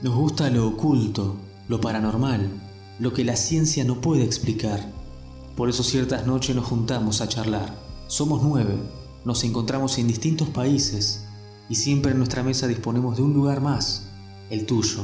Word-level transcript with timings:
Nos 0.00 0.14
gusta 0.14 0.48
lo 0.48 0.68
oculto, 0.68 1.34
lo 1.66 1.80
paranormal, 1.80 2.48
lo 3.00 3.12
que 3.12 3.24
la 3.24 3.34
ciencia 3.34 3.82
no 3.82 4.00
puede 4.00 4.22
explicar. 4.22 4.92
Por 5.56 5.68
eso 5.68 5.82
ciertas 5.82 6.24
noches 6.24 6.54
nos 6.54 6.66
juntamos 6.66 7.20
a 7.20 7.26
charlar. 7.26 7.74
Somos 8.06 8.40
nueve, 8.44 8.78
nos 9.24 9.42
encontramos 9.42 9.98
en 9.98 10.06
distintos 10.06 10.50
países 10.50 11.26
y 11.68 11.74
siempre 11.74 12.12
en 12.12 12.18
nuestra 12.18 12.44
mesa 12.44 12.68
disponemos 12.68 13.16
de 13.16 13.24
un 13.24 13.34
lugar 13.34 13.60
más, 13.60 14.08
el 14.50 14.66
tuyo. 14.66 15.02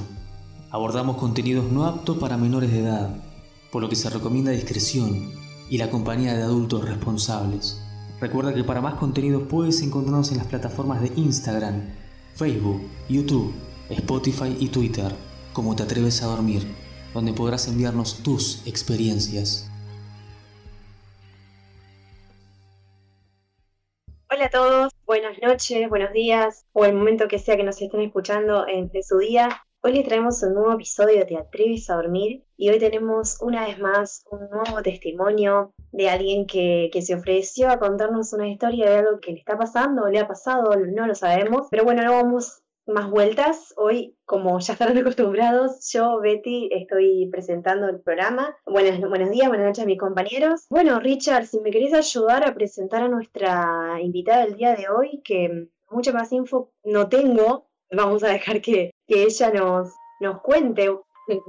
Abordamos 0.70 1.16
contenidos 1.16 1.72
no 1.72 1.86
aptos 1.86 2.18
para 2.18 2.36
menores 2.36 2.70
de 2.70 2.78
edad, 2.78 3.16
por 3.72 3.82
lo 3.82 3.88
que 3.88 3.96
se 3.96 4.10
recomienda 4.10 4.52
discreción 4.52 5.32
y 5.68 5.76
la 5.76 5.90
compañía 5.90 6.36
de 6.36 6.44
adultos 6.44 6.84
responsables. 6.84 7.80
Recuerda 8.20 8.54
que 8.54 8.62
para 8.62 8.80
más 8.80 8.94
contenidos 8.94 9.42
puedes 9.50 9.82
encontrarnos 9.82 10.30
en 10.30 10.38
las 10.38 10.46
plataformas 10.46 11.00
de 11.00 11.12
Instagram, 11.16 11.82
Facebook, 12.36 12.80
YouTube, 13.08 13.52
Spotify 13.90 14.56
y 14.58 14.68
Twitter, 14.68 15.12
como 15.52 15.76
te 15.76 15.82
atreves 15.82 16.22
a 16.22 16.26
dormir, 16.26 16.62
donde 17.12 17.34
podrás 17.34 17.68
enviarnos 17.68 18.22
tus 18.22 18.66
experiencias. 18.66 19.70
Hola 24.30 24.46
a 24.46 24.50
todos, 24.50 24.92
buenas 25.04 25.36
noches, 25.42 25.88
buenos 25.88 26.12
días, 26.12 26.64
o 26.72 26.86
el 26.86 26.94
momento 26.94 27.28
que 27.28 27.38
sea 27.38 27.56
que 27.56 27.62
nos 27.62 27.80
estén 27.80 28.00
escuchando 28.00 28.66
en 28.66 28.90
su 29.02 29.18
día. 29.18 29.62
Hoy 29.82 29.92
les 29.92 30.06
traemos 30.06 30.42
un 30.42 30.54
nuevo 30.54 30.72
episodio 30.72 31.18
de 31.18 31.26
Te 31.26 31.36
atreves 31.36 31.90
a 31.90 31.96
dormir 31.96 32.42
y 32.56 32.70
hoy 32.70 32.78
tenemos 32.78 33.36
una 33.42 33.66
vez 33.66 33.78
más 33.78 34.24
un 34.30 34.48
nuevo 34.48 34.82
testimonio 34.82 35.74
de 35.92 36.08
alguien 36.08 36.46
que, 36.46 36.90
se 37.02 37.14
ofreció 37.14 37.68
a 37.70 37.78
contarnos 37.78 38.32
una 38.32 38.48
historia 38.48 38.88
de 38.88 38.96
algo 38.96 39.20
que 39.20 39.32
le 39.32 39.40
está 39.40 39.58
pasando 39.58 40.04
o 40.04 40.08
le 40.08 40.20
ha 40.20 40.26
pasado, 40.26 40.74
no 40.74 41.06
lo 41.06 41.14
sabemos, 41.14 41.68
pero 41.70 41.84
bueno, 41.84 42.02
no 42.02 42.12
vamos 42.12 42.63
más 42.86 43.10
vueltas. 43.10 43.74
Hoy, 43.76 44.16
como 44.24 44.58
ya 44.60 44.72
estarán 44.72 44.98
acostumbrados, 44.98 45.90
yo, 45.92 46.20
Betty, 46.20 46.68
estoy 46.72 47.28
presentando 47.30 47.88
el 47.88 48.00
programa. 48.00 48.56
Buenos, 48.66 49.00
buenos 49.08 49.30
días, 49.30 49.48
buenas 49.48 49.66
noches 49.66 49.84
a 49.84 49.86
mis 49.86 49.98
compañeros. 49.98 50.66
Bueno, 50.70 51.00
Richard, 51.00 51.46
si 51.46 51.60
me 51.60 51.70
querés 51.70 51.94
ayudar 51.94 52.46
a 52.46 52.54
presentar 52.54 53.02
a 53.02 53.08
nuestra 53.08 53.98
invitada 54.00 54.44
del 54.44 54.56
día 54.56 54.74
de 54.74 54.88
hoy, 54.88 55.22
que 55.24 55.68
mucha 55.90 56.12
más 56.12 56.32
info 56.32 56.72
no 56.84 57.08
tengo, 57.08 57.68
vamos 57.90 58.22
a 58.24 58.28
dejar 58.28 58.60
que, 58.60 58.90
ella 59.06 59.50
nos, 59.50 59.92
nos 60.20 60.40
cuente. 60.40 60.90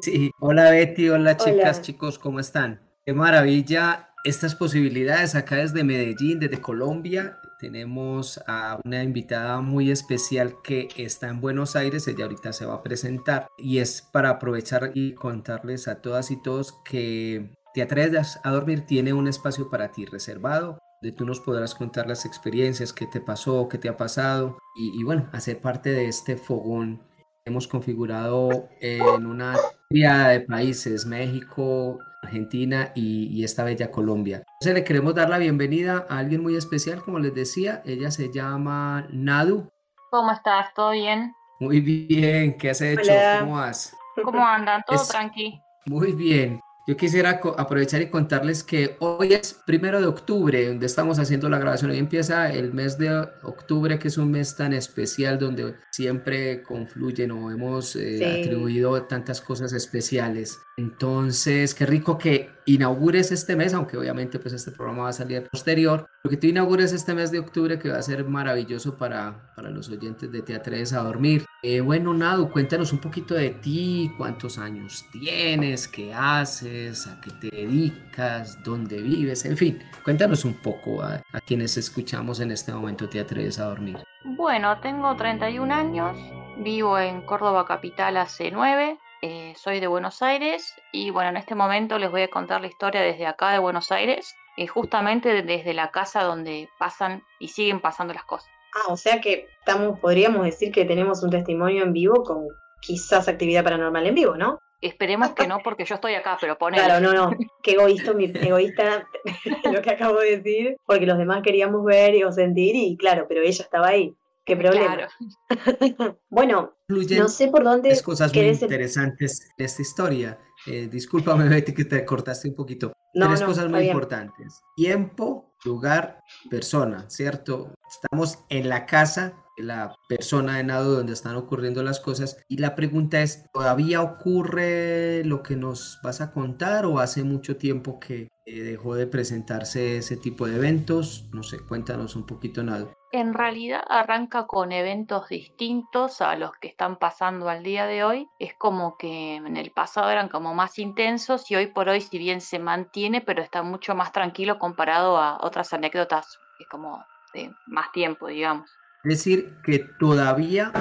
Sí, 0.02 0.30
hola 0.39 0.72
Betty, 0.72 1.09
hola 1.09 1.38
chicas, 1.38 1.81
chicos, 1.81 2.19
¿cómo 2.19 2.39
están? 2.39 2.81
Qué 3.06 3.13
maravilla 3.13 4.09
estas 4.23 4.56
posibilidades 4.56 5.36
acá 5.36 5.58
desde 5.58 5.83
Medellín, 5.83 6.39
desde 6.39 6.59
Colombia. 6.59 7.38
Tenemos 7.59 8.39
a 8.48 8.80
una 8.84 9.03
invitada 9.03 9.61
muy 9.61 9.92
especial 9.92 10.56
que 10.64 10.89
está 10.98 11.30
en 11.30 11.42
Buenos 11.42 11.75
Aires, 11.75 12.08
ella 12.08 12.25
ahorita 12.25 12.53
se 12.53 12.66
va 12.66 12.75
a 12.75 12.84
presentar 12.84 13.47
y 13.58 13.80
es 13.80 14.02
para 14.02 14.30
aprovechar 14.30 14.92
y 14.94 15.14
contarles 15.14 15.88
a 15.88 16.02
todas 16.02 16.31
y 16.31 16.42
todos 16.42 16.73
que 16.84 17.50
Te 17.73 17.81
atreves 17.81 18.39
a 18.44 18.52
dormir 18.52 18.86
tiene 18.86 19.14
un 19.14 19.28
espacio 19.28 19.70
para 19.70 19.92
ti 19.92 20.06
reservado 20.06 20.80
de 21.02 21.12
tú 21.12 21.25
nos 21.25 21.39
podrás 21.39 21.75
contar 21.75 22.08
las 22.08 22.25
experiencias, 22.25 22.92
qué 22.92 23.06
te 23.06 23.22
pasó, 23.22 23.69
qué 23.69 23.78
te 23.78 23.90
ha 23.90 23.95
pasado 23.95 24.58
y, 24.75 25.03
bueno, 25.03 25.30
hacer 25.34 25.62
parte 25.62 25.92
de 25.92 26.08
este 26.08 26.36
fogón. 26.36 27.02
Hemos 27.45 27.67
configurado 27.67 28.69
en 28.81 29.28
una 29.28 29.56
tríada 29.88 30.30
de 30.30 30.40
países, 30.42 31.06
México, 31.06 32.00
Argentina 32.26 32.92
y, 32.95 33.44
esta 33.44 33.64
bella 33.64 33.92
Colombia. 33.92 34.44
Entonces 34.59 34.73
le 34.73 34.84
queremos 34.84 35.16
dar 35.16 35.30
la 35.30 35.38
bienvenida 35.38 36.06
a 36.09 36.20
alguien 36.20 36.42
muy 36.42 36.56
especial, 36.56 37.02
como 37.02 37.20
les 37.20 37.34
decía, 37.34 37.81
ella 37.86 38.12
se 38.12 38.31
llama 38.31 39.08
Nadu. 39.12 39.70
¿Cómo 40.12 40.31
estás? 40.31 40.73
¿Todo 40.73 40.92
bien? 40.92 41.34
Muy 41.59 41.80
bien, 41.80 42.58
¿qué 42.58 42.72
has 42.72 42.81
hecho? 42.81 43.12
¿Cómo 43.40 43.56
vas? 43.56 43.96
¿Cómo 44.24 44.46
andan? 44.46 44.84
¿Todo 44.88 45.06
tranqui? 45.06 45.62
Muy 45.85 46.12
bien. 46.14 46.59
Yo 46.88 46.96
quisiera 46.96 47.41
aprovechar 47.58 48.02
y 48.03 48.09
contarles 48.09 48.64
que 48.64 48.96
hoy 49.00 49.34
es 49.34 49.59
primero 49.66 50.00
de 50.00 50.06
octubre, 50.06 50.68
donde 50.68 50.85
estamos 50.85 51.18
haciendo 51.18 51.50
la 51.50 51.58
grabación. 51.58 51.90
Hoy 51.90 51.97
empieza 51.97 52.53
el 52.53 52.74
mes 52.74 53.00
de 53.00 53.12
octubre, 53.41 53.97
que 53.97 54.09
es 54.09 54.19
un 54.19 54.30
mes 54.30 54.56
tan 54.56 54.72
especial 54.72 55.40
donde 55.40 55.74
siempre 55.91 56.62
confluyen 56.62 57.31
o 57.31 57.50
hemos 57.50 57.96
eh, 57.96 58.40
atribuido 58.40 59.02
tantas 59.03 59.41
cosas 59.41 59.74
especiales. 59.74 60.59
Entonces, 60.78 61.74
qué 61.74 61.86
rico 61.86 62.18
que 62.18 62.50
inaugures 62.66 63.31
este 63.31 63.56
mes, 63.56 63.74
aunque 63.74 63.96
obviamente 63.96 64.40
pues 64.40 64.53
este 64.53 64.72
programa 64.72 65.03
va 65.03 65.09
a 65.09 65.13
salir 65.13 65.47
posterior, 65.50 66.06
lo 66.22 66.30
que 66.30 66.36
tú 66.36 66.47
inaugures 66.47 66.91
este 66.91 67.13
mes 67.13 67.31
de 67.31 67.40
octubre 67.40 67.80
que 67.80 67.90
va 67.90 67.97
a 67.97 68.02
ser 68.02 68.25
maravilloso 68.25 68.97
para, 68.97 69.53
para 69.56 69.69
los 69.69 69.88
oyentes 69.88 70.30
de 70.30 70.41
Te 70.41 70.53
Atreves 70.53 70.91
a 70.91 71.02
Dormir. 71.02 71.46
Eh, 71.64 71.80
bueno, 71.80 72.14
Nado, 72.14 72.52
cuéntanos 72.52 72.91
un 72.91 73.00
poquito 73.00 73.35
de 73.35 73.52
ti, 73.52 74.12
cuántos 74.18 74.58
años 74.58 75.06
tienes, 75.14 75.88
qué 75.88 76.14
haces, 76.14 77.08
a 77.08 77.22
qué 77.22 77.31
te 77.31 77.56
dedicas, 77.56 78.62
dónde 78.62 79.02
vives, 79.02 79.46
en 79.46 79.56
fin, 79.56 79.80
cuéntanos 80.03 80.44
un 80.44 80.56
poco 80.56 81.02
a, 81.02 81.22
a 81.31 81.40
quienes 81.40 81.78
escuchamos 81.78 82.41
en 82.41 82.52
este 82.52 82.74
momento 82.74 83.08
Te 83.08 83.22
Atreves 83.22 83.59
a 83.59 83.66
Dormir. 83.66 84.00
Bueno, 84.25 84.78
tengo 84.81 85.16
31 85.16 85.74
años, 85.74 86.18
vivo 86.58 87.00
en 87.00 87.22
Córdoba 87.22 87.66
Capital 87.66 88.18
hace 88.18 88.52
9 88.52 89.00
eh, 89.22 89.53
soy 89.58 89.80
de 89.80 89.88
Buenos 89.88 90.22
Aires 90.22 90.74
y 90.92 91.09
bueno, 91.09 91.30
en 91.30 91.38
este 91.38 91.56
momento 91.56 91.98
les 91.98 92.12
voy 92.12 92.22
a 92.22 92.30
contar 92.30 92.62
la 92.62 92.68
historia 92.68 93.02
desde 93.02 93.26
acá 93.26 93.52
de 93.52 93.59
Buenos 93.59 93.92
Aires, 93.92 94.36
eh, 94.58 94.68
justamente 94.68 95.44
desde 95.44 95.74
la 95.74 95.92
casa 95.92 96.24
donde 96.24 96.70
pasan 96.78 97.24
y 97.40 97.50
siguen 97.50 97.80
pasando 97.80 98.14
las 98.14 98.26
cosas. 98.26 98.50
Ah, 98.76 98.92
o 98.92 98.98
sea 98.98 99.22
que 99.22 99.48
estamos, 99.59 100.00
podríamos 100.00 100.44
decir 100.44 100.72
que 100.72 100.86
tenemos 100.86 101.24
un 101.24 101.30
testimonio 101.30 101.84
en 101.84 101.94
vivo 101.94 102.24
con 102.24 102.48
quizás 102.81 103.28
actividad 103.28 103.64
paranormal 103.64 104.06
en 104.06 104.16
vivo, 104.16 104.36
¿no? 104.36 104.59
Esperemos 104.81 105.32
que 105.32 105.47
no, 105.47 105.59
porque 105.64 105.86
yo 105.86 105.96
estoy 105.96 106.14
acá, 106.14 106.38
pero 106.40 106.58
pone. 106.58 106.78
Claro, 106.78 107.00
no, 107.00 107.14
no. 107.14 107.36
Qué 107.64 107.72
egoísta, 107.72 108.14
mi, 108.14 108.26
egoísta 108.26 109.08
lo 109.72 109.82
que 109.82 109.90
acabo 109.90 110.20
de 110.20 110.38
decir, 110.38 110.78
porque 110.86 111.06
los 111.06 111.18
demás 111.18 111.42
queríamos 111.42 111.84
ver 111.84 112.24
o 112.26 112.32
sentir, 112.32 112.76
y 112.76 112.96
claro, 112.97 113.26
pero 113.28 113.42
ella 113.42 113.64
estaba 113.64 113.88
ahí. 113.88 114.14
Qué 114.45 114.56
problema. 114.56 115.07
bueno, 116.29 116.78
no 116.88 117.28
sé 117.29 117.47
por 117.47 117.63
dónde. 117.63 117.89
Es 117.89 118.03
cosas 118.03 118.33
muy 118.33 118.45
interesantes 118.45 119.50
de 119.57 119.66
esta 119.66 119.81
historia. 119.81 120.39
Eh, 120.67 120.88
discúlpame, 120.88 121.50
Betty, 121.50 121.73
que 121.73 121.85
te 121.85 122.06
cortaste 122.06 122.50
un 122.50 122.55
poquito. 122.55 122.94
No, 123.16 123.28
Tres 123.28 123.41
cosas 123.41 123.69
muy 123.69 123.88
importantes: 123.88 124.61
tiempo, 124.75 125.55
lugar, 125.63 126.19
persona, 126.50 127.09
¿cierto? 127.09 127.73
Estamos 127.89 128.39
en 128.50 128.69
la 128.69 128.85
casa 128.85 129.34
de 129.57 129.63
la 129.63 129.95
persona 130.07 130.57
de 130.57 130.63
nado 130.63 130.94
donde 130.94 131.13
están 131.13 131.38
ocurriendo 131.38 131.81
las 131.81 132.00
cosas. 132.00 132.38
Y 132.47 132.57
la 132.57 132.75
pregunta 132.75 133.23
es: 133.23 133.45
¿todavía 133.51 134.03
ocurre 134.03 135.23
lo 135.25 135.41
que 135.41 135.55
nos 135.55 135.97
vas 136.03 136.22
a 136.22 136.31
contar 136.31 136.85
o 136.85 137.00
hace 137.00 137.23
mucho 137.23 137.57
tiempo 137.57 138.00
que 138.00 138.28
eh, 138.45 138.61
dejó 138.61 138.94
de 138.94 139.07
presentarse 139.07 139.97
ese 139.97 140.17
tipo 140.17 140.45
de 140.45 140.57
eventos? 140.57 141.29
No 141.34 141.41
sé, 141.41 141.57
cuéntanos 141.61 142.16
un 142.16 142.28
poquito, 142.28 142.61
Nado 142.61 142.94
en 143.20 143.34
realidad 143.34 143.84
arranca 143.88 144.46
con 144.48 144.72
eventos 144.72 145.30
distintos 145.30 146.22
a 146.22 146.36
los 146.36 146.52
que 146.58 146.68
están 146.68 146.98
pasando 146.98 147.50
al 147.50 147.64
día 147.64 147.86
de 147.86 148.03
hoy. 148.03 148.28
Es 148.40 148.53
como 148.56 148.98
que 148.98 149.36
en 149.36 149.58
el 149.58 149.72
pasado 149.72 150.09
eran 150.09 150.30
como 150.30 150.53
más 150.53 150.78
intensos 150.80 151.50
y 151.50 151.56
hoy 151.56 151.68
por 151.68 151.90
hoy 151.90 152.02
si 152.02 152.18
bien 152.18 152.42
se 152.42 152.59
mantiene, 152.59 153.22
pero 153.22 153.42
está 153.42 153.64
mucho 153.64 153.96
más 153.96 154.12
tranquilo 154.12 154.59
comparado 154.59 155.18
a 155.18 155.38
otras 155.42 155.74
anécdotas 155.74 156.40
como 156.70 157.06
de 157.34 157.52
más 157.68 157.92
tiempo, 157.92 158.28
digamos. 158.28 158.70
Es 159.03 159.09
decir, 159.09 159.58
que 159.64 159.80
todavía 160.00 160.72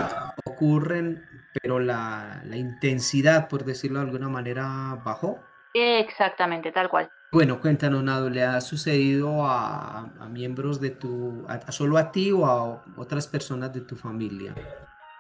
ocurren, 0.47 1.23
pero 1.61 1.79
la, 1.79 2.43
la 2.45 2.57
intensidad, 2.57 3.49
por 3.49 3.65
decirlo 3.65 4.01
de 4.01 4.07
alguna 4.07 4.29
manera, 4.29 4.99
bajó. 5.05 5.41
Exactamente, 5.75 6.73
tal 6.73 6.89
cual. 6.89 7.11
Bueno, 7.35 7.61
cuéntanos, 7.61 8.05
Nado, 8.05 8.31
¿le 8.31 8.45
ha 8.45 8.61
sucedido 8.61 9.45
a, 9.45 10.09
miembros 10.31 10.81
de 10.81 10.91
tu, 10.91 11.45
a, 11.49 11.73
solo 11.73 11.99
a 11.99 12.13
ti 12.13 12.31
o 12.31 12.47
a 12.47 12.85
otras 12.97 13.27
personas 13.27 13.73
de 13.73 13.81
tu 13.81 13.97
familia? 13.97 14.55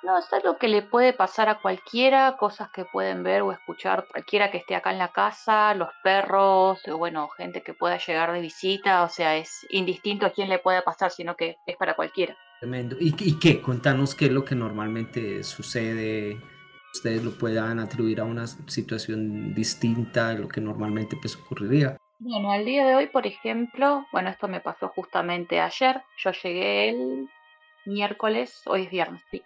No, 0.05 0.17
es 0.17 0.33
algo 0.33 0.57
que 0.57 0.69
le 0.69 0.83
puede 0.83 1.13
pasar 1.13 1.49
a 1.49 1.61
cualquiera, 1.61 2.37
cosas 2.37 2.69
que 2.73 2.85
pueden 2.85 3.25
ver 3.25 3.43
o 3.43 3.51
escuchar 3.51 4.07
cualquiera 4.09 4.53
que 4.53 4.59
esté 4.59 4.77
acá 4.77 4.93
en 4.93 4.99
la 4.99 5.11
casa, 5.11 5.75
los 5.75 5.89
perros, 6.05 6.79
o 6.87 6.97
bueno, 6.99 7.29
gente 7.31 7.65
que 7.65 7.75
pueda 7.75 7.99
llegar 7.99 8.33
de 8.33 8.41
visita, 8.41 9.03
o 9.03 9.09
sea, 9.09 9.37
es 9.37 9.67
indistinto 9.71 10.25
a 10.25 10.31
quién 10.31 10.49
le 10.49 10.61
puede 10.61 10.83
pasar, 10.83 11.11
sino 11.11 11.35
que 11.35 11.57
es 11.67 11.77
para 11.77 11.97
cualquiera. 11.97 12.37
Tremendo. 12.61 12.95
¿Y, 13.01 13.17
y 13.19 13.41
qué? 13.41 13.61
Contanos 13.61 14.15
qué 14.15 14.27
es 14.27 14.31
lo 14.31 14.45
que 14.45 14.55
normalmente 14.55 15.43
sucede 15.43 16.41
ustedes 16.95 17.25
lo 17.25 17.33
puedan 17.33 17.81
atribuir 17.81 18.21
a 18.21 18.25
una 18.25 18.47
situación 18.47 19.53
distinta 19.53 20.29
a 20.29 20.35
lo 20.35 20.47
que 20.47 20.61
normalmente 20.61 21.17
pues 21.21 21.35
ocurriría. 21.35 21.97
Bueno, 22.27 22.53
al 22.53 22.65
día 22.65 22.87
de 22.87 22.95
hoy, 22.95 23.07
por 23.09 23.27
ejemplo, 23.27 24.07
bueno, 24.11 24.31
esto 24.31 24.49
me 24.49 24.63
pasó 24.63 24.89
justamente 24.89 25.61
ayer. 25.61 26.03
Yo 26.17 26.31
llegué 26.31 26.89
el 26.89 27.29
miércoles, 27.85 28.63
hoy 28.65 28.85
es 28.85 28.91
viernes, 28.91 29.23
sí. 29.31 29.43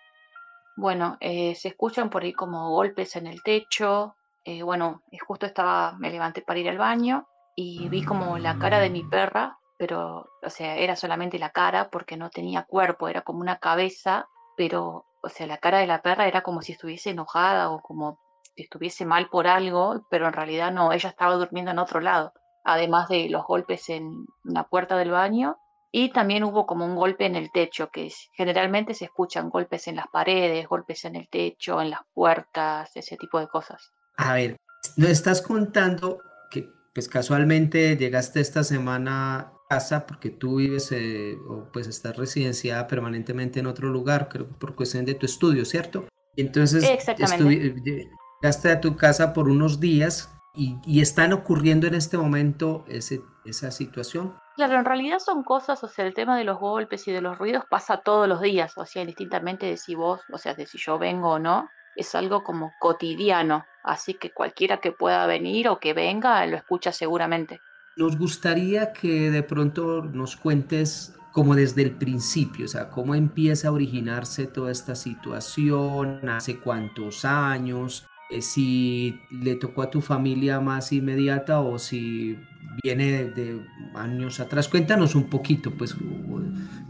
Bueno, 0.77 1.17
eh, 1.19 1.57
se 1.57 1.71
escuchan 1.71 2.09
por 2.09 2.23
ahí 2.23 2.33
como 2.33 2.71
golpes 2.71 3.17
en 3.17 3.27
el 3.27 3.43
techo. 3.43 4.15
Eh, 4.45 4.63
bueno, 4.63 5.03
justo 5.27 5.45
estaba, 5.45 5.97
me 5.99 6.13
levanté 6.13 6.43
para 6.43 6.61
ir 6.61 6.69
al 6.69 6.79
baño 6.79 7.27
y 7.57 7.89
vi 7.89 8.05
como 8.05 8.39
la 8.39 8.59
cara 8.59 8.79
de 8.79 8.91
mi 8.91 9.03
perra, 9.03 9.59
pero, 9.77 10.31
o 10.41 10.51
sea, 10.51 10.77
era 10.77 10.95
solamente 10.95 11.41
la 11.41 11.51
cara 11.51 11.91
porque 11.91 12.17
no 12.17 12.31
tenía 12.31 12.63
cuerpo, 12.63 13.09
era 13.09 13.23
como 13.23 13.41
una 13.41 13.59
cabeza, 13.59 14.29
pero 14.57 15.05
o 15.21 15.29
sea, 15.29 15.49
la 15.49 15.59
cara 15.59 15.79
de 15.81 15.89
la 15.89 16.01
perra 16.01 16.29
era 16.29 16.43
como 16.43 16.63
si 16.63 16.71
estuviese 16.73 17.11
enojada 17.11 17.71
o 17.71 17.83
como 17.83 18.21
si 18.55 18.63
estuviese 18.63 19.05
mal 19.05 19.29
por 19.31 19.49
algo, 19.49 20.07
pero 20.09 20.29
en 20.29 20.33
realidad 20.33 20.71
no, 20.71 20.93
ella 20.93 21.11
estaba 21.11 21.35
durmiendo 21.35 21.73
en 21.73 21.81
otro 21.81 22.01
lado, 22.01 22.33
además 22.65 23.09
de 23.09 23.29
los 23.29 23.45
golpes 23.47 23.89
en 23.89 24.27
la 24.45 24.65
puerta 24.65 24.97
del 24.97 25.11
baño 25.11 25.59
y 25.91 26.11
también 26.13 26.45
hubo 26.45 26.67
como 26.67 26.85
un 26.85 26.97
golpe 26.97 27.25
en 27.27 27.35
el 27.35 27.51
techo, 27.51 27.91
que 27.91 28.13
generalmente 28.35 28.95
se 28.95 29.07
escuchan 29.07 29.49
golpes 29.49 29.89
en 29.89 29.97
las 29.97 30.07
paredes, 30.09 30.69
golpes 30.69 31.05
en 31.05 31.17
el 31.17 31.29
techo, 31.29 31.81
en 31.81 31.91
las 31.91 32.01
puertas, 32.13 32.91
ese 32.95 33.17
tipo 33.17 33.41
de 33.41 33.49
cosas. 33.49 33.93
A 34.17 34.35
ver, 34.35 34.57
nos 34.97 35.11
estás 35.11 35.41
contando 35.41 36.19
que 36.51 36.69
pues 36.95 37.09
casualmente 37.09 37.97
llegaste 37.97 38.41
esta 38.41 38.65
semana 38.65 39.39
a 39.39 39.53
casa 39.71 40.07
porque 40.07 40.31
tú 40.31 40.57
vives 40.57 40.93
eh, 40.93 41.37
o 41.49 41.71
pues 41.73 41.87
estás 41.87 42.17
residenciada 42.17 42.87
permanentemente 42.87 43.61
en 43.61 43.67
otro 43.67 43.89
lugar, 43.89 44.29
creo 44.29 44.49
por 44.49 44.75
cuestión 44.75 45.05
de 45.05 45.15
tu 45.15 45.25
estudio, 45.25 45.65
¿cierto? 45.65 46.07
Entonces, 46.37 46.85
Exactamente. 46.85 47.75
llegaste 48.43 48.71
a 48.71 48.81
tu 48.81 48.97
casa 48.97 49.33
por 49.33 49.49
unos 49.49 49.81
días 49.81 50.38
y, 50.59 50.77
y 50.85 51.01
están 51.01 51.33
ocurriendo 51.33 51.87
en 51.87 51.95
este 51.95 52.19
momento 52.19 52.85
ese, 52.89 53.23
esa 53.45 53.71
situación. 53.71 54.35
Claro, 54.57 54.75
en 54.75 54.85
realidad 54.85 55.21
son 55.21 55.45
cosas, 55.45 55.83
o 55.85 55.89
sea, 55.89 56.05
el 56.05 56.15
tema 56.15 56.37
de 56.37 56.43
los 56.43 56.59
golpes 56.59 57.07
y 57.07 57.13
de 57.13 57.21
los 57.21 57.39
ruidos 57.39 57.65
pasa 57.71 57.99
todos 57.99 58.29
los 58.29 58.43
días, 58.43 58.77
o 58.77 58.85
sea, 58.85 59.05
distintamente 59.05 59.67
de 59.67 59.77
si 59.77 59.95
vos, 59.95 60.21
o 60.33 60.37
sea, 60.37 60.55
de 60.55 60.67
si 60.67 60.79
yo 60.79 60.99
vengo 60.99 61.31
o 61.31 61.39
no, 61.39 61.69
es 61.95 62.13
algo 62.17 62.43
como 62.43 62.73
cotidiano, 62.81 63.65
así 63.85 64.15
que 64.15 64.33
cualquiera 64.33 64.79
que 64.81 64.91
pueda 64.91 65.27
venir 65.27 65.69
o 65.69 65.79
que 65.79 65.95
venga 65.95 66.45
lo 66.47 66.57
escucha 66.57 66.91
seguramente. 66.91 67.61
Nos 67.97 68.19
gustaría 68.19 68.93
que 68.93 69.31
de 69.31 69.43
pronto 69.45 70.03
nos 70.03 70.37
cuentes 70.37 71.15
como 71.33 71.55
desde 71.55 71.83
el 71.83 71.97
principio, 71.97 72.65
o 72.65 72.69
sea, 72.69 72.91
cómo 72.91 73.15
empieza 73.15 73.69
a 73.69 73.73
originarse 73.73 74.49
toda 74.49 74.73
esta 74.73 74.97
situación, 74.97 76.29
hace 76.29 76.59
cuántos 76.59 77.25
años, 77.25 78.09
si 78.41 79.21
le 79.31 79.57
tocó 79.57 79.83
a 79.83 79.91
tu 79.91 80.01
familia 80.01 80.61
más 80.61 80.93
inmediata 80.93 81.61
o 81.61 81.79
si 81.79 82.39
viene 82.83 83.25
de, 83.25 83.65
años 83.95 84.41
atrás. 84.41 84.69
Cuéntanos 84.69 85.15
un 85.15 85.29
poquito, 85.29 85.71
pues, 85.73 85.97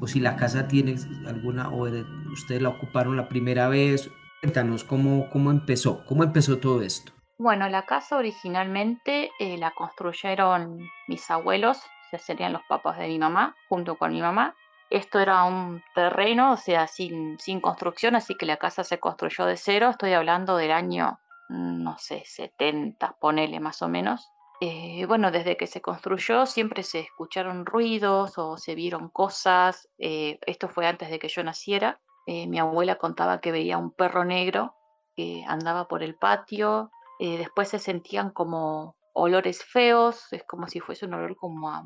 o, 0.00 0.06
si 0.06 0.20
la 0.20 0.37
casa 0.37 0.69
tiene 0.69 0.96
alguna, 1.26 1.70
o 1.70 1.88
ustedes 2.32 2.62
la 2.62 2.70
ocuparon 2.70 3.17
la 3.17 3.29
primera 3.29 3.69
vez. 3.69 4.11
Cuéntanos 4.40 4.85
cómo, 4.85 5.29
cómo 5.31 5.50
empezó, 5.50 6.05
cómo 6.06 6.23
empezó 6.23 6.58
todo 6.58 6.82
esto. 6.82 7.12
Bueno, 7.38 7.69
la 7.69 7.87
casa 7.87 8.17
originalmente 8.17 9.31
eh, 9.38 9.58
la 9.58 9.70
construyeron 9.70 10.81
mis 11.06 11.31
abuelos, 11.31 11.79
o 12.12 12.19
serían 12.19 12.52
los 12.52 12.62
papás 12.69 12.99
de 12.99 13.08
mi 13.08 13.19
mamá, 13.19 13.55
junto 13.69 13.96
con 13.96 14.12
mi 14.12 14.20
mamá. 14.20 14.55
Esto 14.90 15.20
era 15.20 15.44
un 15.44 15.82
terreno, 15.94 16.52
o 16.52 16.56
sea, 16.56 16.87
sin, 16.87 17.38
sin 17.38 17.61
construcción, 17.61 18.17
así 18.17 18.35
que 18.37 18.46
la 18.46 18.56
casa 18.56 18.85
se 18.85 18.99
construyó 18.99 19.44
de 19.44 19.56
cero. 19.56 19.90
Estoy 19.90 20.14
hablando 20.14 20.56
del 20.56 20.73
año 20.73 21.19
no 21.49 21.97
sé, 21.99 22.23
70, 22.25 23.17
ponele 23.21 23.61
más 23.61 23.83
o 23.83 23.89
menos. 23.89 24.31
Eh, 24.61 25.06
bueno, 25.06 25.31
desde 25.31 25.56
que 25.56 25.69
se 25.69 25.81
construyó 25.81 26.45
siempre 26.45 26.83
se 26.83 26.99
escucharon 27.00 27.65
ruidos 27.65 28.39
o 28.39 28.56
se 28.56 28.75
vieron 28.75 29.09
cosas. 29.09 29.89
Eh, 29.99 30.39
esto 30.47 30.69
fue 30.69 30.87
antes 30.87 31.11
de 31.11 31.19
que 31.19 31.29
yo 31.29 31.43
naciera. 31.45 32.00
Eh, 32.27 32.47
mi 32.49 32.59
abuela 32.59 32.97
contaba 32.97 33.41
que 33.41 33.53
veía 33.53 33.79
un 33.79 33.93
perro 33.93 34.25
negro 34.25 34.75
que 35.17 35.45
andaba 35.47 35.89
por 35.89 36.03
el 36.03 36.17
patio. 36.17 36.91
después 37.21 37.69
se 37.69 37.81
sentían 37.81 38.31
como 38.31 38.97
olores 39.12 39.65
feos, 39.65 40.33
es 40.33 40.45
como 40.45 40.69
si 40.69 40.79
fuese 40.79 41.06
un 41.06 41.15
olor 41.15 41.35
como 41.37 41.69
a 41.69 41.83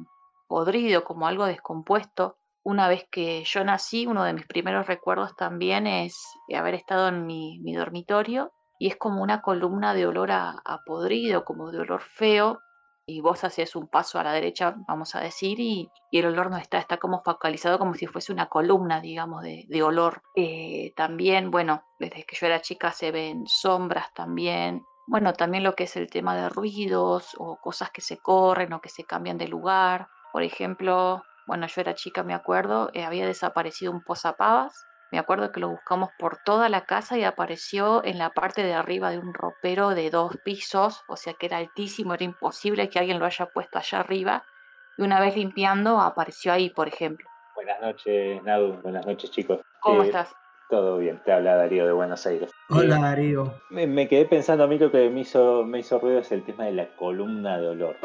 podrido, 0.46 1.04
como 1.04 1.26
algo 1.26 1.46
descompuesto. 1.46 2.36
Una 2.62 2.88
vez 2.88 3.06
que 3.10 3.42
yo 3.44 3.64
nací, 3.64 4.06
uno 4.06 4.24
de 4.24 4.34
mis 4.34 4.46
primeros 4.46 4.86
recuerdos 4.86 5.34
también 5.36 5.86
es 5.86 6.14
haber 6.54 6.74
estado 6.74 7.08
en 7.08 7.26
mi 7.26 7.74
dormitorio 7.74 8.52
y 8.82 8.88
es 8.88 8.96
como 8.96 9.22
una 9.22 9.42
columna 9.42 9.94
de 9.94 10.08
olor 10.08 10.32
a, 10.32 10.60
podrido, 10.84 11.44
como 11.44 11.70
de 11.70 11.78
olor 11.78 12.02
feo, 12.02 12.62
y 13.06 13.20
vos 13.20 13.44
haces 13.44 13.76
un 13.76 13.86
paso 13.86 14.18
a 14.18 14.24
la 14.24 14.32
derecha, 14.32 14.74
vamos 14.88 15.14
a 15.14 15.20
decir, 15.20 15.60
y, 15.60 15.88
el 16.10 16.26
olor 16.26 16.50
no 16.50 16.56
está, 16.56 16.78
está 16.78 16.96
como 16.96 17.22
focalizado 17.22 17.78
como 17.78 17.94
si 17.94 18.08
fuese 18.08 18.32
una 18.32 18.48
columna, 18.48 19.00
digamos, 19.00 19.44
de, 19.44 19.82
olor. 19.84 20.22
Eh, 20.34 20.92
también, 20.96 21.52
bueno, 21.52 21.84
desde 22.00 22.24
que 22.24 22.34
yo 22.34 22.46
era 22.46 22.60
chica 22.60 22.90
se 22.90 23.12
ven 23.12 23.46
sombras 23.46 24.12
también. 24.14 24.82
Bueno, 25.06 25.32
también 25.32 25.62
lo 25.62 25.76
que 25.76 25.84
es 25.84 25.94
el 25.94 26.10
tema 26.10 26.34
de 26.34 26.48
ruidos 26.48 27.36
o 27.38 27.58
cosas 27.60 27.92
que 27.92 28.00
se 28.00 28.18
corren 28.18 28.72
o 28.72 28.80
que 28.80 28.88
se 28.88 29.04
cambian 29.04 29.38
de 29.38 29.46
lugar. 29.46 30.08
Por 30.32 30.42
ejemplo, 30.42 31.22
bueno, 31.46 31.68
yo 31.68 31.80
era 31.82 31.94
chica, 31.94 32.24
me 32.24 32.34
acuerdo, 32.34 32.90
eh, 32.94 33.04
había 33.04 33.28
desaparecido 33.28 33.92
un 33.92 34.02
posapavas 34.02 34.74
me 35.12 35.18
acuerdo 35.18 35.52
que 35.52 35.60
lo 35.60 35.68
buscamos 35.68 36.08
por 36.18 36.38
toda 36.38 36.70
la 36.70 36.86
casa 36.86 37.18
y 37.18 37.24
apareció 37.24 38.02
en 38.02 38.16
la 38.16 38.30
parte 38.30 38.62
de 38.62 38.72
arriba 38.72 39.10
de 39.10 39.18
un 39.18 39.34
ropero 39.34 39.90
de 39.90 40.08
dos 40.08 40.38
pisos, 40.42 41.02
o 41.06 41.16
sea 41.16 41.34
que 41.34 41.46
era 41.46 41.58
altísimo, 41.58 42.14
era 42.14 42.24
imposible 42.24 42.88
que 42.88 42.98
alguien 42.98 43.18
lo 43.18 43.26
haya 43.26 43.44
puesto 43.44 43.78
allá 43.78 44.00
arriba. 44.00 44.42
Y 44.96 45.02
una 45.02 45.20
vez 45.20 45.36
limpiando 45.36 46.00
apareció 46.00 46.54
ahí, 46.54 46.70
por 46.70 46.88
ejemplo. 46.88 47.28
Buenas 47.54 47.78
noches, 47.82 48.42
Nadu. 48.42 48.80
Buenas 48.80 49.06
noches, 49.06 49.30
chicos. 49.30 49.60
¿Cómo 49.80 50.02
eh, 50.02 50.06
estás? 50.06 50.34
Todo 50.70 50.96
bien, 50.96 51.20
te 51.22 51.32
habla 51.32 51.56
Darío 51.56 51.84
de 51.84 51.92
Buenos 51.92 52.26
Aires. 52.26 52.50
Hola, 52.70 52.96
eh, 52.96 53.02
Darío. 53.02 53.54
Me, 53.68 54.08
quedé 54.08 54.24
pensando, 54.24 54.64
a 54.64 54.66
mí 54.66 54.78
lo 54.78 54.90
que 54.90 55.10
me 55.10 55.20
hizo, 55.20 55.62
me 55.64 55.80
hizo 55.80 55.98
ruido 55.98 56.20
es 56.20 56.32
el 56.32 56.42
tema 56.42 56.64
de 56.64 56.72
la 56.72 56.88
columna 56.96 57.58
de 57.58 57.68
olor. 57.68 57.96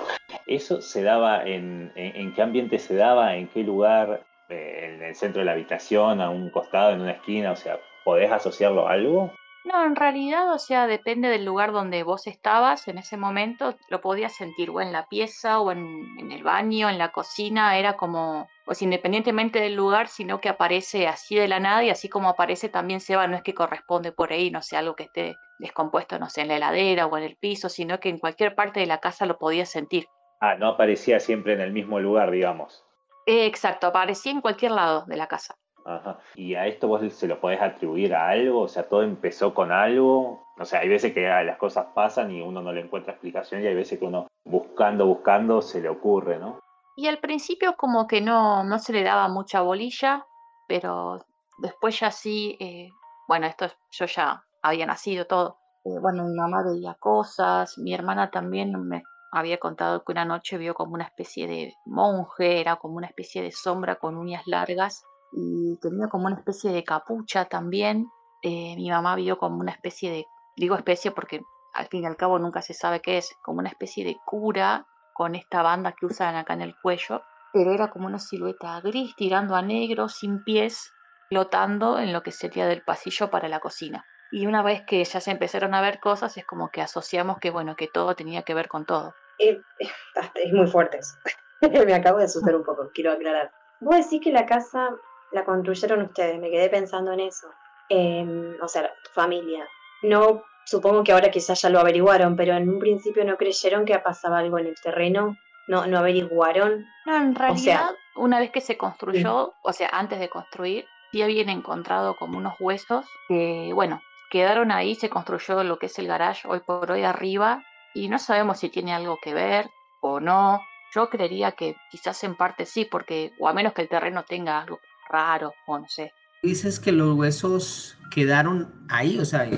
¿Eso 0.46 0.82
se 0.82 1.04
daba 1.04 1.46
en, 1.46 1.94
en 1.96 2.34
qué 2.34 2.42
ambiente 2.42 2.80
se 2.80 2.96
daba? 2.96 3.38
¿En 3.38 3.48
qué 3.48 3.64
lugar? 3.64 4.26
Eh, 4.50 4.96
en 4.96 5.02
el 5.02 5.16
centro 5.16 5.40
de 5.40 5.46
la 5.46 5.52
habitación, 5.52 6.22
a 6.22 6.30
un 6.30 6.50
costado, 6.50 6.92
en 6.92 7.02
una 7.02 7.12
esquina, 7.12 7.52
o 7.52 7.56
sea, 7.56 7.80
¿podés 8.04 8.32
asociarlo 8.32 8.88
a 8.88 8.94
algo? 8.94 9.34
No, 9.68 9.86
en 9.86 9.98
realidad, 9.98 10.54
o 10.54 10.60
sea, 10.60 10.88
depende 10.88 11.28
del 11.28 11.44
lugar 11.44 11.74
donde 11.74 12.04
vos 12.04 12.26
estabas 12.26 12.88
en 12.88 13.00
ese 13.00 13.18
momento, 13.18 13.76
lo 13.90 14.00
podías 14.00 14.34
sentir 14.34 14.70
o 14.70 14.80
en 14.80 14.94
la 14.94 15.08
pieza 15.10 15.60
o 15.60 15.74
en, 15.74 16.32
el 16.32 16.42
baño, 16.42 16.88
en 16.88 16.98
la 16.98 17.12
cocina, 17.12 17.78
era 17.78 17.98
como, 17.98 18.48
pues 18.64 18.82
independientemente 18.82 19.60
del 19.60 19.76
lugar, 19.76 20.08
sino 20.08 20.40
que 20.40 20.48
aparece 20.48 21.10
así 21.10 21.36
de 21.36 21.50
la 21.50 21.60
nada 21.60 21.84
y 21.84 21.90
así 21.90 22.08
como 22.08 22.30
aparece 22.30 22.70
también 22.70 23.02
se 23.02 23.18
va, 23.18 23.28
no 23.28 23.36
es 23.36 23.44
que 23.44 23.54
corresponde 23.54 24.14
por 24.14 24.32
ahí, 24.32 24.52
no 24.52 24.62
sé, 24.62 24.78
algo 24.78 24.96
que 24.96 25.04
esté 25.04 25.36
descompuesto, 25.60 26.18
no 26.18 26.30
sé, 26.30 26.44
en 26.44 26.48
la 26.48 26.56
heladera 26.56 27.06
o 27.06 27.18
en 27.18 27.26
el 27.26 27.36
piso, 27.36 27.68
sino 27.68 28.00
que 28.00 28.08
en 28.08 28.20
cualquier 28.20 28.56
parte 28.56 28.80
de 28.80 28.86
la 28.86 29.00
casa 29.00 29.26
lo 29.26 29.38
podías 29.38 29.70
sentir. 29.70 30.06
Ah, 30.40 30.56
no 30.56 30.70
aparecía 30.70 31.20
siempre 31.20 31.52
en 31.52 31.60
el 31.60 31.74
mismo 31.74 32.00
lugar, 32.00 32.32
digamos. 32.32 32.87
Exacto, 33.28 33.88
aparecía 33.88 34.32
en 34.32 34.40
cualquier 34.40 34.72
lado 34.72 35.06
de 35.06 35.18
la 35.18 35.28
casa. 35.28 35.56
Ajá. 35.86 36.20
¿Y 36.36 36.56
a 36.56 36.66
esto 36.66 36.88
vos 36.88 37.02
se 37.14 37.28
lo 37.28 37.40
podés 37.40 37.62
atribuir 37.62 38.16
a 38.16 38.30
algo? 38.30 38.62
O 38.62 38.68
sea, 38.70 38.88
todo 38.88 39.04
empezó 39.04 39.54
con 39.54 39.72
algo. 39.72 40.48
O 40.58 40.66
sea, 40.66 40.80
hay 40.80 40.90
veces 40.90 41.14
que 41.14 41.28
las 41.28 41.58
cosas 41.58 41.88
pasan 41.94 42.32
y 42.32 42.42
uno 42.42 42.62
no 42.62 42.72
le 42.72 42.82
encuentra 42.82 43.14
explicación 43.14 43.62
y 43.62 43.68
hay 43.68 43.76
veces 43.76 44.00
que 44.00 44.06
uno 44.06 44.28
buscando, 44.46 45.06
buscando 45.06 45.62
se 45.62 45.82
le 45.82 45.90
ocurre, 45.90 46.40
¿no? 46.40 46.60
Y 46.96 47.08
al 47.08 47.20
principio 47.20 47.76
como 47.76 48.08
que 48.08 48.22
no, 48.22 48.64
no 48.64 48.80
se 48.80 48.94
le 48.94 49.04
daba 49.04 49.28
mucha 49.28 49.62
bolilla, 49.62 50.26
pero 50.68 51.20
después 51.58 52.00
ya 52.00 52.12
sí, 52.12 52.58
eh, 52.60 52.90
bueno, 53.28 53.46
esto 53.46 53.68
yo 53.92 54.06
ya 54.06 54.44
había 54.64 54.86
nacido 54.86 55.28
todo. 55.28 55.58
Eh, 55.84 56.00
bueno, 56.02 56.24
mi 56.24 56.34
mamá 56.34 56.64
veía 56.64 56.96
cosas, 56.96 57.78
mi 57.78 57.94
hermana 57.94 58.32
también 58.32 58.72
me 58.88 59.04
había 59.32 59.60
contado 59.60 60.04
que 60.04 60.12
una 60.12 60.26
noche 60.26 60.58
vio 60.58 60.74
como 60.74 60.94
una 60.94 61.06
especie 61.06 61.48
de 61.48 61.76
monje, 61.86 62.62
era 62.62 62.78
como 62.78 62.96
una 62.96 63.08
especie 63.08 63.42
de 63.42 63.52
sombra 63.52 63.96
con 63.96 64.18
uñas 64.18 64.44
largas 64.46 65.04
y 65.32 65.78
tenía 65.82 66.08
como 66.08 66.28
una 66.28 66.38
especie 66.38 66.72
de 66.72 66.84
capucha 66.84 67.46
también. 67.46 68.08
Eh, 68.42 68.76
mi 68.76 68.90
mamá 68.90 69.16
vio 69.16 69.38
como 69.38 69.58
una 69.58 69.72
especie 69.72 70.12
de, 70.12 70.28
digo 70.56 70.76
especie 70.76 71.12
porque 71.12 71.42
al 71.74 71.88
fin 71.88 72.04
y 72.04 72.06
al 72.06 72.18
cabo 72.18 72.40
nunca 72.40 72.62
se 72.62 72.74
sabe 72.74 73.02
qué 73.02 73.18
es, 73.18 73.36
como 73.44 73.60
una 73.60 73.70
especie 73.70 74.06
de 74.06 74.18
cura 74.26 74.86
con 75.14 75.36
esta 75.36 75.62
banda 75.62 75.94
que 75.94 76.06
usan 76.06 76.36
acá 76.36 76.54
en 76.54 76.62
el 76.62 76.76
cuello, 76.82 77.22
pero 77.54 77.74
era 77.74 77.90
como 77.90 78.08
una 78.08 78.20
silueta 78.20 78.80
gris 78.82 79.16
tirando 79.16 79.56
a 79.56 79.62
negro, 79.62 80.10
sin 80.10 80.44
pies, 80.44 80.92
flotando 81.30 82.00
en 82.00 82.14
lo 82.14 82.24
que 82.24 82.32
sería 82.32 82.68
del 82.68 82.84
pasillo 82.84 83.30
para 83.30 83.48
la 83.48 83.60
cocina. 83.60 84.06
Y 84.32 84.46
una 84.46 84.62
vez 84.62 84.82
que 84.86 85.04
ya 85.04 85.22
se 85.22 85.32
empezaron 85.32 85.74
a 85.74 85.82
ver 85.82 86.00
cosas, 86.00 86.38
es 86.38 86.46
como 86.46 86.70
que 86.70 86.82
asociamos 86.82 87.40
que, 87.40 87.50
bueno, 87.50 87.76
que 87.76 87.88
todo 87.88 88.16
tenía 88.16 88.44
que 88.44 88.54
ver 88.54 88.68
con 88.68 88.86
todo. 88.86 89.14
Eh, 89.40 89.62
es 90.36 90.54
muy 90.54 90.68
fuerte 90.68 91.00
eso. 91.00 91.16
me 91.86 91.94
acabo 91.94 92.20
de 92.20 92.26
asustar 92.26 92.56
un 92.56 92.64
poco, 92.64 92.90
quiero 92.94 93.12
aclarar. 93.12 93.52
Vos 93.80 93.96
decís 93.96 94.22
que 94.24 94.32
la 94.32 94.46
casa 94.46 94.90
la 95.32 95.44
construyeron 95.44 96.02
ustedes, 96.02 96.40
me 96.40 96.50
quedé 96.50 96.70
pensando 96.70 97.12
en 97.12 97.22
eso. 97.22 97.48
Em, 97.90 98.56
o 98.62 98.68
sea, 98.68 98.92
tu 99.04 99.12
familia. 99.14 99.66
No, 100.04 100.44
supongo 100.66 101.04
que 101.04 101.12
ahora 101.12 101.32
quizás 101.32 101.62
ya 101.62 101.70
lo 101.70 101.80
averiguaron, 101.80 102.36
pero 102.36 102.54
en 102.54 102.70
un 102.70 102.80
principio 102.80 103.24
no 103.24 103.38
creyeron 103.38 103.86
que 103.86 103.98
pasaba 104.00 104.40
algo 104.40 104.60
en 104.60 104.68
el 104.68 104.76
terreno. 104.82 105.36
No, 105.68 105.86
no 105.86 106.00
averiguaron. 106.00 106.86
No, 107.06 107.18
en 107.18 107.36
realidad, 107.36 107.92
una 108.16 108.40
vez 108.40 108.52
que 108.52 108.62
se 108.62 108.78
construyó, 108.78 109.54
o 109.62 109.74
sea, 109.74 109.90
antes 109.92 110.20
de 110.20 110.30
construir, 110.30 110.86
sí 111.12 111.22
habían 111.22 111.50
encontrado 111.50 112.16
como 112.16 112.38
unos 112.38 112.54
huesos 112.60 113.06
que, 113.28 113.72
bueno, 113.74 114.02
quedaron 114.30 114.72
ahí, 114.72 114.96
se 114.96 115.10
construyó 115.10 115.64
lo 115.64 115.80
que 115.80 115.88
es 115.88 116.00
el 116.00 116.08
garage 116.08 116.48
hoy 116.48 116.60
por 116.60 116.92
hoy 116.92 117.04
arriba 117.04 117.64
y 117.94 118.10
no 118.10 118.20
sabemos 118.20 118.60
si 118.60 118.70
tiene 118.70 118.94
algo 118.94 119.18
que 119.22 119.34
ver 119.34 119.70
o 120.02 120.20
no. 120.20 120.62
Yo 120.94 121.10
creería 121.10 121.52
que 121.52 121.76
quizás 121.92 122.24
en 122.24 122.36
parte 122.36 122.66
sí, 122.66 122.86
porque, 122.86 123.34
o 123.40 123.48
a 123.48 123.54
menos 123.54 123.74
que 123.74 123.82
el 123.82 123.90
terreno 123.90 124.24
tenga 124.24 124.62
algo 124.62 124.80
raro, 125.10 125.54
o 125.66 125.80
no 125.80 125.88
sé. 125.88 126.12
Dices 126.44 126.80
que 126.80 126.92
los 126.92 127.16
huesos 127.16 127.98
quedaron 128.12 128.86
ahí, 128.90 129.20
o 129.20 129.26
sea, 129.26 129.50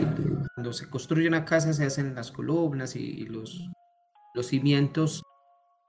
cuando 0.56 0.74
se 0.74 0.90
construye 0.90 1.28
una 1.28 1.46
casa 1.46 1.74
se 1.74 1.86
hacen 1.86 2.16
las 2.16 2.32
columnas 2.32 2.96
y, 2.96 3.26
los, 3.26 3.70
los 4.34 4.48
cimientos 4.48 5.24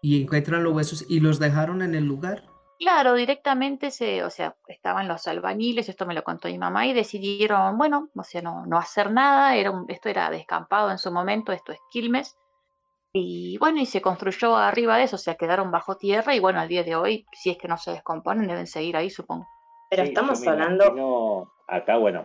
y 0.03 0.23
encuentran 0.23 0.65
los 0.65 0.75
huesos 0.75 1.07
y 1.09 1.21
los 1.21 1.39
dejaron 1.39 1.83
en 1.83 1.95
el 1.95 2.05
lugar. 2.05 2.50
Claro, 2.81 3.13
directamente 3.13 3.91
se, 3.91 4.25
o 4.25 4.31
sea, 4.31 4.57
estaban 4.67 5.07
los 5.07 5.29
albañiles, 5.29 5.91
esto 5.91 6.07
me 6.07 6.15
lo 6.15 6.25
contó 6.25 6.49
mi 6.49 6.57
mamá, 6.57 6.87
y 6.87 6.95
decidieron, 6.95 7.77
bueno, 7.77 8.09
o 8.17 8.25
sea, 8.25 8.41
no, 8.41 8.65
no 8.65 8.79
hacer 8.79 9.13
nada, 9.13 9.55
era 9.55 9.71
esto 9.89 10.09
era 10.09 10.31
descampado 10.31 10.91
en 10.91 10.97
su 10.97 11.13
momento, 11.13 11.53
esto 11.53 11.73
es 11.73 11.79
Quilmes, 11.91 12.39
y 13.13 13.59
bueno, 13.59 13.81
y 13.81 13.87
se 13.87 14.01
construyó 14.01 14.57
arriba 14.57 14.97
de 14.97 15.03
eso, 15.05 15.17
o 15.17 15.19
sea, 15.19 15.35
quedaron 15.35 15.71
bajo 15.71 15.99
tierra, 15.99 16.35
y 16.35 16.41
bueno, 16.41 16.59
al 16.59 16.69
día 16.69 16.83
de 16.83 16.97
hoy, 16.97 17.27
si 17.33 17.51
es 17.51 17.59
que 17.59 17.69
no 17.69 17.77
se 17.77 17.91
descomponen, 17.91 18.47
deben 18.47 18.67
seguir 18.67 18.97
ahí, 18.97 19.11
supongo. 19.11 19.47
Pero 19.91 20.05
estamos 20.05 20.47
hablando... 20.47 21.53
acá, 21.69 21.99
bueno, 21.99 22.25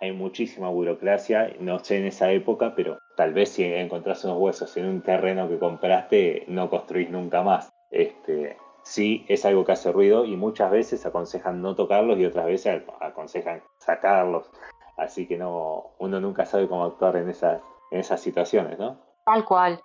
hay 0.00 0.12
muchísima 0.12 0.70
burocracia, 0.70 1.52
no 1.60 1.78
sé 1.80 1.98
en 1.98 2.06
esa 2.06 2.32
época, 2.32 2.74
pero 2.74 2.98
tal 3.18 3.34
vez 3.34 3.50
si 3.50 3.64
encontrás 3.64 4.24
unos 4.24 4.38
huesos 4.38 4.74
en 4.78 4.86
un 4.86 5.02
terreno 5.02 5.46
que 5.46 5.58
compraste, 5.58 6.44
no 6.48 6.70
construís 6.70 7.10
nunca 7.10 7.42
más. 7.42 7.68
Este, 7.90 8.56
sí 8.82 9.24
es 9.28 9.44
algo 9.44 9.64
que 9.64 9.72
hace 9.72 9.92
ruido 9.92 10.24
y 10.24 10.36
muchas 10.36 10.70
veces 10.70 11.04
aconsejan 11.06 11.62
no 11.62 11.74
tocarlos 11.74 12.18
y 12.18 12.26
otras 12.26 12.46
veces 12.46 12.82
aconsejan 13.00 13.62
sacarlos. 13.78 14.50
Así 14.96 15.26
que 15.26 15.38
no, 15.38 15.94
uno 15.98 16.20
nunca 16.20 16.44
sabe 16.44 16.68
cómo 16.68 16.84
actuar 16.84 17.16
en 17.16 17.30
esas, 17.30 17.60
en 17.90 18.00
esas 18.00 18.20
situaciones, 18.20 18.78
¿no? 18.78 19.00
Tal 19.24 19.44
cual. 19.44 19.80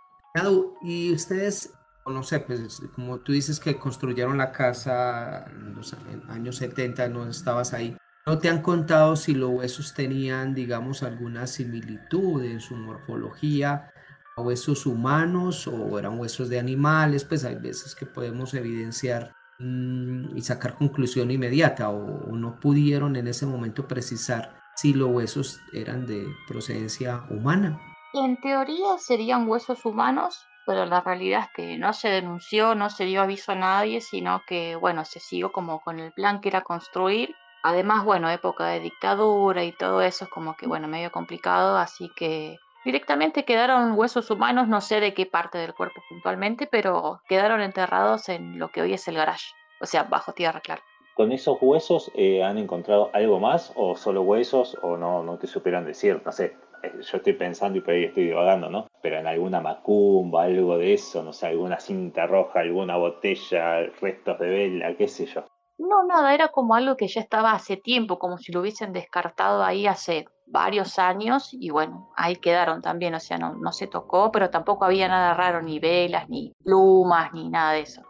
Y 0.82 1.14
ustedes, 1.14 1.74
no 2.06 2.24
sé, 2.24 2.42
pues 2.42 2.82
como 2.94 3.20
tú 3.20 3.32
dices 3.32 3.60
que 3.60 3.78
construyeron 3.78 4.38
la 4.38 4.52
casa 4.52 5.46
en 5.50 5.76
los 5.76 5.96
años 6.30 6.58
70, 6.58 7.08
no 7.08 7.28
estabas 7.28 7.74
ahí. 7.74 7.96
¿No 8.28 8.40
te 8.40 8.50
han 8.50 8.62
contado 8.62 9.16
si 9.16 9.36
los 9.36 9.52
huesos 9.52 9.94
tenían, 9.94 10.56
digamos, 10.56 11.04
alguna 11.04 11.48
similitud 11.48 12.44
en 12.44 12.60
su 12.60 12.76
morfología 12.76 13.92
huesos 14.38 14.86
humanos 14.86 15.68
o 15.68 15.98
eran 15.98 16.20
huesos 16.20 16.50
de 16.50 16.60
animales, 16.60 17.24
pues 17.24 17.46
hay 17.46 17.56
veces 17.56 17.96
que 17.96 18.06
podemos 18.06 18.54
evidenciar 18.54 19.32
mm, 19.60 20.36
y 20.36 20.42
sacar 20.42 20.76
conclusión 20.76 21.32
inmediata 21.32 21.90
o, 21.90 22.36
no 22.36 22.60
pudieron 22.60 23.16
en 23.16 23.28
ese 23.28 23.46
momento 23.46 23.88
precisar 23.88 24.60
si 24.76 24.94
los 24.94 25.10
huesos 25.10 25.62
eran 25.72 26.06
de 26.06 26.28
procedencia 26.48 27.24
humana. 27.30 27.80
En 28.14 28.40
teoría 28.42 28.98
serían 28.98 29.48
huesos 29.48 29.86
humanos, 29.86 30.46
pero 30.66 30.86
la 30.86 31.00
realidad 31.00 31.44
es 31.44 31.50
que 31.56 31.78
no 31.78 31.94
se 31.94 32.10
denunció, 32.10 32.76
no 32.76 32.90
se 32.90 33.06
dio 33.06 33.22
aviso 33.22 33.54
a 33.54 33.56
nadie, 33.56 34.02
sino 34.02 34.42
que, 34.46 34.76
bueno, 34.76 35.06
se 35.06 35.22
siguió 35.22 35.54
como 35.54 35.80
con 35.80 36.00
el 36.00 36.12
plan 36.12 36.42
que 36.42 36.50
era 36.50 36.62
construir. 36.62 37.34
Además, 37.64 38.04
bueno, 38.04 38.30
época 38.30 38.68
de 38.68 38.82
dictadura 38.82 39.64
y 39.64 39.72
todo 39.72 40.02
eso 40.02 40.26
es 40.26 40.30
como 40.30 40.56
que, 40.58 40.68
bueno, 40.68 40.88
medio 40.88 41.12
complicado, 41.12 41.78
así 41.78 42.12
que 42.16 42.58
Directamente 42.86 43.46
quedaron 43.46 43.98
huesos 43.98 44.30
humanos, 44.30 44.68
no 44.68 44.80
sé 44.80 45.00
de 45.00 45.16
qué 45.16 45.26
parte 45.26 45.58
del 45.58 45.74
cuerpo 45.74 46.02
puntualmente, 46.08 46.68
pero 46.68 47.20
quedaron 47.28 47.62
enterrados 47.62 48.30
en 48.30 48.60
lo 48.60 48.70
que 48.70 48.84
hoy 48.84 48.94
es 48.94 49.08
el 49.08 49.16
garage, 49.16 49.48
o 49.82 49.88
sea, 49.88 50.04
bajo 50.04 50.34
tierra, 50.34 50.62
claro. 50.62 50.84
¿Con 51.16 51.32
esos 51.32 51.58
huesos 51.62 52.12
eh, 52.14 52.44
han 52.44 52.60
encontrado 52.60 53.10
algo 53.14 53.40
más 53.40 53.74
o 53.76 53.96
solo 53.96 54.22
huesos 54.22 54.78
o 54.84 54.98
no, 54.98 55.24
no 55.24 55.40
te 55.40 55.48
supieron 55.48 55.84
decir? 55.84 56.22
No 56.24 56.32
sé, 56.32 56.58
eh, 56.84 56.92
yo 56.94 57.18
estoy 57.18 57.34
pensando 57.34 57.80
y 57.80 57.82
por 57.82 57.96
ahí 57.96 58.04
estoy 58.04 58.26
divagando, 58.26 58.70
¿no? 58.70 58.86
Pero 59.02 59.18
en 59.18 59.26
alguna 59.26 59.62
macumba, 59.62 60.44
algo 60.44 60.78
de 60.78 60.94
eso, 60.94 61.24
no 61.24 61.34
sé, 61.34 61.48
alguna 61.48 61.80
cinta 61.80 62.28
roja, 62.28 62.60
alguna 62.60 62.98
botella, 62.98 63.88
restos 64.00 64.38
de 64.38 64.48
vela, 64.48 64.96
qué 64.96 65.08
sé 65.08 65.26
yo. 65.26 65.44
No, 65.80 66.06
nada, 66.06 66.36
era 66.36 66.50
como 66.50 66.76
algo 66.76 66.96
que 66.96 67.08
ya 67.08 67.22
estaba 67.22 67.54
hace 67.54 67.78
tiempo, 67.78 68.20
como 68.20 68.38
si 68.38 68.52
lo 68.52 68.62
hubiesen 68.62 68.94
descartado 68.94 69.64
ahí 69.64 69.88
hace 69.88 70.26
varios 70.48 71.00
años 71.00 71.50
y 71.52 71.70
bueno, 71.70 72.12
ahí 72.16 72.36
quedaron 72.38 72.82
también, 72.82 73.16
o 73.16 73.20
sea, 73.20 73.38
no, 73.38 73.56
no 73.56 73.72
se 73.72 73.88
tocó, 73.88 74.32
pero 74.32 74.50
tampoco 74.50 74.86
había 74.86 75.08
nada 75.08 75.34
raro, 75.34 75.62
ni 75.62 75.80
velas, 75.80 76.30
ni 76.30 76.54
plumas, 76.64 77.34
ni 77.34 77.50
nada 77.50 77.74
de 77.74 77.82
eso. 77.82 78.02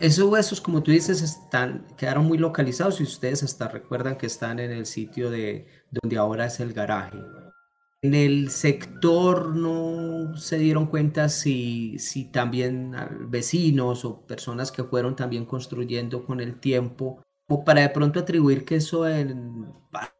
esos 0.00 0.24
huesos, 0.30 0.60
como 0.60 0.82
tú 0.82 0.90
dices, 0.90 1.22
están, 1.22 1.86
quedaron 1.96 2.26
muy 2.26 2.38
localizados 2.38 3.00
y 3.00 3.04
ustedes 3.04 3.42
hasta 3.42 3.68
recuerdan 3.68 4.16
que 4.16 4.26
están 4.26 4.58
en 4.58 4.70
el 4.70 4.86
sitio 4.86 5.30
de 5.30 5.66
donde 5.90 6.16
ahora 6.16 6.46
es 6.46 6.60
el 6.60 6.72
garaje. 6.72 7.18
En 8.02 8.14
el 8.14 8.50
sector 8.50 9.56
no 9.56 10.36
se 10.36 10.58
dieron 10.58 10.86
cuenta 10.86 11.30
si, 11.30 11.98
si 11.98 12.26
también 12.26 12.94
vecinos 13.30 14.04
o 14.04 14.26
personas 14.26 14.70
que 14.70 14.84
fueron 14.84 15.16
también 15.16 15.46
construyendo 15.46 16.26
con 16.26 16.40
el 16.40 16.60
tiempo 16.60 17.22
o 17.48 17.64
para 17.64 17.82
de 17.82 17.90
pronto 17.90 18.20
atribuir 18.20 18.64
que 18.64 18.76
eso 18.76 19.06
en 19.06 19.72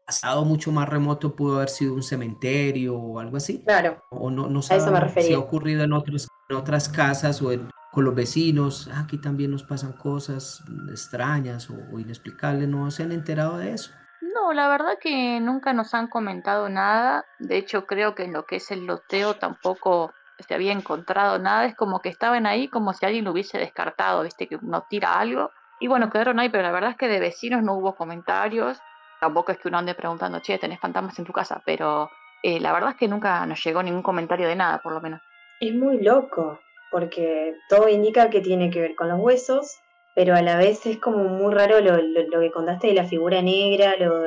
pasado 0.05 0.45
mucho 0.45 0.71
más 0.71 0.87
remoto 0.87 1.35
pudo 1.35 1.57
haber 1.57 1.69
sido 1.69 1.93
un 1.93 2.03
cementerio 2.03 2.95
o 2.95 3.19
algo 3.19 3.37
así. 3.37 3.63
Claro. 3.63 4.01
O 4.11 4.29
no, 4.29 4.47
no 4.47 4.61
sé 4.61 4.79
si 5.21 5.33
ha 5.33 5.39
ocurrido 5.39 5.83
en, 5.83 5.93
otros, 5.93 6.27
en 6.49 6.55
otras 6.55 6.87
casas 6.87 7.41
o 7.41 7.49
con 7.91 8.05
los 8.05 8.15
vecinos. 8.15 8.89
Ah, 8.93 9.01
aquí 9.01 9.17
también 9.17 9.51
nos 9.51 9.63
pasan 9.63 9.93
cosas 9.93 10.63
extrañas 10.89 11.69
o, 11.69 11.99
inexplicables. 11.99 12.67
¿No 12.67 12.91
se 12.91 13.03
han 13.03 13.11
enterado 13.11 13.57
de 13.57 13.71
eso? 13.71 13.91
No, 14.21 14.53
la 14.53 14.67
verdad 14.67 14.97
que 15.01 15.39
nunca 15.39 15.73
nos 15.73 15.93
han 15.93 16.07
comentado 16.07 16.69
nada. 16.69 17.25
De 17.39 17.57
hecho, 17.57 17.85
creo 17.85 18.13
que 18.13 18.25
en 18.25 18.33
lo 18.33 18.45
que 18.45 18.57
es 18.57 18.69
el 18.69 18.85
loteo 18.85 19.35
tampoco 19.35 20.13
se 20.45 20.53
había 20.53 20.73
encontrado 20.73 21.39
nada. 21.39 21.65
Es 21.65 21.75
como 21.75 22.01
que 22.01 22.09
estaban 22.09 22.45
ahí 22.45 22.67
como 22.67 22.93
si 22.93 23.05
alguien 23.05 23.25
lo 23.25 23.31
hubiese 23.31 23.57
descartado, 23.57 24.23
viste, 24.23 24.47
que 24.47 24.57
uno 24.57 24.85
tira 24.89 25.19
algo 25.19 25.49
y 25.79 25.87
bueno, 25.87 26.09
quedaron 26.09 26.39
ahí, 26.39 26.49
pero 26.49 26.63
la 26.63 26.71
verdad 26.71 26.91
es 26.91 26.97
que 26.97 27.07
de 27.07 27.19
vecinos 27.19 27.63
no 27.63 27.75
hubo 27.75 27.95
comentarios. 27.95 28.79
Tampoco 29.19 29.51
es 29.51 29.57
que 29.57 29.67
uno 29.67 29.77
ande 29.77 29.95
preguntando, 29.95 30.39
che, 30.39 30.57
tenés 30.57 30.79
fantasmas 30.79 31.17
en 31.19 31.25
tu 31.25 31.33
casa, 31.33 31.61
pero 31.65 32.09
eh, 32.43 32.59
la 32.59 32.73
verdad 32.73 32.91
es 32.91 32.95
que 32.97 33.07
nunca 33.07 33.45
nos 33.45 33.63
llegó 33.63 33.81
ningún 33.81 34.03
comentario 34.03 34.47
de 34.47 34.55
nada, 34.55 34.79
por 34.81 34.93
lo 34.93 35.01
menos. 35.01 35.21
Es 35.59 35.73
muy 35.73 36.01
loco, 36.01 36.59
porque 36.91 37.55
todo 37.69 37.89
indica 37.89 38.29
que 38.29 38.41
tiene 38.41 38.69
que 38.69 38.81
ver 38.81 38.95
con 38.95 39.09
los 39.09 39.19
huesos, 39.19 39.79
pero 40.15 40.35
a 40.35 40.41
la 40.41 40.57
vez 40.57 40.85
es 40.85 40.97
como 40.97 41.23
muy 41.25 41.53
raro 41.53 41.81
lo, 41.81 41.97
lo, 41.97 42.39
que 42.39 42.51
contaste 42.51 42.87
de 42.87 42.93
la 42.93 43.05
figura 43.05 43.41
negra, 43.41 43.95
lo, 43.97 44.23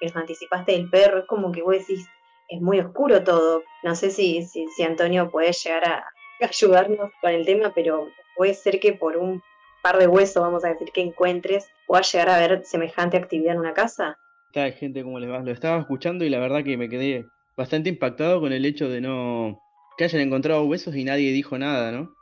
que 0.00 0.06
nos 0.06 0.16
anticipaste 0.16 0.72
del 0.72 0.90
perro, 0.90 1.20
es 1.20 1.26
como 1.26 1.52
que 1.52 1.62
vos 1.62 1.74
decís, 1.74 2.06
es 2.48 2.60
muy 2.60 2.80
oscuro 2.80 3.24
todo. 3.24 3.62
No 3.82 3.94
sé 3.94 4.10
si, 4.10 4.42
si, 4.42 4.66
si 4.68 4.82
Antonio 4.82 5.30
puede 5.30 5.52
llegar 5.52 5.88
a 5.88 6.04
ayudarnos 6.40 7.10
con 7.20 7.30
el 7.30 7.46
tema, 7.46 7.72
pero 7.74 8.08
puede 8.36 8.54
ser 8.54 8.78
que 8.78 8.92
por 8.92 9.16
un 9.16 9.42
par 9.82 9.98
de 9.98 10.06
huesos, 10.06 10.42
vamos 10.42 10.64
a 10.64 10.68
decir, 10.68 10.88
que 10.92 11.02
encuentres, 11.02 11.68
puedas 11.86 12.10
llegar 12.12 12.30
a 12.30 12.38
ver 12.38 12.64
semejante 12.64 13.16
actividad 13.16 13.54
en 13.54 13.60
una 13.60 13.74
casa? 13.74 14.16
Está 14.54 14.70
gente 14.72 15.02
como 15.02 15.18
le 15.18 15.26
va. 15.26 15.40
Lo 15.40 15.50
estaba 15.50 15.78
escuchando 15.78 16.24
y 16.24 16.30
la 16.30 16.38
verdad 16.38 16.64
que 16.64 16.76
me 16.76 16.88
quedé 16.88 17.26
bastante 17.56 17.88
impactado 17.88 18.40
con 18.40 18.52
el 18.52 18.64
hecho 18.64 18.88
de 18.88 19.00
no 19.00 19.58
que 19.96 20.04
hayan 20.04 20.22
encontrado 20.22 20.64
huesos 20.64 20.94
y 20.96 21.04
nadie 21.04 21.32
dijo 21.32 21.58
nada, 21.58 21.92
¿no? 21.92 22.14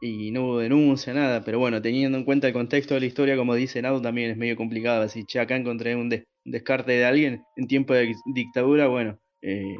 Y 0.00 0.30
no 0.30 0.44
hubo 0.44 0.58
denuncia, 0.58 1.14
nada, 1.14 1.42
pero 1.42 1.58
bueno, 1.58 1.80
teniendo 1.80 2.18
en 2.18 2.24
cuenta 2.24 2.46
el 2.46 2.52
contexto 2.52 2.94
de 2.94 3.00
la 3.00 3.06
historia, 3.06 3.36
como 3.36 3.54
dice 3.54 3.80
Nado, 3.80 4.00
también 4.00 4.30
es 4.30 4.36
medio 4.36 4.56
complicado. 4.56 5.02
Así, 5.02 5.24
che, 5.24 5.40
acá 5.40 5.56
encontré 5.56 5.96
un 5.96 6.10
descarte 6.44 6.92
de 6.92 7.04
alguien 7.04 7.42
en 7.56 7.66
tiempo 7.66 7.94
de 7.94 8.14
dictadura, 8.34 8.88
bueno, 8.88 9.18
eh, 9.42 9.76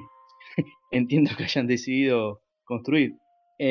entiendo 0.91 1.31
que 1.37 1.45
hayan 1.45 1.67
decidido 1.67 2.41
construir. 2.65 3.13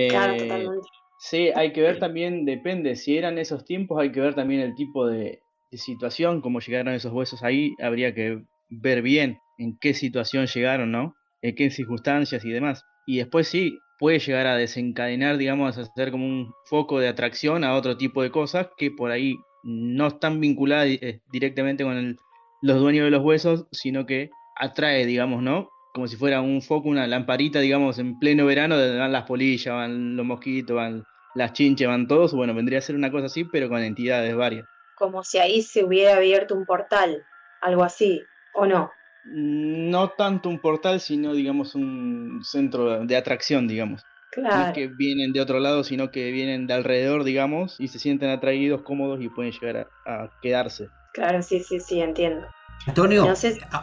claro, 0.09 0.33
eh, 0.33 0.37
totalmente. 0.37 0.87
Sí, 1.27 1.49
hay 1.55 1.73
que 1.73 1.81
ver 1.81 1.97
también, 1.97 2.45
depende, 2.45 2.95
si 2.95 3.17
eran 3.17 3.39
esos 3.39 3.65
tiempos, 3.65 3.99
hay 3.99 4.11
que 4.11 4.19
ver 4.19 4.35
también 4.35 4.61
el 4.61 4.75
tipo 4.75 5.07
de, 5.07 5.39
situación, 5.71 6.39
cómo 6.39 6.59
llegaron 6.59 6.93
esos 6.93 7.11
huesos 7.11 7.41
ahí, 7.41 7.73
habría 7.81 8.13
que 8.13 8.43
ver 8.69 9.01
bien 9.01 9.39
en 9.57 9.75
qué 9.81 9.95
situación 9.95 10.45
llegaron, 10.45 10.91
¿no? 10.91 11.15
En 11.41 11.55
qué 11.55 11.71
circunstancias 11.71 12.45
y 12.45 12.51
demás. 12.51 12.83
Y 13.07 13.17
después 13.17 13.47
sí, 13.47 13.79
puede 13.97 14.19
llegar 14.19 14.45
a 14.45 14.55
desencadenar, 14.55 15.37
digamos, 15.37 15.75
a 15.75 15.81
hacer 15.81 16.11
como 16.11 16.27
un 16.27 16.53
foco 16.69 16.99
de 16.99 17.07
atracción 17.07 17.63
a 17.63 17.73
otro 17.73 17.97
tipo 17.97 18.21
de 18.21 18.29
cosas 18.29 18.67
que 18.77 18.91
por 18.91 19.09
ahí 19.09 19.35
no 19.63 20.07
están 20.07 20.39
vinculadas 20.39 20.89
eh, 20.89 21.21
directamente 21.31 21.83
con 21.83 22.17
los 22.61 22.79
dueños 22.79 23.05
de 23.05 23.11
los 23.11 23.23
huesos, 23.23 23.65
sino 23.71 24.05
que 24.05 24.29
atrae, 24.57 25.07
digamos, 25.07 25.41
¿no? 25.41 25.69
Como 25.91 26.07
si 26.07 26.17
fuera 26.17 26.41
un 26.41 26.61
foco, 26.61 26.87
una 26.87 27.07
lamparita, 27.07 27.61
digamos, 27.61 27.97
en 27.97 28.19
pleno 28.19 28.45
verano, 28.45 28.77
donde 28.77 28.99
van 28.99 29.11
las 29.11 29.23
polillas, 29.23 29.73
van 29.73 30.15
los 30.15 30.25
mosquitos, 30.25 30.75
van 30.75 31.03
las 31.35 31.53
chinches 31.53 31.87
van 31.87 32.07
todos, 32.07 32.33
bueno, 32.33 32.53
vendría 32.53 32.79
a 32.79 32.81
ser 32.81 32.95
una 32.95 33.11
cosa 33.11 33.27
así, 33.27 33.43
pero 33.43 33.69
con 33.69 33.81
entidades 33.81 34.35
varias. 34.35 34.65
Como 34.95 35.23
si 35.23 35.37
ahí 35.37 35.61
se 35.61 35.83
hubiera 35.83 36.15
abierto 36.15 36.55
un 36.55 36.65
portal, 36.65 37.23
algo 37.61 37.83
así, 37.83 38.23
¿o 38.53 38.65
no? 38.65 38.91
No 39.25 40.09
tanto 40.09 40.49
un 40.49 40.59
portal, 40.59 40.99
sino, 40.99 41.33
digamos, 41.33 41.75
un 41.75 42.41
centro 42.43 43.05
de 43.05 43.17
atracción, 43.17 43.67
digamos. 43.67 44.03
Claro. 44.31 44.55
No 44.55 44.67
es 44.67 44.73
que 44.73 44.87
vienen 44.87 45.33
de 45.33 45.41
otro 45.41 45.59
lado, 45.59 45.83
sino 45.83 46.11
que 46.11 46.31
vienen 46.31 46.67
de 46.67 46.73
alrededor, 46.73 47.23
digamos, 47.23 47.75
y 47.79 47.87
se 47.87 47.99
sienten 47.99 48.29
atraídos, 48.29 48.83
cómodos 48.83 49.21
y 49.21 49.29
pueden 49.29 49.51
llegar 49.51 49.89
a, 50.05 50.29
quedarse. 50.41 50.89
Claro, 51.13 51.41
sí, 51.41 51.59
sí, 51.61 51.79
sí, 51.79 52.01
entiendo. 52.01 52.45
Antonio, 52.87 53.33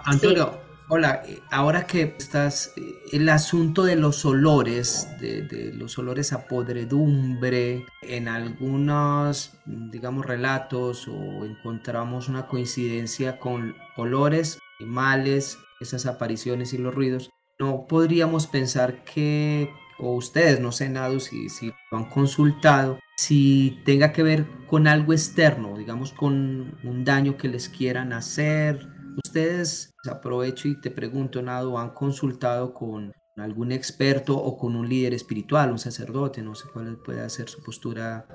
Antonio, 0.04 0.61
Hola, 0.94 1.22
eh, 1.26 1.40
ahora 1.50 1.87
que 1.87 2.14
estás, 2.18 2.75
eh, 2.76 2.82
el 3.12 3.26
asunto 3.30 3.82
de 3.82 3.96
los 3.96 4.26
olores, 4.26 5.08
de, 5.18 5.72
los 5.75 5.96
olores 5.96 6.34
a 6.34 6.46
podredumbre, 6.46 7.87
en 8.02 8.28
algunos, 8.28 9.54
digamos, 9.64 10.26
relatos 10.26 11.08
o 11.08 11.46
encontramos 11.46 12.28
una 12.28 12.46
coincidencia 12.46 13.38
con 13.38 13.75
olores, 13.96 14.58
animales, 14.80 15.58
esas 15.80 16.04
apariciones 16.04 16.75
y 16.75 16.76
los 16.76 16.94
ruidos, 16.94 17.30
no 17.58 17.87
podríamos 17.88 18.46
pensar 18.46 19.02
que, 19.02 19.70
o 19.99 20.14
ustedes, 20.14 20.61
no 20.61 20.72
sé, 20.72 20.90
nada, 20.90 21.18
si, 21.20 21.49
si 21.49 21.72
lo 21.90 21.96
han 21.96 22.11
consultado, 22.11 22.99
si 23.16 23.80
tenga 23.87 24.12
que 24.12 24.22
ver 24.22 24.44
con 24.66 24.87
algo 24.87 25.14
externo, 25.14 25.75
digamos, 25.78 26.12
con 26.12 26.76
un 26.84 27.04
daño 27.06 27.38
que 27.38 27.49
les 27.49 27.70
quieran 27.70 28.12
hacer, 28.12 28.91
Ustedes, 29.25 29.90
aprovecho 30.11 30.69
y 30.69 30.81
te 30.81 30.90
pregunto, 30.90 31.42
Nado, 31.42 31.78
¿han 31.78 31.90
consultado 31.90 32.73
con 32.73 33.12
algún 33.37 33.73
experto 33.73 34.37
o 34.37 34.57
con 34.57 34.76
un 34.76 34.88
líder 34.88 35.14
espiritual, 35.14 35.71
un 35.71 35.78
sacerdote, 35.78 36.42
no 36.42 36.54
sé 36.54 36.69
cuál 36.73 36.99
puede 36.99 37.28
ser 37.31 37.49
su 37.49 37.62
postura 37.62 38.26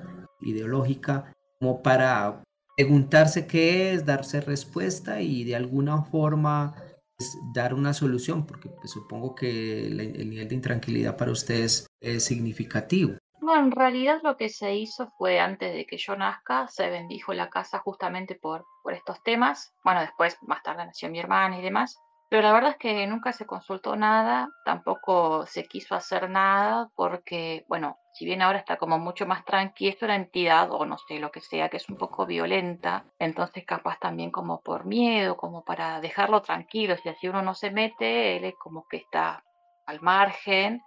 ideológica, 0.41 1.31
como 1.59 1.81
para 1.81 2.43
preguntarse 2.75 3.47
qué 3.47 3.93
es, 3.93 4.05
darse 4.05 4.41
respuesta 4.41 5.21
y 5.21 5.43
de 5.43 5.55
alguna 5.55 6.03
forma 6.03 6.75
pues, 7.17 7.37
dar 7.53 7.73
una 7.73 7.93
solución, 7.93 8.45
porque 8.45 8.69
pues, 8.69 8.91
supongo 8.91 9.35
que 9.35 9.87
el 9.87 10.29
nivel 10.29 10.47
de 10.47 10.55
intranquilidad 10.55 11.17
para 11.17 11.31
ustedes 11.31 11.87
es 12.01 12.23
significativo. 12.23 13.17
En 13.55 13.71
realidad 13.71 14.19
lo 14.23 14.37
que 14.37 14.49
se 14.49 14.75
hizo 14.75 15.07
fue 15.17 15.39
antes 15.39 15.73
de 15.73 15.85
que 15.85 15.97
yo 15.97 16.15
nazca, 16.15 16.67
se 16.67 16.89
bendijo 16.89 17.33
la 17.33 17.49
casa 17.49 17.79
justamente 17.79 18.35
por, 18.35 18.65
por 18.83 18.93
estos 18.93 19.21
temas. 19.23 19.73
Bueno, 19.83 20.01
después 20.01 20.37
más 20.41 20.63
tarde 20.63 20.85
nació 20.85 21.09
mi 21.09 21.19
hermana 21.19 21.57
y 21.57 21.61
demás. 21.61 21.97
Pero 22.29 22.41
la 22.41 22.51
verdad 22.51 22.71
es 22.71 22.77
que 22.77 23.07
nunca 23.07 23.31
se 23.31 23.45
consultó 23.45 23.95
nada, 23.95 24.49
tampoco 24.65 25.45
se 25.45 25.63
quiso 25.65 25.95
hacer 25.95 26.29
nada, 26.29 26.89
porque, 26.93 27.63
bueno, 27.69 27.99
si 28.11 28.25
bien 28.25 28.41
ahora 28.41 28.59
está 28.59 28.75
como 28.75 28.99
mucho 28.99 29.25
más 29.25 29.45
tranqui, 29.45 29.87
esto 29.87 30.05
era 30.05 30.15
entidad 30.15 30.69
o 30.71 30.85
no 30.85 30.97
sé, 30.97 31.19
lo 31.19 31.31
que 31.31 31.39
sea, 31.39 31.69
que 31.69 31.77
es 31.77 31.87
un 31.87 31.95
poco 31.95 32.25
violenta, 32.25 33.05
entonces 33.17 33.63
capaz 33.65 33.97
también 33.99 34.31
como 34.31 34.59
por 34.59 34.85
miedo, 34.85 35.37
como 35.37 35.63
para 35.63 36.01
dejarlo 36.01 36.41
tranquilo, 36.41 36.97
si 36.97 37.07
así 37.07 37.29
uno 37.29 37.41
no 37.41 37.53
se 37.53 37.71
mete, 37.71 38.35
él 38.35 38.43
es 38.43 38.55
como 38.57 38.85
que 38.89 38.97
está 38.97 39.41
al 39.85 40.01
margen, 40.01 40.81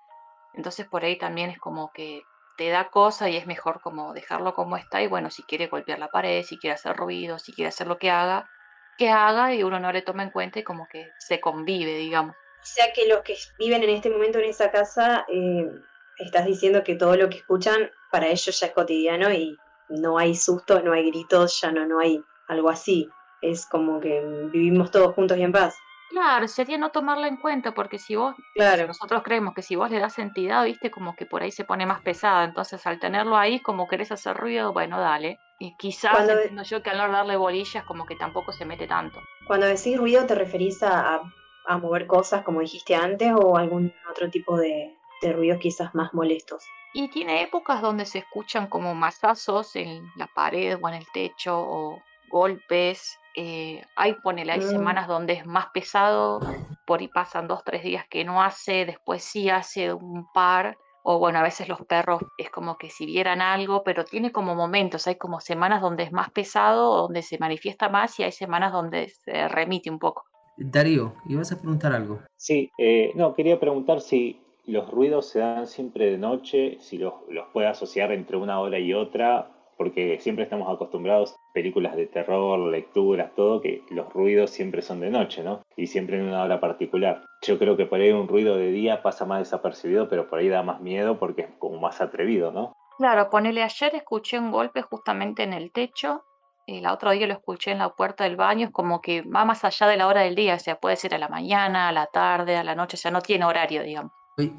entonces 0.52 0.86
por 0.88 1.04
ahí 1.04 1.16
también 1.16 1.48
es 1.48 1.58
como 1.58 1.90
que 1.94 2.20
te 2.60 2.68
da 2.68 2.90
cosa 2.90 3.30
y 3.30 3.38
es 3.38 3.46
mejor 3.46 3.80
como 3.80 4.12
dejarlo 4.12 4.52
como 4.52 4.76
está 4.76 5.00
y 5.02 5.06
bueno, 5.06 5.30
si 5.30 5.42
quiere 5.44 5.68
golpear 5.68 5.98
la 5.98 6.08
pared, 6.08 6.42
si 6.42 6.58
quiere 6.58 6.74
hacer 6.74 6.94
ruido, 6.94 7.38
si 7.38 7.54
quiere 7.54 7.70
hacer 7.70 7.86
lo 7.86 7.96
que 7.96 8.10
haga, 8.10 8.50
que 8.98 9.08
haga 9.08 9.54
y 9.54 9.62
uno 9.62 9.80
no 9.80 9.90
le 9.92 10.02
toma 10.02 10.24
en 10.24 10.30
cuenta 10.30 10.58
y 10.58 10.62
como 10.62 10.86
que 10.86 11.08
se 11.18 11.40
convive, 11.40 11.94
digamos. 11.94 12.36
O 12.36 12.66
sea 12.66 12.92
que 12.92 13.08
los 13.08 13.22
que 13.22 13.34
viven 13.58 13.82
en 13.82 13.88
este 13.88 14.10
momento 14.10 14.40
en 14.40 14.44
esa 14.44 14.70
casa, 14.70 15.24
eh, 15.28 15.70
estás 16.18 16.44
diciendo 16.44 16.84
que 16.84 16.96
todo 16.96 17.16
lo 17.16 17.30
que 17.30 17.38
escuchan 17.38 17.90
para 18.10 18.26
ellos 18.26 18.60
ya 18.60 18.66
es 18.66 18.72
cotidiano 18.74 19.32
y 19.32 19.56
no 19.88 20.18
hay 20.18 20.34
sustos, 20.34 20.84
no 20.84 20.92
hay 20.92 21.10
gritos, 21.10 21.58
ya 21.62 21.72
no, 21.72 21.86
no 21.86 21.98
hay 21.98 22.22
algo 22.46 22.68
así. 22.68 23.08
Es 23.40 23.64
como 23.64 24.00
que 24.00 24.20
vivimos 24.52 24.90
todos 24.90 25.14
juntos 25.14 25.38
y 25.38 25.44
en 25.44 25.52
paz. 25.52 25.74
Claro, 26.10 26.48
sería 26.48 26.76
no 26.76 26.90
tomarla 26.90 27.28
en 27.28 27.36
cuenta, 27.36 27.72
porque 27.72 27.96
si 27.98 28.16
vos, 28.16 28.34
claro. 28.56 28.88
nosotros 28.88 29.22
creemos 29.22 29.54
que 29.54 29.62
si 29.62 29.76
vos 29.76 29.90
le 29.92 30.00
das 30.00 30.18
entidad, 30.18 30.64
viste, 30.64 30.90
como 30.90 31.14
que 31.14 31.24
por 31.24 31.42
ahí 31.42 31.52
se 31.52 31.64
pone 31.64 31.86
más 31.86 32.02
pesada, 32.02 32.44
entonces 32.44 32.84
al 32.84 32.98
tenerlo 32.98 33.36
ahí, 33.36 33.60
como 33.60 33.86
querés 33.86 34.10
hacer 34.10 34.36
ruido, 34.36 34.72
bueno, 34.72 34.98
dale. 34.98 35.38
Y 35.60 35.76
quizás, 35.76 36.10
Cuando... 36.10 36.32
entiendo 36.32 36.64
yo 36.64 36.82
que 36.82 36.90
al 36.90 36.98
no 36.98 37.12
darle 37.12 37.36
bolillas, 37.36 37.84
como 37.84 38.06
que 38.06 38.16
tampoco 38.16 38.52
se 38.52 38.64
mete 38.64 38.88
tanto. 38.88 39.20
Cuando 39.46 39.66
decís 39.66 39.96
ruido, 39.96 40.26
¿te 40.26 40.34
referís 40.34 40.82
a, 40.82 41.20
a 41.66 41.78
mover 41.78 42.08
cosas, 42.08 42.42
como 42.42 42.58
dijiste 42.60 42.96
antes, 42.96 43.32
o 43.32 43.56
algún 43.56 43.94
otro 44.10 44.28
tipo 44.30 44.56
de, 44.56 44.98
de 45.22 45.32
ruidos 45.32 45.58
quizás 45.60 45.94
más 45.94 46.12
molestos? 46.12 46.64
Y 46.92 47.08
tiene 47.08 47.42
épocas 47.42 47.82
donde 47.82 48.04
se 48.04 48.18
escuchan 48.18 48.66
como 48.66 48.96
masazos 48.96 49.76
en 49.76 50.10
la 50.16 50.26
pared 50.26 50.76
o 50.82 50.88
en 50.88 50.94
el 50.94 51.06
techo, 51.12 51.56
o 51.56 52.02
golpes, 52.30 53.16
eh, 53.36 53.82
hay, 53.96 54.14
ponele, 54.14 54.52
hay 54.52 54.60
mm. 54.60 54.70
semanas 54.70 55.08
donde 55.08 55.34
es 55.34 55.46
más 55.46 55.66
pesado, 55.72 56.40
por 56.86 57.00
ahí 57.00 57.08
pasan 57.08 57.48
dos, 57.48 57.62
tres 57.64 57.82
días 57.82 58.04
que 58.08 58.24
no 58.24 58.42
hace, 58.42 58.86
después 58.86 59.22
sí 59.22 59.48
hace 59.48 59.92
un 59.92 60.26
par, 60.32 60.76
o 61.02 61.18
bueno, 61.18 61.38
a 61.38 61.42
veces 61.42 61.68
los 61.68 61.80
perros 61.86 62.22
es 62.36 62.50
como 62.50 62.76
que 62.76 62.90
si 62.90 63.06
vieran 63.06 63.40
algo, 63.40 63.82
pero 63.84 64.04
tiene 64.04 64.32
como 64.32 64.54
momentos, 64.54 65.06
hay 65.06 65.16
como 65.16 65.40
semanas 65.40 65.80
donde 65.80 66.02
es 66.04 66.12
más 66.12 66.30
pesado, 66.30 66.96
donde 66.96 67.22
se 67.22 67.38
manifiesta 67.38 67.88
más 67.88 68.18
y 68.20 68.24
hay 68.24 68.32
semanas 68.32 68.72
donde 68.72 69.08
se 69.08 69.48
remite 69.48 69.90
un 69.90 69.98
poco. 69.98 70.24
Darío, 70.56 71.14
¿ibas 71.26 71.52
a 71.52 71.58
preguntar 71.58 71.92
algo? 71.92 72.20
Sí, 72.36 72.70
eh, 72.76 73.12
no, 73.14 73.34
quería 73.34 73.58
preguntar 73.58 74.00
si 74.00 74.40
los 74.66 74.90
ruidos 74.90 75.28
se 75.28 75.38
dan 75.38 75.66
siempre 75.66 76.10
de 76.10 76.18
noche, 76.18 76.76
si 76.80 76.98
los, 76.98 77.14
los 77.28 77.48
puede 77.48 77.68
asociar 77.68 78.12
entre 78.12 78.36
una 78.36 78.60
hora 78.60 78.78
y 78.78 78.92
otra, 78.92 79.50
porque 79.78 80.18
siempre 80.20 80.44
estamos 80.44 80.72
acostumbrados, 80.72 81.34
películas 81.52 81.96
de 81.96 82.06
terror, 82.06 82.58
lecturas, 82.58 83.34
todo, 83.34 83.60
que 83.60 83.82
los 83.90 84.12
ruidos 84.12 84.50
siempre 84.50 84.82
son 84.82 85.00
de 85.00 85.10
noche, 85.10 85.42
¿no? 85.42 85.62
Y 85.76 85.86
siempre 85.86 86.18
en 86.18 86.26
una 86.26 86.42
hora 86.42 86.60
particular. 86.60 87.24
Yo 87.42 87.58
creo 87.58 87.76
que 87.76 87.86
por 87.86 88.00
ahí 88.00 88.12
un 88.12 88.28
ruido 88.28 88.56
de 88.56 88.70
día 88.70 89.02
pasa 89.02 89.24
más 89.24 89.40
desapercibido, 89.40 90.08
pero 90.08 90.28
por 90.28 90.38
ahí 90.38 90.48
da 90.48 90.62
más 90.62 90.80
miedo 90.80 91.18
porque 91.18 91.42
es 91.42 91.48
como 91.58 91.80
más 91.80 92.00
atrevido, 92.00 92.52
¿no? 92.52 92.72
Claro, 92.98 93.30
ponele 93.30 93.62
ayer 93.62 93.94
escuché 93.94 94.38
un 94.38 94.50
golpe 94.50 94.82
justamente 94.82 95.42
en 95.42 95.54
el 95.54 95.72
techo, 95.72 96.22
el 96.66 96.86
otro 96.86 97.10
día 97.10 97.26
lo 97.26 97.34
escuché 97.34 97.72
en 97.72 97.78
la 97.78 97.90
puerta 97.90 98.24
del 98.24 98.36
baño, 98.36 98.66
es 98.66 98.72
como 98.72 99.00
que 99.00 99.22
va 99.22 99.44
más 99.44 99.64
allá 99.64 99.86
de 99.86 99.96
la 99.96 100.06
hora 100.06 100.22
del 100.22 100.34
día, 100.34 100.54
o 100.54 100.58
sea, 100.58 100.76
puede 100.76 100.96
ser 100.96 101.14
a 101.14 101.18
la 101.18 101.28
mañana, 101.28 101.88
a 101.88 101.92
la 101.92 102.06
tarde, 102.06 102.56
a 102.56 102.64
la 102.64 102.74
noche, 102.74 102.96
o 102.96 102.98
sea, 102.98 103.10
no 103.10 103.20
tiene 103.20 103.44
horario, 103.44 103.82
digamos. 103.82 104.12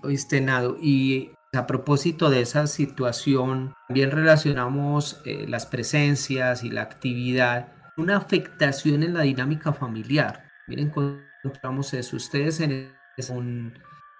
Oíste, 0.03 0.41
Nado, 0.41 0.75
y 0.79 1.31
a 1.53 1.67
propósito 1.67 2.29
de 2.29 2.41
esa 2.41 2.65
situación, 2.65 3.73
también 3.87 4.11
relacionamos 4.11 5.21
eh, 5.25 5.45
las 5.49 5.65
presencias 5.65 6.63
y 6.63 6.69
la 6.69 6.81
actividad, 6.81 7.73
una 7.97 8.17
afectación 8.17 9.03
en 9.03 9.13
la 9.13 9.21
dinámica 9.21 9.73
familiar. 9.73 10.49
Miren, 10.67 10.93
encontramos 11.43 11.93
eso. 11.93 12.15
Ustedes 12.15 12.61
en 12.61 12.93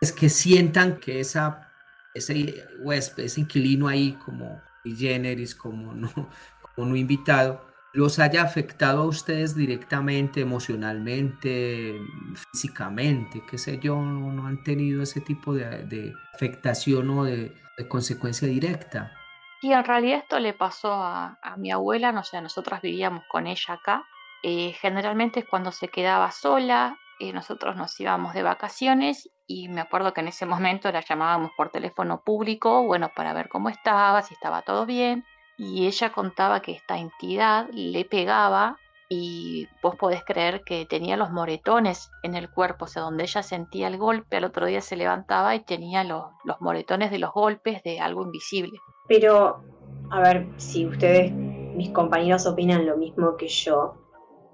es 0.02 0.12
que 0.12 0.30
sientan 0.30 0.98
que 0.98 1.22
esa, 1.22 1.72
ese 2.14 2.66
huésped, 2.82 3.24
ese 3.24 3.42
inquilino 3.42 3.88
ahí 3.88 4.14
como 4.14 4.62
generis, 4.84 5.56
como 5.56 5.94
no, 5.94 6.12
como 6.76 6.90
no 6.90 6.96
invitado, 6.96 7.71
los 7.94 8.20
haya 8.20 8.44
afectado 8.44 9.02
a 9.02 9.06
ustedes 9.06 9.56
directamente, 9.56 10.42
emocionalmente, 10.42 12.00
físicamente, 12.52 13.44
qué 13.50 13.58
sé 13.58 13.80
yo, 13.80 13.96
no, 13.98 14.48
han 14.48 14.64
tenido 14.64 15.04
ese 15.04 15.20
tipo 15.22 15.54
de, 15.54 16.14
afectación 16.34 17.10
o 17.10 17.26
de, 17.26 17.54
consecuencia 17.90 18.48
directa. 18.48 19.12
Y 19.62 19.74
en 19.74 19.84
realidad 19.84 20.20
esto 20.20 20.40
le 20.40 20.54
pasó 20.54 20.94
a, 20.94 21.38
mi 21.58 21.72
abuela, 21.72 22.12
no 22.12 22.24
sé, 22.24 22.40
nosotras 22.42 22.82
vivíamos 22.82 23.24
con 23.30 23.48
ella 23.48 23.74
acá. 23.74 24.06
Eh, 24.44 24.74
generalmente 24.80 25.46
cuando 25.46 25.72
se 25.72 25.88
quedaba 25.88 26.32
sola, 26.32 26.98
eh, 27.20 27.34
nosotros 27.34 27.76
nos 27.76 28.00
íbamos 28.00 28.34
de 28.34 28.44
vacaciones 28.44 29.30
y 29.48 29.68
me 29.68 29.82
acuerdo 29.82 30.14
que 30.14 30.22
en 30.22 30.30
ese 30.30 30.46
momento 30.46 30.92
la 30.92 31.02
llamábamos 31.02 31.52
por 31.58 31.70
teléfono 31.70 32.22
público, 32.24 32.84
bueno, 32.84 33.12
para 33.16 33.34
ver 33.34 33.50
cómo 33.50 33.70
estaba, 33.70 34.22
si 34.22 34.34
estaba 34.34 34.62
todo 34.62 34.86
bien 34.86 35.26
y 35.62 35.86
ella 35.86 36.12
contaba 36.12 36.64
que 36.64 36.72
esta 36.72 36.98
entidad 36.98 37.70
le 37.72 38.04
pegaba 38.04 38.80
y 39.10 39.68
vos 39.84 39.96
podés 39.96 40.24
creer 40.24 40.64
que 40.64 40.88
tenía 40.88 41.18
los 41.18 41.30
moretones 41.30 42.10
en 42.24 42.34
el 42.34 42.50
cuerpo, 42.50 42.86
o 42.86 42.88
sea, 42.88 43.04
donde 43.04 43.26
ella 43.26 43.44
sentía 43.44 43.88
el 43.88 43.98
golpe, 43.98 44.38
al 44.38 44.46
otro 44.46 44.66
día 44.66 44.82
se 44.82 44.96
levantaba 44.96 45.54
y 45.54 45.60
tenía 45.60 46.04
los, 46.04 46.24
los 46.46 46.60
moretones 46.62 47.12
de 47.12 47.20
los 47.20 47.32
golpes 47.32 47.84
de 47.84 48.00
algo 48.00 48.24
invisible. 48.24 48.80
Pero, 49.08 49.62
a 50.10 50.20
ver, 50.22 50.48
si 50.58 50.88
ustedes, 50.88 51.32
mis 51.32 51.92
compañeros, 51.92 52.48
opinan 52.48 52.88
lo 52.88 52.98
mismo 52.98 53.38
que 53.38 53.48
yo, 53.48 53.94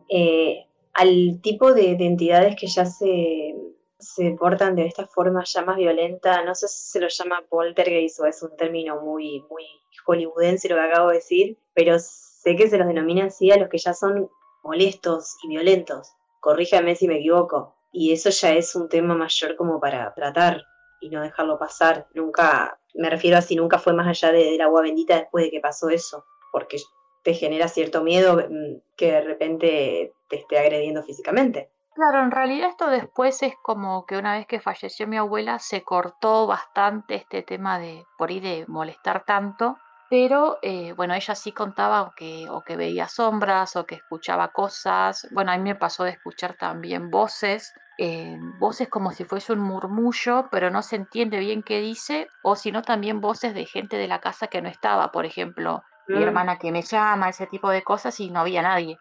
eh, 0.09 0.65
al 0.93 1.39
tipo 1.41 1.73
de, 1.73 1.95
de, 1.95 2.05
entidades 2.05 2.57
que 2.59 2.67
ya 2.67 2.83
se, 2.83 3.55
se 3.97 4.31
portan 4.31 4.75
de 4.75 4.87
esta 4.87 5.07
forma 5.07 5.43
ya 5.45 5.61
más 5.63 5.77
violenta, 5.77 6.43
no 6.43 6.53
sé 6.53 6.67
si 6.67 6.91
se 6.91 6.99
lo 6.99 7.07
llama 7.07 7.43
poltergeist 7.47 8.19
o 8.19 8.25
es 8.25 8.43
un 8.43 8.57
término 8.57 8.99
muy, 9.01 9.45
muy 9.49 9.63
hollywoodense 10.07 10.69
lo 10.69 10.75
que 10.75 10.81
acabo 10.81 11.09
de 11.09 11.15
decir, 11.15 11.57
pero 11.73 11.97
sé 11.99 12.55
que 12.55 12.69
se 12.69 12.77
los 12.77 12.87
denomina 12.87 13.25
así 13.25 13.51
a 13.51 13.57
los 13.57 13.69
que 13.69 13.77
ya 13.77 13.93
son 13.93 14.29
molestos 14.63 15.37
y 15.43 15.49
violentos. 15.49 16.13
Corríjame 16.39 16.95
si 16.95 17.07
me 17.07 17.17
equivoco. 17.17 17.75
Y 17.91 18.13
eso 18.13 18.29
ya 18.29 18.53
es 18.53 18.75
un 18.75 18.89
tema 18.89 19.15
mayor 19.15 19.55
como 19.55 19.79
para 19.79 20.13
tratar 20.13 20.63
y 21.01 21.09
no 21.09 21.21
dejarlo 21.21 21.59
pasar. 21.59 22.07
Nunca, 22.13 22.79
me 22.93 23.09
refiero 23.09 23.37
a 23.37 23.41
si 23.41 23.55
nunca 23.55 23.79
fue 23.79 23.93
más 23.93 24.07
allá 24.07 24.31
del 24.31 24.59
agua 24.61 24.81
bendita 24.81 25.17
después 25.17 25.45
de 25.45 25.51
que 25.51 25.59
pasó 25.59 25.89
eso, 25.89 26.25
porque 26.51 26.77
te 27.23 27.33
genera 27.33 27.67
cierto 27.67 28.03
miedo 28.03 28.37
mm, 28.37 28.81
que 28.95 29.11
de 29.11 29.21
repente 29.21 30.13
te 30.29 30.35
esté 30.37 30.59
agrediendo 30.59 31.03
físicamente. 31.03 31.71
Claro, 31.95 32.23
en 32.23 32.31
realidad 32.31 32.69
esto 32.69 32.89
después 32.89 33.41
es 33.41 33.55
como 33.63 34.05
que 34.05 34.17
una 34.17 34.37
vez 34.37 34.45
que 34.45 34.59
falleció 34.59 35.07
mi 35.07 35.17
abuela 35.17 35.57
se 35.57 35.83
cortó 35.83 36.45
bastante 36.45 37.15
este 37.15 37.41
tema 37.41 37.79
de 37.79 38.05
por 38.17 38.29
ahí 38.29 38.39
de 38.39 38.65
molestar 38.67 39.25
tanto 39.25 39.77
pero 40.09 40.59
eh, 40.61 40.93
bueno, 40.93 41.13
ella 41.13 41.35
sí 41.35 41.51
contaba 41.51 42.13
que, 42.15 42.47
o 42.49 42.63
que 42.63 42.75
veía 42.75 43.07
sombras 43.07 43.75
o 43.75 43.85
que 43.85 43.95
escuchaba 43.95 44.51
cosas. 44.51 45.27
Bueno, 45.31 45.51
a 45.51 45.57
mí 45.57 45.63
me 45.63 45.75
pasó 45.75 46.03
de 46.03 46.11
escuchar 46.11 46.55
también 46.55 47.09
voces 47.09 47.73
eh, 47.99 48.37
voces 48.59 48.89
como 48.89 49.11
si 49.11 49.23
fuese 49.23 49.53
un 49.53 49.59
murmullo, 49.59 50.49
pero 50.51 50.69
no 50.69 50.83
se 50.83 50.97
entiende 50.97 51.39
bien 51.39 51.63
qué 51.63 51.79
dice, 51.79 52.27
o 52.43 52.55
si 52.55 52.71
no 52.71 52.83
también 52.83 53.21
voces 53.21 53.55
de 53.55 53.65
gente 53.65 53.97
de 53.97 54.07
la 54.07 54.21
casa 54.21 54.47
que 54.47 54.61
no 54.61 54.69
estaba, 54.69 55.11
por 55.11 55.25
ejemplo, 55.25 55.83
mi 56.07 56.21
hermana 56.21 56.57
que 56.57 56.71
me 56.71 56.83
llama, 56.83 57.29
ese 57.29 57.47
tipo 57.47 57.69
de 57.71 57.81
cosas 57.83 58.19
y 58.19 58.29
no 58.29 58.41
había 58.41 58.61
nadie. 58.61 58.99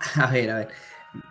A 0.22 0.26
ver, 0.26 0.50
a 0.50 0.54
ver, 0.56 0.68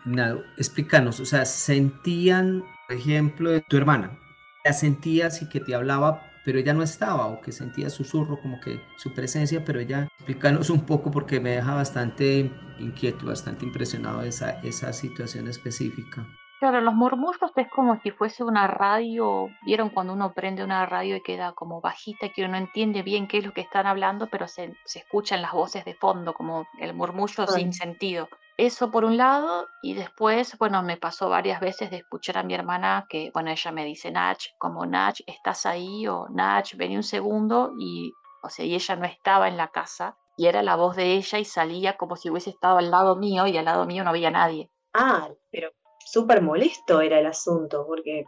nada, 0.05 0.39
explícanos, 0.57 1.19
o 1.19 1.25
sea, 1.25 1.45
sentían, 1.45 2.63
por 2.87 2.97
ejemplo, 2.97 3.51
de 3.51 3.61
tu 3.61 3.77
hermana, 3.77 4.17
la 4.63 4.73
sentías 4.73 5.41
y 5.41 5.49
que 5.49 5.59
te 5.59 5.75
hablaba, 5.75 6.21
pero 6.45 6.59
ella 6.59 6.73
no 6.73 6.83
estaba, 6.83 7.25
o 7.25 7.41
que 7.41 7.51
sentía 7.51 7.89
susurro, 7.89 8.39
como 8.39 8.59
que 8.61 8.79
su 8.97 9.13
presencia, 9.13 9.65
pero 9.65 9.79
ella, 9.79 10.07
explícanos 10.19 10.69
un 10.69 10.85
poco 10.85 11.09
porque 11.09 11.39
me 11.39 11.49
deja 11.49 11.73
bastante 11.73 12.51
inquieto, 12.77 13.25
bastante 13.25 13.65
impresionado 13.65 14.21
esa, 14.21 14.51
esa 14.61 14.93
situación 14.93 15.47
específica. 15.47 16.25
Claro, 16.59 16.79
los 16.81 16.93
murmullos 16.93 17.51
es 17.57 17.67
como 17.69 17.99
si 18.01 18.11
fuese 18.11 18.43
una 18.43 18.67
radio, 18.67 19.49
vieron 19.65 19.89
cuando 19.89 20.13
uno 20.13 20.33
prende 20.33 20.63
una 20.63 20.85
radio 20.85 21.17
y 21.17 21.21
queda 21.21 21.51
como 21.51 21.81
bajita, 21.81 22.29
que 22.29 22.43
uno 22.43 22.51
no 22.51 22.57
entiende 22.57 23.01
bien 23.01 23.27
qué 23.27 23.39
es 23.39 23.45
lo 23.45 23.51
que 23.51 23.61
están 23.61 23.87
hablando, 23.87 24.27
pero 24.27 24.47
se, 24.47 24.73
se 24.85 24.99
escuchan 24.99 25.41
las 25.41 25.51
voces 25.51 25.83
de 25.83 25.95
fondo, 25.95 26.33
como 26.33 26.67
el 26.79 26.93
murmullo 26.93 27.45
sin 27.47 27.73
sentido. 27.73 28.29
Eso 28.57 28.89
por 28.89 29.03
un 29.03 29.17
lado, 29.17 29.67
y 29.81 29.95
después, 29.95 30.57
bueno, 30.57 30.81
me 30.81 30.95
pasó 30.95 31.27
varias 31.27 31.59
veces 31.59 31.89
de 31.91 31.97
escuchar 31.97 32.37
a 32.37 32.43
mi 32.43 32.53
hermana 32.53 33.05
que, 33.09 33.29
bueno, 33.33 33.51
ella 33.51 33.71
me 33.71 33.83
dice, 33.83 34.11
Nach, 34.11 34.41
como 34.57 34.85
Nach, 34.85 35.19
¿estás 35.27 35.65
ahí? 35.65 36.07
O 36.07 36.27
Nach, 36.29 36.73
vení 36.77 36.95
un 36.95 37.03
segundo, 37.03 37.73
y, 37.77 38.13
o 38.41 38.49
sea, 38.49 38.63
y 38.63 38.73
ella 38.73 38.95
no 38.95 39.05
estaba 39.05 39.49
en 39.49 39.57
la 39.57 39.67
casa, 39.67 40.17
y 40.37 40.47
era 40.47 40.63
la 40.63 40.77
voz 40.77 40.95
de 40.95 41.15
ella 41.15 41.37
y 41.37 41.43
salía 41.43 41.97
como 41.97 42.15
si 42.15 42.29
hubiese 42.29 42.51
estado 42.51 42.77
al 42.77 42.91
lado 42.91 43.17
mío, 43.17 43.45
y 43.45 43.57
al 43.57 43.65
lado 43.65 43.85
mío 43.85 44.05
no 44.05 44.11
había 44.11 44.31
nadie. 44.31 44.71
Ah, 44.93 45.27
pero 45.51 45.71
súper 46.05 46.41
molesto 46.41 47.01
era 47.01 47.19
el 47.19 47.25
asunto, 47.25 47.85
porque 47.85 48.23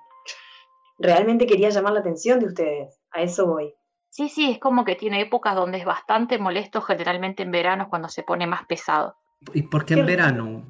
realmente 0.97 1.47
quería 1.47 1.69
llamar 1.69 1.93
la 1.93 2.01
atención 2.01 2.41
de 2.41 2.47
ustedes, 2.47 2.99
a 3.11 3.21
eso 3.21 3.47
voy. 3.47 3.73
Sí, 4.09 4.27
sí, 4.27 4.51
es 4.51 4.59
como 4.59 4.83
que 4.83 4.95
tiene 4.95 5.21
épocas 5.21 5.55
donde 5.55 5.77
es 5.77 5.85
bastante 5.85 6.37
molesto, 6.37 6.81
generalmente 6.81 7.43
en 7.43 7.51
verano 7.51 7.87
cuando 7.89 8.09
se 8.09 8.23
pone 8.23 8.45
más 8.45 8.65
pesado. 8.65 9.15
¿Y 9.53 9.63
por 9.63 9.85
qué 9.85 9.95
en 9.95 10.05
verano? 10.05 10.65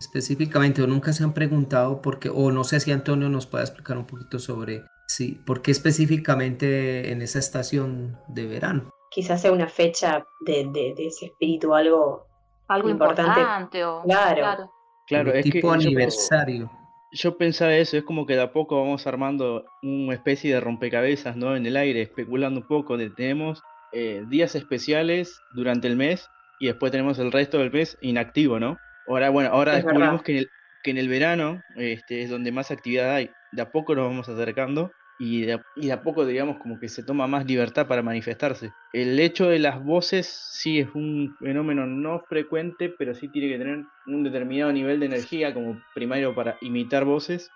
específicamente, 0.00 0.82
o 0.82 0.86
nunca 0.86 1.12
se 1.12 1.24
han 1.24 1.32
preguntado 1.32 2.02
por 2.02 2.18
qué, 2.18 2.28
o 2.28 2.50
no 2.50 2.64
sé 2.64 2.80
si 2.80 2.92
Antonio 2.92 3.28
nos 3.28 3.46
puede 3.46 3.64
explicar 3.64 3.96
un 3.96 4.06
poquito 4.06 4.38
sobre, 4.38 4.82
sí, 5.06 5.40
por 5.46 5.62
qué 5.62 5.70
específicamente 5.70 7.10
en 7.12 7.22
esa 7.22 7.38
estación 7.38 8.18
de 8.28 8.46
verano. 8.46 8.90
Quizás 9.10 9.40
sea 9.40 9.52
una 9.52 9.68
fecha 9.68 10.26
de, 10.44 10.94
ese 10.98 11.26
espíritu 11.26 11.74
algo, 11.74 12.26
algo 12.68 12.90
importante. 12.90 13.84
o, 13.84 14.02
claro. 14.02 14.70
Claro, 15.06 15.32
es 15.32 15.44
tipo 15.44 15.70
aniversario. 15.70 16.70
Yo, 17.12 17.38
pensaba 17.38 17.74
eso, 17.74 17.96
es 17.96 18.02
como 18.02 18.26
que 18.26 18.34
de 18.34 18.42
a 18.42 18.52
poco 18.52 18.80
vamos 18.80 19.06
armando 19.06 19.64
una 19.82 20.14
especie 20.14 20.52
de 20.52 20.60
rompecabezas, 20.60 21.36
¿no? 21.36 21.56
En 21.56 21.64
el 21.64 21.76
aire, 21.76 22.02
especulando 22.02 22.60
un 22.60 22.66
poco. 22.66 22.98
tenemos 23.14 23.62
eh, 23.92 24.24
días 24.28 24.56
especiales 24.56 25.40
durante 25.54 25.86
el 25.86 25.96
mes 25.96 26.28
y 26.58 26.66
después 26.66 26.92
tenemos 26.92 27.18
el 27.18 27.32
resto 27.32 27.58
del 27.58 27.70
mes 27.70 27.98
inactivo, 28.00 28.58
¿no? 28.58 28.78
Ahora, 29.06 29.30
bueno, 29.30 29.50
ahora 29.50 29.74
descubrimos 29.74 30.22
que 30.22 30.32
en, 30.32 30.38
el, 30.38 30.50
que 30.82 30.90
en 30.90 30.98
el 30.98 31.08
verano 31.08 31.62
este, 31.76 32.22
es 32.22 32.30
donde 32.30 32.52
más 32.52 32.70
actividad 32.70 33.14
hay. 33.14 33.30
De 33.52 33.62
a 33.62 33.70
poco 33.70 33.94
nos 33.94 34.08
vamos 34.08 34.28
acercando 34.28 34.90
y 35.18 35.42
de, 35.42 35.60
y 35.76 35.86
de, 35.86 35.92
a 35.92 36.02
poco, 36.02 36.26
digamos, 36.26 36.58
como 36.58 36.78
que 36.78 36.88
se 36.88 37.02
toma 37.02 37.26
más 37.26 37.46
libertad 37.46 37.86
para 37.86 38.02
manifestarse. 38.02 38.72
El 38.92 39.18
hecho 39.20 39.48
de 39.48 39.58
las 39.58 39.82
voces 39.82 40.26
sí 40.26 40.80
es 40.80 40.88
un 40.94 41.36
fenómeno 41.38 41.86
no 41.86 42.20
frecuente, 42.28 42.92
pero 42.98 43.14
sí 43.14 43.28
tiene 43.28 43.48
que 43.48 43.58
tener 43.58 43.84
un 44.06 44.24
determinado 44.24 44.72
nivel 44.72 45.00
de 45.00 45.06
energía 45.06 45.54
como 45.54 45.80
primario 45.94 46.34
para 46.34 46.56
imitar 46.60 47.04
voces 47.04 47.50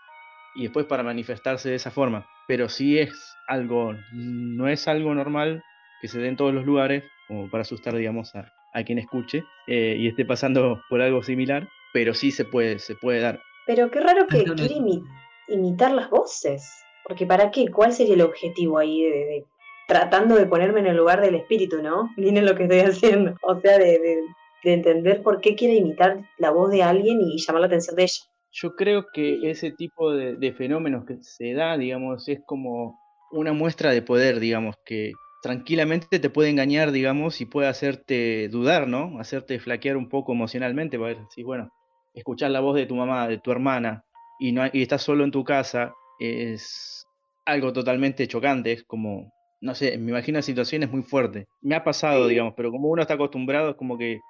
y 0.55 0.63
después 0.63 0.87
para 0.87 1.03
manifestarse 1.03 1.69
de 1.69 1.77
esa 1.77 1.91
forma. 1.91 2.27
Pero 2.47 2.69
sí 2.69 2.99
es 2.99 3.13
algo, 3.49 3.95
no 4.13 4.69
es 4.69 4.89
algo 4.89 5.15
normal 5.15 5.63
que 6.01 6.09
se 6.09 6.19
dé 6.19 6.29
en 6.29 6.37
todos 6.37 6.55
los 6.55 6.65
lugares 6.65 7.05
como 7.29 7.51
para 7.51 7.63
asustar, 7.63 7.95
digamos, 7.95 8.35
a, 8.35 8.51
a 8.73 8.85
quien 8.85 8.99
escuche 8.99 9.45
eh, 9.67 9.97
y 9.99 10.09
esté 10.09 10.25
pasando 10.25 10.83
por 10.89 11.01
algo 11.01 11.23
similar, 11.23 11.69
pero 11.93 12.15
sí 12.15 12.31
se 12.31 12.45
puede, 12.45 12.79
se 12.79 12.95
puede 12.95 13.21
dar. 13.21 13.41
Pero 13.67 13.91
qué 13.91 14.01
raro 14.01 14.27
que 14.27 14.45
quiere 14.45 14.77
imitar 15.49 15.93
las 15.93 16.11
voces, 16.11 16.69
porque 17.05 17.27
¿para 17.27 17.51
qué? 17.51 17.69
¿Cuál 17.69 17.93
sería 17.93 18.15
el 18.15 18.23
objetivo 18.23 18.79
ahí 18.79 19.03
de, 19.03 19.45
tratando 19.87 20.37
de 20.37 20.47
ponerme 20.47 20.81
en 20.81 20.87
el 20.87 20.97
lugar 20.97 21.21
del 21.21 21.35
espíritu, 21.35 21.83
¿no? 21.83 22.11
Miren 22.17 22.47
lo 22.47 22.55
que 22.55 22.65
estoy 22.65 22.81
haciendo, 22.81 23.35
o 23.43 23.61
sea, 23.61 23.79
de, 23.79 24.21
entender 24.63 25.23
por 25.23 25.41
qué 25.41 25.55
quiere 25.55 25.75
imitar 25.75 26.21
la 26.37 26.51
voz 26.51 26.71
de 26.71 26.83
alguien 26.83 27.19
y 27.21 27.39
llamar 27.39 27.63
la 27.63 27.67
atención 27.67 27.97
de 27.97 28.03
ella. 28.03 28.23
Yo 28.53 28.75
creo 28.77 29.07
que 29.13 29.39
ese 29.51 29.71
tipo 29.71 30.13
de, 30.13 30.37
de 30.37 30.53
fenómenos 30.53 31.07
que 31.07 31.17
se 31.23 31.55
da, 31.55 31.79
digamos, 31.79 32.29
es 32.29 32.41
como 32.45 32.99
una 33.31 33.53
muestra 33.53 33.93
de 33.93 34.03
poder, 34.03 34.39
digamos, 34.39 34.75
que, 34.85 35.13
tranquilamente 35.43 36.19
te 36.19 36.31
puede 36.31 36.51
engañar, 36.51 36.93
digamos, 36.93 37.41
y 37.41 37.47
puede 37.47 37.69
hacerte 37.69 38.49
dudar, 38.49 38.89
¿no? 38.89 39.19
Hacerte 39.21 39.59
flaquear 39.59 39.97
un 39.97 40.09
poco 40.09 40.33
emocionalmente, 40.33 40.99
para 40.99 41.15
decir, 41.15 41.45
bueno, 41.45 41.71
escuchar 42.15 42.51
la 42.51 42.61
voz 42.61 42.77
de 42.77 42.87
tu 42.87 42.95
mamá, 42.95 43.29
de 43.29 43.39
tu 43.39 43.51
hermana, 43.51 44.05
y, 44.39 44.53
no, 44.53 44.65
y 44.73 44.83
estás 44.83 45.03
solo 45.03 45.25
en 45.25 45.31
tu 45.31 45.45
casa, 45.45 45.93
es 46.19 47.07
algo 47.45 47.73
totalmente 47.73 48.27
chocante, 48.29 48.73
es 48.73 48.85
como, 48.85 49.33
no 49.61 49.75
sé, 49.75 49.97
me 49.99 50.11
imagino 50.11 50.41
situaciones 50.43 50.91
muy 50.91 51.03
fuertes. 51.03 51.47
Me 51.63 51.75
ha 51.75 51.85
pasado, 51.85 52.27
digamos, 52.27 52.55
pero 52.57 52.71
como 52.71 52.89
uno 52.89 53.03
está 53.03 53.15
acostumbrado, 53.15 53.71
es 53.71 53.77
como 53.77 53.99
que, 53.99 54.21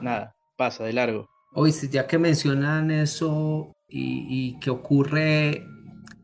nada, 0.00 0.34
pasa 0.56 0.84
de 0.84 0.92
largo. 0.92 1.28
Oye, 1.52 1.72
ya 1.90 2.06
que 2.06 2.18
mencionan 2.18 2.90
eso 2.90 3.72
y, 3.88 4.26
y 4.28 4.60
que 4.60 4.70
ocurre 4.70 5.64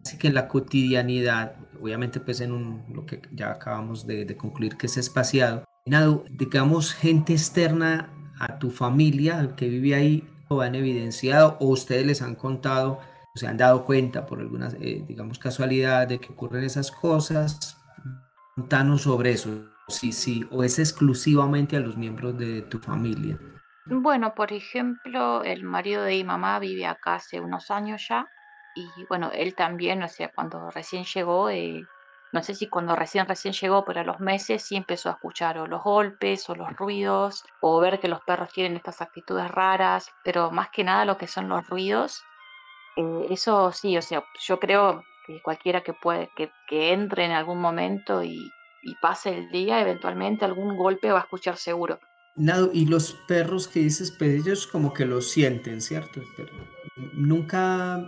así 0.06 0.18
que 0.18 0.28
en 0.28 0.34
la 0.34 0.46
cotidianidad, 0.46 1.56
obviamente 1.80 2.20
pues 2.20 2.40
en 2.40 2.52
un, 2.52 2.84
lo 2.92 3.06
que 3.06 3.22
ya 3.32 3.50
acabamos 3.50 4.06
de, 4.06 4.36
concluir 4.36 4.76
que 4.76 4.86
es 4.86 4.96
espaciado, 4.96 5.64
nada, 5.86 6.18
digamos 6.30 6.92
gente 6.94 7.32
externa 7.32 8.10
a 8.38 8.58
tu 8.58 8.70
familia 8.70 9.54
que 9.56 9.68
vive 9.68 9.94
ahí 9.94 10.28
lo 10.48 10.60
han 10.60 10.74
evidenciado 10.74 11.56
o 11.60 11.68
ustedes 11.68 12.06
les 12.06 12.22
han 12.22 12.34
contado 12.34 13.00
o 13.34 13.38
se 13.38 13.46
han 13.46 13.56
dado 13.56 13.84
cuenta 13.84 14.26
por 14.26 14.40
algunas, 14.40 14.74
eh, 14.74 15.04
digamos, 15.06 15.38
casualidad 15.38 16.06
de 16.06 16.18
que 16.18 16.32
ocurren 16.32 16.64
esas 16.64 16.90
cosas. 16.90 17.76
Contanos 18.54 19.02
sobre 19.02 19.32
eso, 19.32 19.68
sí, 19.88 20.12
sí, 20.12 20.46
o 20.50 20.62
es 20.62 20.78
exclusivamente 20.78 21.76
a 21.76 21.80
los 21.80 21.96
miembros 21.96 22.38
de 22.38 22.62
tu 22.62 22.78
familia. 22.78 23.38
Bueno, 23.86 24.34
por 24.34 24.52
ejemplo, 24.52 25.42
el 25.44 25.64
marido 25.64 26.02
de 26.02 26.12
mi 26.12 26.24
mamá 26.24 26.58
vive 26.58 26.86
acá 26.86 27.16
hace 27.16 27.40
unos 27.40 27.70
años 27.70 28.06
ya 28.08 28.26
y 28.76 29.06
bueno, 29.08 29.30
él 29.32 29.54
también, 29.54 30.02
o 30.02 30.08
sea, 30.08 30.30
cuando 30.32 30.70
recién 30.70 31.04
llegó, 31.04 31.48
eh, 31.48 31.86
no 32.32 32.42
sé 32.42 32.54
si 32.54 32.68
cuando 32.68 32.94
recién 32.94 33.26
recién 33.26 33.54
llegó, 33.54 33.84
pero 33.84 34.00
a 34.00 34.04
los 34.04 34.20
meses 34.20 34.62
sí 34.62 34.76
empezó 34.76 35.08
a 35.08 35.12
escuchar 35.12 35.58
o 35.58 35.66
los 35.66 35.82
golpes 35.82 36.48
o 36.50 36.54
los 36.54 36.76
ruidos 36.76 37.44
o 37.60 37.80
ver 37.80 37.98
que 38.00 38.08
los 38.08 38.20
perros 38.22 38.52
tienen 38.52 38.76
estas 38.76 39.00
actitudes 39.00 39.50
raras, 39.50 40.10
pero 40.22 40.50
más 40.50 40.68
que 40.70 40.84
nada 40.84 41.04
lo 41.04 41.16
que 41.16 41.26
son 41.26 41.48
los 41.48 41.66
ruidos, 41.68 42.22
eh, 42.96 43.26
eso 43.30 43.72
sí, 43.72 43.96
o 43.96 44.02
sea, 44.02 44.24
yo 44.40 44.58
creo 44.58 45.02
que 45.26 45.40
cualquiera 45.42 45.82
que 45.82 45.92
puede, 45.92 46.30
que, 46.36 46.50
que 46.68 46.92
entre 46.92 47.24
en 47.24 47.32
algún 47.32 47.60
momento 47.60 48.22
y, 48.22 48.50
y, 48.82 48.94
pase 49.00 49.36
el 49.38 49.50
día, 49.50 49.80
eventualmente 49.80 50.44
algún 50.44 50.76
golpe 50.76 51.10
va 51.10 51.20
a 51.20 51.22
escuchar 51.22 51.56
seguro. 51.56 51.98
Nado, 52.36 52.70
y 52.72 52.84
los 52.84 53.14
perros 53.26 53.66
que 53.66 53.80
dices, 53.80 54.10
pues 54.10 54.30
ellos 54.30 54.66
como 54.66 54.92
que 54.92 55.06
lo 55.06 55.22
sienten, 55.22 55.80
¿cierto? 55.80 56.20
Pero 56.36 56.52
nunca 57.14 58.06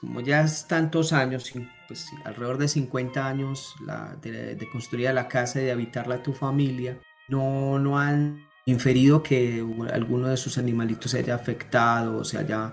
como 0.00 0.20
ya 0.20 0.42
es 0.42 0.66
tantos 0.66 1.12
años, 1.12 1.52
pues 1.88 2.10
alrededor 2.24 2.58
de 2.58 2.68
50 2.68 3.26
años 3.26 3.74
de, 4.22 4.68
construir 4.72 5.12
la 5.12 5.28
casa 5.28 5.60
y 5.60 5.64
de 5.64 5.72
habitarla 5.72 6.22
tu 6.22 6.32
familia, 6.32 6.98
no, 7.28 7.78
no 7.78 7.98
han 7.98 8.46
inferido 8.66 9.22
que 9.22 9.64
alguno 9.92 10.28
de 10.28 10.36
sus 10.36 10.58
animalitos 10.58 11.10
se 11.10 11.18
haya 11.18 11.34
afectado 11.34 12.18
o 12.18 12.24
se 12.24 12.38
haya 12.38 12.72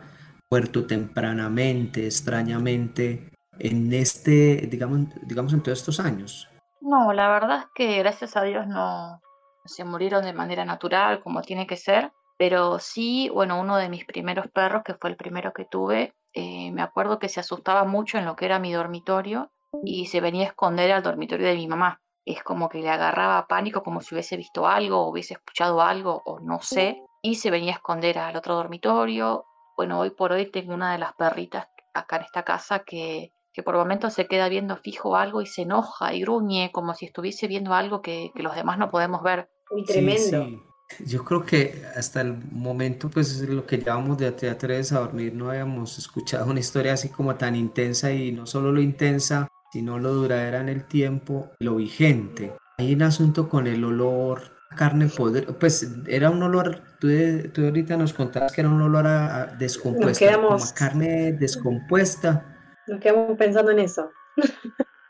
muerto 0.49 0.85
tempranamente, 0.85 2.05
extrañamente, 2.05 3.29
en 3.59 3.93
este, 3.93 4.67
digamos, 4.69 5.07
digamos 5.23 5.53
en 5.53 5.61
todos 5.61 5.79
estos 5.79 5.99
años. 5.99 6.49
No, 6.81 7.13
la 7.13 7.29
verdad 7.29 7.59
es 7.59 7.65
que 7.75 7.99
gracias 7.99 8.35
a 8.35 8.43
Dios 8.43 8.67
no 8.67 9.21
se 9.65 9.83
murieron 9.83 10.25
de 10.25 10.33
manera 10.33 10.65
natural 10.65 11.21
como 11.21 11.41
tiene 11.41 11.67
que 11.67 11.77
ser, 11.77 12.11
pero 12.37 12.79
sí, 12.79 13.29
bueno, 13.29 13.59
uno 13.61 13.77
de 13.77 13.89
mis 13.89 14.05
primeros 14.05 14.47
perros, 14.47 14.81
que 14.83 14.95
fue 14.95 15.11
el 15.11 15.15
primero 15.15 15.53
que 15.53 15.65
tuve, 15.65 16.15
eh, 16.33 16.71
me 16.71 16.81
acuerdo 16.81 17.19
que 17.19 17.29
se 17.29 17.39
asustaba 17.39 17.83
mucho 17.83 18.17
en 18.17 18.25
lo 18.25 18.35
que 18.35 18.45
era 18.45 18.59
mi 18.59 18.71
dormitorio 18.71 19.51
y 19.83 20.07
se 20.07 20.21
venía 20.21 20.45
a 20.45 20.49
esconder 20.49 20.91
al 20.91 21.03
dormitorio 21.03 21.47
de 21.47 21.55
mi 21.55 21.67
mamá. 21.67 22.01
Es 22.25 22.43
como 22.43 22.69
que 22.69 22.79
le 22.79 22.89
agarraba 22.89 23.47
pánico 23.47 23.83
como 23.83 24.01
si 24.01 24.13
hubiese 24.13 24.37
visto 24.37 24.67
algo 24.67 24.99
o 24.99 25.09
hubiese 25.09 25.33
escuchado 25.33 25.81
algo 25.81 26.21
o 26.25 26.39
no 26.39 26.61
sé, 26.61 27.01
y 27.21 27.35
se 27.35 27.51
venía 27.51 27.73
a 27.73 27.75
esconder 27.75 28.19
al 28.19 28.35
otro 28.35 28.55
dormitorio. 28.55 29.45
Bueno, 29.75 29.99
hoy 29.99 30.11
por 30.11 30.31
hoy 30.31 30.51
tengo 30.51 30.73
una 30.73 30.91
de 30.91 30.99
las 30.99 31.13
perritas 31.13 31.67
acá 31.93 32.17
en 32.17 32.23
esta 32.23 32.43
casa 32.43 32.79
que, 32.79 33.31
que 33.53 33.63
por 33.63 33.75
momentos 33.75 34.13
se 34.13 34.27
queda 34.27 34.49
viendo 34.49 34.77
fijo 34.77 35.15
algo 35.15 35.41
y 35.41 35.47
se 35.47 35.63
enoja 35.63 36.13
y 36.13 36.21
gruñe 36.21 36.71
como 36.71 36.93
si 36.93 37.05
estuviese 37.05 37.47
viendo 37.47 37.73
algo 37.73 38.01
que, 38.01 38.31
que 38.35 38.43
los 38.43 38.55
demás 38.55 38.77
no 38.77 38.89
podemos 38.89 39.23
ver. 39.23 39.49
Muy 39.71 39.83
tremendo. 39.85 40.70
Yo 40.99 41.23
creo 41.23 41.43
que 41.43 41.83
hasta 41.95 42.21
el 42.21 42.37
momento, 42.51 43.09
pues 43.09 43.41
lo 43.41 43.65
que 43.65 43.79
llamamos 43.79 44.17
de 44.17 44.31
Te 44.31 44.49
atreves 44.49 44.91
a 44.91 44.99
dormir, 44.99 45.33
no 45.33 45.49
habíamos 45.49 45.97
escuchado 45.97 46.49
una 46.49 46.59
historia 46.59 46.93
así 46.93 47.09
como 47.09 47.35
tan 47.35 47.55
intensa 47.55 48.11
y 48.11 48.31
no 48.31 48.45
solo 48.45 48.71
lo 48.71 48.81
intensa, 48.81 49.47
sino 49.71 49.99
lo 49.99 50.13
duradera 50.13 50.61
en 50.61 50.69
el 50.69 50.85
tiempo, 50.85 51.51
lo 51.59 51.75
vigente. 51.75 52.53
Hay 52.77 52.93
un 52.93 53.03
asunto 53.03 53.47
con 53.47 53.67
el 53.67 53.83
olor 53.83 54.41
a 54.69 54.75
carne 54.75 55.07
podrida, 55.07 55.53
pues 55.53 55.89
era 56.07 56.29
un 56.29 56.41
olor, 56.43 56.81
tú, 56.99 57.07
tú, 57.53 57.65
ahorita 57.65 57.97
nos 57.97 58.13
contabas 58.13 58.51
que 58.51 58.61
era 58.61 58.69
un 58.69 58.81
olor 58.81 59.07
a, 59.07 59.47
descompuesta, 59.57 60.35
como 60.35 60.55
a 60.55 60.73
carne 60.73 61.33
descompuesta. 61.33 62.45
Nos 62.87 62.99
quedamos 62.99 63.37
pensando 63.37 63.71
en 63.71 63.79
eso. 63.79 64.09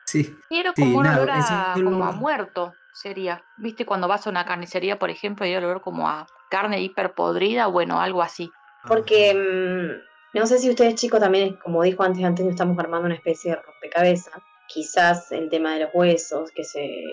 Sí. 0.05 0.35
Quiero 0.49 0.73
como 0.73 0.99
un 0.99 1.07
olor 1.07 1.29
a, 1.31 1.73
como 1.75 2.03
a 2.03 2.11
muerto 2.11 2.73
sería. 2.93 3.43
¿Viste? 3.57 3.85
Cuando 3.85 4.07
vas 4.07 4.25
a 4.25 4.29
una 4.29 4.45
carnicería, 4.45 4.99
por 4.99 5.09
ejemplo, 5.09 5.45
y 5.45 5.55
olor 5.55 5.81
como 5.81 6.07
a 6.07 6.27
carne 6.49 6.81
hiper 6.81 7.13
podrida, 7.13 7.67
bueno, 7.67 7.99
algo 7.99 8.21
así. 8.21 8.51
Porque 8.87 9.33
mm, 9.33 10.37
no 10.37 10.47
sé 10.47 10.59
si 10.59 10.69
ustedes 10.69 10.95
chicos 10.95 11.19
también, 11.19 11.57
como 11.57 11.83
dijo 11.83 12.03
antes 12.03 12.23
Antonio, 12.23 12.51
estamos 12.51 12.77
armando 12.79 13.05
una 13.05 13.15
especie 13.15 13.51
de 13.51 13.61
rompecabezas. 13.61 14.33
Quizás 14.67 15.31
el 15.31 15.49
tema 15.49 15.73
de 15.73 15.81
los 15.81 15.89
huesos, 15.93 16.51
que 16.51 16.63
se 16.63 17.03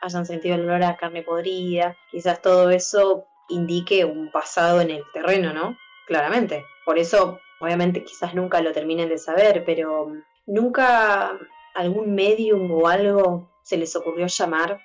hayan 0.00 0.26
sentido 0.26 0.56
el 0.56 0.62
olor 0.62 0.82
a 0.82 0.96
carne 0.96 1.22
podrida, 1.22 1.96
quizás 2.10 2.42
todo 2.42 2.70
eso 2.70 3.26
indique 3.48 4.04
un 4.04 4.30
pasado 4.30 4.80
en 4.80 4.90
el 4.90 5.02
terreno, 5.12 5.52
¿no? 5.52 5.76
Claramente. 6.06 6.64
Por 6.84 6.98
eso, 6.98 7.38
obviamente, 7.60 8.04
quizás 8.04 8.34
nunca 8.34 8.60
lo 8.60 8.72
terminen 8.72 9.08
de 9.08 9.18
saber, 9.18 9.64
pero 9.64 10.06
mm, 10.06 10.22
nunca 10.46 11.32
algún 11.74 12.14
medium 12.14 12.70
o 12.70 12.88
algo 12.88 13.50
se 13.62 13.76
les 13.76 13.94
ocurrió 13.96 14.26
llamar 14.26 14.80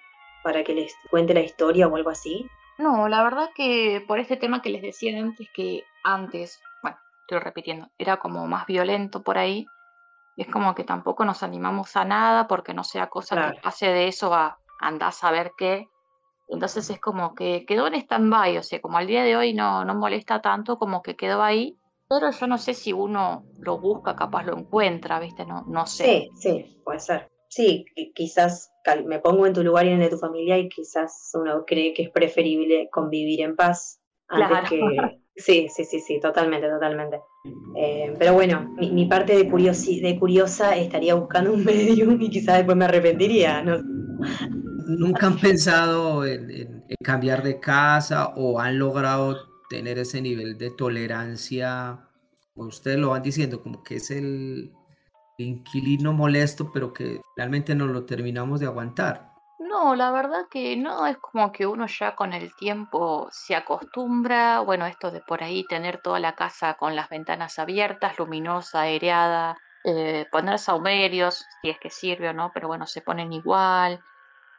para 0.50 0.64
que 0.64 0.74
les 0.74 0.96
cuente 1.12 1.36
la 1.36 1.42
historia 1.42 1.88
o 1.88 1.96
algo 1.96 2.10
así? 2.10 2.50
No, 2.80 3.08
la 3.08 3.22
verdad 3.22 3.52
que 3.54 4.04
por 4.08 4.18
este 4.18 4.36
tema 4.36 4.64
que 4.64 4.72
les 4.72 4.82
decía 4.82 5.16
antes, 5.20 5.48
que 5.54 5.84
antes, 6.04 6.60
bueno, 6.82 6.98
estoy 7.22 7.38
repitiendo, 7.38 7.88
era 8.00 8.18
como 8.18 8.48
más 8.48 8.66
violento 8.66 9.22
por 9.22 9.38
ahí, 9.38 9.68
es 10.38 10.48
como 10.48 10.74
que 10.74 10.84
tampoco 10.84 11.24
nos 11.24 11.44
animamos 11.44 11.96
a 11.96 12.04
nada 12.04 12.48
porque 12.48 12.74
no 12.74 12.84
sea 12.84 13.10
cosa 13.10 13.52
que 13.52 13.62
pase 13.62 13.90
de 13.90 14.08
eso 14.08 14.34
a 14.34 14.58
andar 14.80 15.10
a 15.10 15.12
saber 15.12 15.52
qué. 15.56 15.88
Entonces 16.48 16.90
es 16.90 17.00
como 17.00 17.36
que 17.36 17.64
quedó 17.68 17.86
en 17.86 17.94
stand-by, 17.94 18.58
o 18.58 18.64
sea, 18.64 18.82
como 18.82 18.98
al 18.98 19.06
día 19.06 19.24
de 19.24 19.38
hoy 19.38 19.54
no, 19.54 19.86
no 19.86 19.94
molesta 19.94 20.42
tanto, 20.42 20.80
como 20.80 21.04
que 21.04 21.16
quedó 21.16 21.44
ahí, 21.44 21.78
pero 22.08 22.32
yo 22.32 22.48
no 22.48 22.58
sé 22.58 22.74
si 22.74 22.92
uno 22.92 23.44
lo 23.60 23.78
busca, 23.78 24.16
capaz 24.16 24.46
lo 24.46 24.58
encuentra, 24.58 25.20
¿viste? 25.20 25.46
No, 25.46 25.64
no 25.68 25.86
sé. 25.86 26.06
Sí, 26.06 26.30
sí, 26.34 26.82
puede 26.84 27.00
ser 27.00 27.30
sí, 27.50 27.86
quizás 28.16 28.72
me 29.06 29.20
pongo 29.20 29.46
en 29.46 29.54
tu 29.54 29.64
lugar 29.64 29.86
y 29.86 29.90
en 29.90 29.96
el 29.96 30.02
de 30.02 30.10
tu 30.10 30.18
familia 30.18 30.58
y 30.58 30.70
quizás 30.70 31.32
uno 31.34 31.66
cree 31.66 31.94
que 31.94 32.04
es 32.04 32.10
preferible 32.10 32.90
convivir 32.92 33.42
en 33.42 33.56
paz 33.56 34.00
antes 34.28 34.70
que... 34.70 34.80
Sí, 35.40 35.68
sí, 35.74 35.86
sí, 35.86 36.02
sí, 36.02 36.20
totalmente, 36.20 36.68
totalmente. 36.68 37.22
Eh, 37.78 38.14
pero 38.20 38.34
bueno, 38.34 38.76
mi, 38.78 39.06
parte 39.06 39.38
de, 39.38 39.50
curiosi 39.50 40.02
de 40.02 40.20
curiosa 40.20 40.76
estaría 40.76 41.16
buscando 41.16 41.54
un 41.54 41.64
medium 41.66 42.22
y 42.22 42.30
quizás 42.30 42.58
después 42.58 42.76
me 42.76 42.84
arrepentiría. 42.84 43.64
¿Nunca 43.64 45.28
han 45.28 45.40
pensado 45.40 46.26
en, 46.26 46.84
cambiar 47.02 47.42
de 47.42 47.62
casa 47.62 48.34
o 48.36 48.60
han 48.60 48.78
logrado 48.80 49.38
tener 49.70 49.98
ese 49.98 50.22
nivel 50.22 50.58
de 50.58 50.72
tolerancia? 50.72 52.10
Como 52.54 52.68
ustedes 52.68 52.98
lo 52.98 53.12
van 53.12 53.24
diciendo, 53.24 53.64
como 53.64 53.82
que 53.82 53.96
es 53.96 54.12
el, 54.12 54.74
inquilino 55.44 56.14
molesto, 56.14 56.72
pero 56.72 56.94
que 56.94 57.22
realmente 57.36 57.76
no 57.76 57.88
lo 57.88 58.06
terminamos 58.06 58.60
de 58.60 58.68
aguantar. 58.68 59.30
No, 59.60 59.96
la 59.96 60.12
verdad 60.12 60.48
que 60.50 60.76
no, 60.78 61.06
es 61.06 61.18
como 61.18 61.52
que 61.52 61.68
uno 61.68 61.86
ya 61.86 62.16
con 62.16 62.34
el 62.34 62.56
tiempo 62.56 63.28
se 63.32 63.56
acostumbra, 63.56 64.62
bueno, 64.62 64.86
esto 64.86 65.12
de 65.12 65.22
por 65.22 65.44
ahí 65.44 65.66
tener 65.68 66.02
toda 66.02 66.20
la 66.20 66.34
casa 66.34 66.76
con 66.76 66.96
las 66.96 67.10
ventanas 67.10 67.60
abiertas, 67.60 68.18
luminosa, 68.18 68.82
aireada, 68.82 69.58
eh, 69.84 70.26
poner 70.32 70.60
saumerios, 70.60 71.46
si 71.62 71.70
es 71.70 71.78
que 71.80 71.90
sirve 71.90 72.30
o 72.30 72.34
no, 72.34 72.52
pero 72.54 72.68
bueno, 72.68 72.88
se 72.88 73.02
ponen 73.02 73.32
igual, 73.32 74.00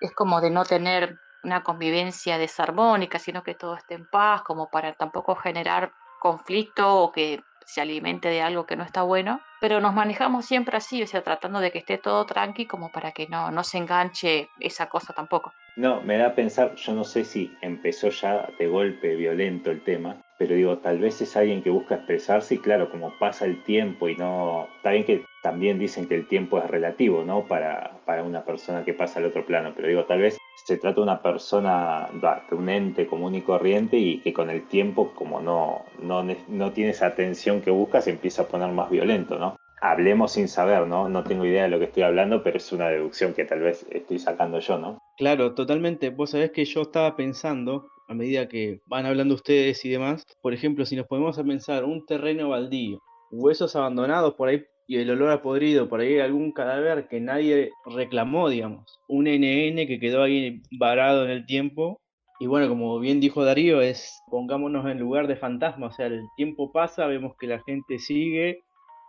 es 0.00 0.14
como 0.14 0.40
de 0.40 0.50
no 0.50 0.64
tener 0.64 1.18
una 1.42 1.62
convivencia 1.62 2.38
desarmónica, 2.38 3.18
sino 3.18 3.42
que 3.42 3.54
todo 3.54 3.74
esté 3.76 3.94
en 3.94 4.06
paz, 4.06 4.42
como 4.42 4.70
para 4.70 4.94
tampoco 4.94 5.34
generar 5.34 5.92
conflicto 6.20 7.02
o 7.02 7.12
que 7.12 7.42
se 7.64 7.80
alimente 7.80 8.28
de 8.28 8.42
algo 8.42 8.66
que 8.66 8.76
no 8.76 8.84
está 8.84 9.02
bueno, 9.02 9.40
pero 9.60 9.80
nos 9.80 9.94
manejamos 9.94 10.46
siempre 10.46 10.76
así, 10.76 11.02
o 11.02 11.06
sea, 11.06 11.22
tratando 11.22 11.60
de 11.60 11.70
que 11.70 11.78
esté 11.78 11.98
todo 11.98 12.24
tranqui 12.26 12.66
como 12.66 12.90
para 12.90 13.12
que 13.12 13.26
no, 13.28 13.50
no 13.50 13.62
se 13.62 13.78
enganche 13.78 14.48
esa 14.58 14.88
cosa 14.88 15.12
tampoco. 15.12 15.52
No, 15.76 16.00
me 16.02 16.18
da 16.18 16.28
a 16.28 16.34
pensar, 16.34 16.74
yo 16.74 16.92
no 16.94 17.04
sé 17.04 17.24
si 17.24 17.56
empezó 17.62 18.10
ya 18.10 18.48
de 18.58 18.66
golpe 18.66 19.16
violento 19.16 19.70
el 19.70 19.82
tema, 19.82 20.16
pero 20.38 20.54
digo, 20.54 20.78
tal 20.78 20.98
vez 20.98 21.20
es 21.20 21.36
alguien 21.36 21.62
que 21.62 21.70
busca 21.70 21.96
expresarse 21.96 22.54
y 22.54 22.58
claro, 22.58 22.90
como 22.90 23.12
pasa 23.18 23.44
el 23.44 23.62
tiempo 23.62 24.08
y 24.08 24.16
no, 24.16 24.68
está 24.76 24.90
bien 24.90 25.04
que 25.04 25.24
también 25.42 25.78
dicen 25.78 26.06
que 26.06 26.14
el 26.14 26.26
tiempo 26.26 26.58
es 26.58 26.68
relativo, 26.68 27.24
¿no? 27.24 27.46
Para, 27.46 27.92
para 28.04 28.22
una 28.24 28.44
persona 28.44 28.84
que 28.84 28.94
pasa 28.94 29.20
al 29.20 29.26
otro 29.26 29.44
plano, 29.46 29.72
pero 29.74 29.88
digo, 29.88 30.04
tal 30.04 30.20
vez 30.20 30.38
se 30.70 30.76
trata 30.76 30.96
de 30.96 31.02
una 31.02 31.20
persona, 31.20 32.08
de 32.12 32.54
un 32.54 32.68
ente 32.68 33.04
común 33.04 33.34
y 33.34 33.42
corriente 33.42 33.96
y 33.96 34.20
que 34.20 34.32
con 34.32 34.50
el 34.50 34.68
tiempo, 34.68 35.10
como 35.16 35.40
no, 35.40 35.84
no, 36.00 36.24
no 36.46 36.72
tiene 36.72 36.90
esa 36.90 37.06
atención 37.06 37.60
que 37.60 37.72
busca, 37.72 38.00
se 38.00 38.10
empieza 38.10 38.42
a 38.42 38.46
poner 38.46 38.70
más 38.70 38.88
violento, 38.88 39.36
¿no? 39.36 39.56
Hablemos 39.80 40.30
sin 40.30 40.46
saber, 40.46 40.86
¿no? 40.86 41.08
No 41.08 41.24
tengo 41.24 41.44
idea 41.44 41.64
de 41.64 41.70
lo 41.70 41.80
que 41.80 41.86
estoy 41.86 42.04
hablando, 42.04 42.44
pero 42.44 42.58
es 42.58 42.70
una 42.70 42.88
deducción 42.88 43.34
que 43.34 43.44
tal 43.44 43.62
vez 43.62 43.84
estoy 43.90 44.20
sacando 44.20 44.60
yo, 44.60 44.78
¿no? 44.78 44.98
Claro, 45.16 45.54
totalmente. 45.56 46.10
Vos 46.10 46.30
sabés 46.30 46.52
que 46.52 46.64
yo 46.64 46.82
estaba 46.82 47.16
pensando, 47.16 47.88
a 48.06 48.14
medida 48.14 48.46
que 48.46 48.80
van 48.86 49.06
hablando 49.06 49.34
ustedes 49.34 49.84
y 49.84 49.88
demás, 49.88 50.24
por 50.40 50.54
ejemplo, 50.54 50.84
si 50.86 50.94
nos 50.94 51.08
ponemos 51.08 51.36
a 51.36 51.42
pensar 51.42 51.84
un 51.84 52.06
terreno 52.06 52.50
baldío, 52.50 53.00
huesos 53.32 53.74
abandonados 53.74 54.34
por 54.34 54.48
ahí 54.48 54.62
y 54.90 54.98
el 54.98 55.08
olor 55.08 55.30
a 55.30 55.40
podrido, 55.40 55.88
por 55.88 56.00
ahí 56.00 56.18
algún 56.18 56.50
cadáver 56.50 57.06
que 57.06 57.20
nadie 57.20 57.70
reclamó, 57.84 58.48
digamos. 58.48 58.98
Un 59.06 59.26
NN 59.26 59.86
que 59.86 60.00
quedó 60.00 60.24
ahí 60.24 60.62
varado 60.80 61.24
en 61.24 61.30
el 61.30 61.46
tiempo. 61.46 62.00
Y 62.40 62.48
bueno, 62.48 62.68
como 62.68 62.98
bien 62.98 63.20
dijo 63.20 63.44
Darío, 63.44 63.82
es 63.82 64.20
pongámonos 64.32 64.86
en 64.86 64.98
lugar 64.98 65.28
de 65.28 65.36
fantasma, 65.36 65.86
o 65.86 65.92
sea, 65.92 66.06
el 66.06 66.24
tiempo 66.36 66.72
pasa, 66.72 67.06
vemos 67.06 67.36
que 67.38 67.46
la 67.46 67.62
gente 67.62 68.00
sigue 68.00 68.64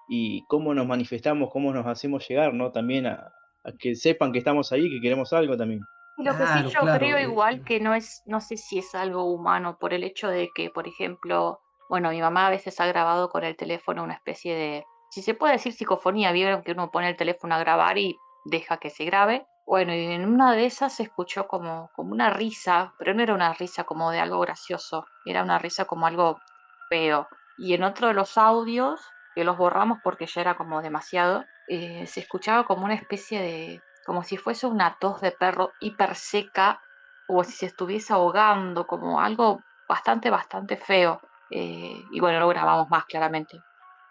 y 0.08 0.46
cómo 0.46 0.76
nos 0.76 0.86
manifestamos, 0.86 1.50
cómo 1.50 1.74
nos 1.74 1.88
hacemos 1.88 2.28
llegar, 2.30 2.54
¿no? 2.54 2.72
También 2.72 3.08
a, 3.08 3.34
que 3.80 3.96
sepan 3.96 4.32
que 4.32 4.38
estamos 4.38 4.72
ahí, 4.72 4.88
que 4.88 5.02
queremos 5.02 5.34
algo 5.34 5.58
también. 5.58 5.82
Lo 6.18 6.38
que 6.38 6.46
sí 6.46 6.76
yo 6.76 6.82
creo 7.00 7.18
eh, 7.18 7.24
igual 7.24 7.64
que 7.64 7.80
no 7.80 7.96
es, 7.96 8.22
no 8.28 8.40
sé 8.40 8.56
si 8.56 8.78
es 8.78 8.94
algo 8.94 9.24
humano, 9.24 9.78
por 9.80 9.96
el 9.96 10.04
hecho 10.04 10.28
de 10.28 10.52
que, 10.54 10.70
por 10.70 10.88
ejemplo, 10.88 11.60
bueno, 11.90 12.12
mi 12.12 12.22
mamá 12.22 12.46
a 12.46 12.52
veces 12.52 12.80
ha 12.80 12.86
grabado 12.86 13.30
con 13.30 13.44
el 13.44 13.56
teléfono 13.56 14.04
una 14.04 14.14
especie 14.14 14.54
de 14.54 14.84
si 15.12 15.22
se 15.22 15.34
puede 15.34 15.54
decir 15.54 15.74
psicofonía, 15.74 16.32
vieron 16.32 16.64
que 16.64 16.72
uno 16.72 16.90
pone 16.90 17.10
el 17.10 17.18
teléfono 17.18 17.54
a 17.54 17.60
grabar 17.60 17.98
y 17.98 18.18
deja 18.46 18.78
que 18.78 18.90
se 18.90 19.04
grabe. 19.04 19.46
Bueno, 19.66 19.94
y 19.94 20.06
en 20.06 20.26
una 20.26 20.54
de 20.54 20.66
esas 20.66 20.96
se 20.96 21.04
escuchó 21.04 21.48
como, 21.48 21.92
como 21.94 22.14
una 22.14 22.30
risa, 22.30 22.94
pero 22.98 23.14
no 23.14 23.22
era 23.22 23.34
una 23.34 23.54
risa 23.54 23.84
como 23.84 24.10
de 24.12 24.22
algo 24.22 24.40
gracioso, 24.40 25.06
era 25.26 25.44
una 25.44 25.60
risa 25.60 25.84
como 25.84 26.08
algo 26.08 26.40
feo. 26.88 27.28
Y 27.58 27.74
en 27.74 27.84
otro 27.84 28.08
de 28.08 28.14
los 28.14 28.38
audios, 28.38 29.02
que 29.36 29.44
los 29.44 29.58
borramos 29.58 30.00
porque 30.02 30.28
ya 30.28 30.40
era 30.40 30.56
como 30.56 30.82
demasiado, 30.82 31.44
eh, 31.68 32.08
se 32.08 32.22
escuchaba 32.22 32.64
como 32.66 32.86
una 32.86 32.96
especie 32.96 33.42
de, 33.42 33.82
como 34.06 34.24
si 34.24 34.38
fuese 34.38 34.66
una 34.66 34.96
tos 34.98 35.20
de 35.20 35.32
perro 35.32 35.74
hiper 35.82 36.16
seca, 36.16 36.80
o 37.28 37.44
si 37.44 37.52
se 37.52 37.66
estuviese 37.66 38.14
ahogando, 38.14 38.88
como 38.88 39.20
algo 39.20 39.60
bastante, 39.90 40.30
bastante 40.30 40.78
feo. 40.78 41.20
Eh, 41.50 42.02
y 42.14 42.20
bueno, 42.22 42.40
lo 42.40 42.48
grabamos 42.48 42.90
más 42.90 43.04
claramente 43.06 43.62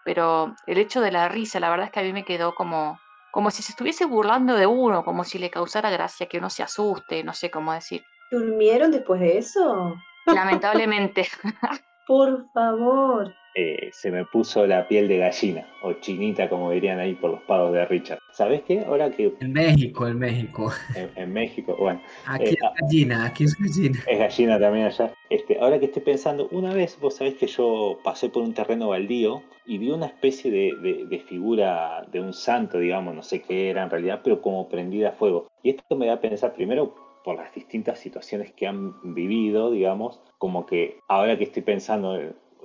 pero 0.03 0.55
el 0.67 0.77
hecho 0.77 1.01
de 1.01 1.11
la 1.11 1.29
risa, 1.29 1.59
la 1.59 1.69
verdad 1.69 1.87
es 1.87 1.91
que 1.91 1.99
a 1.99 2.03
mí 2.03 2.13
me 2.13 2.25
quedó 2.25 2.55
como, 2.55 2.99
como 3.31 3.51
si 3.51 3.63
se 3.63 3.71
estuviese 3.71 4.05
burlando 4.05 4.55
de 4.55 4.67
uno, 4.67 5.03
como 5.03 5.23
si 5.23 5.37
le 5.37 5.49
causara 5.49 5.89
gracia 5.89 6.27
que 6.27 6.37
uno 6.37 6.49
se 6.49 6.63
asuste, 6.63 7.23
no 7.23 7.33
sé 7.33 7.51
cómo 7.51 7.73
decir. 7.73 8.03
¿Durmieron 8.31 8.91
después 8.91 9.19
de 9.19 9.37
eso? 9.37 9.95
Lamentablemente. 10.25 11.27
Por 12.07 12.49
favor. 12.51 13.33
Eh, 13.55 13.89
se 13.91 14.11
me 14.11 14.25
puso 14.25 14.65
la 14.65 14.87
piel 14.87 15.07
de 15.07 15.17
gallina, 15.17 15.67
o 15.83 15.93
chinita, 15.93 16.49
como 16.49 16.71
dirían 16.71 16.99
ahí 16.99 17.15
por 17.15 17.31
los 17.31 17.41
pagos 17.41 17.73
de 17.73 17.85
Richard. 17.85 18.19
¿Sabes 18.33 18.61
qué? 18.63 18.79
Ahora 18.85 19.11
que. 19.11 19.33
En 19.39 19.53
México, 19.53 20.07
en 20.07 20.19
México. 20.19 20.71
En, 21.15 21.33
México, 21.33 21.75
bueno. 21.77 22.01
Aquí 22.25 22.45
eh, 22.45 22.49
es 22.51 22.63
ah, 22.63 22.73
gallina, 22.79 23.25
aquí 23.25 23.43
es 23.43 23.55
gallina. 23.55 23.99
Es 24.07 24.19
gallina 24.19 24.59
también 24.59 24.85
allá. 24.85 25.13
Este, 25.29 25.59
ahora 25.59 25.79
que 25.79 25.85
estoy 25.85 26.01
pensando, 26.01 26.47
una 26.51 26.73
vez 26.73 26.97
vos 26.99 27.15
sabés 27.15 27.35
que 27.35 27.47
yo 27.47 27.99
pasé 28.03 28.29
por 28.29 28.43
un 28.43 28.53
terreno 28.53 28.89
baldío 28.89 29.43
y 29.65 29.77
vi 29.77 29.91
una 29.91 30.07
especie 30.07 30.49
de, 30.49 31.05
de 31.09 31.19
figura 31.19 32.05
de 32.11 32.21
un 32.21 32.33
santo, 32.33 32.79
digamos, 32.79 33.13
no 33.13 33.23
sé 33.23 33.41
qué 33.41 33.69
era 33.69 33.83
en 33.83 33.89
realidad, 33.89 34.21
pero 34.23 34.41
como 34.41 34.69
prendida 34.69 35.09
a 35.09 35.13
fuego. 35.13 35.47
Y 35.63 35.71
esto 35.71 35.95
me 35.95 36.07
da 36.07 36.13
a 36.13 36.21
pensar 36.21 36.53
primero 36.53 36.95
por 37.23 37.35
las 37.35 37.53
distintas 37.53 37.99
situaciones 37.99 38.51
que 38.53 38.67
han 38.67 39.13
vivido, 39.13 39.71
digamos, 39.71 40.21
como 40.37 40.65
que 40.65 40.99
ahora 41.07 41.37
que 41.37 41.43
estoy 41.43 41.61
pensando 41.61 42.17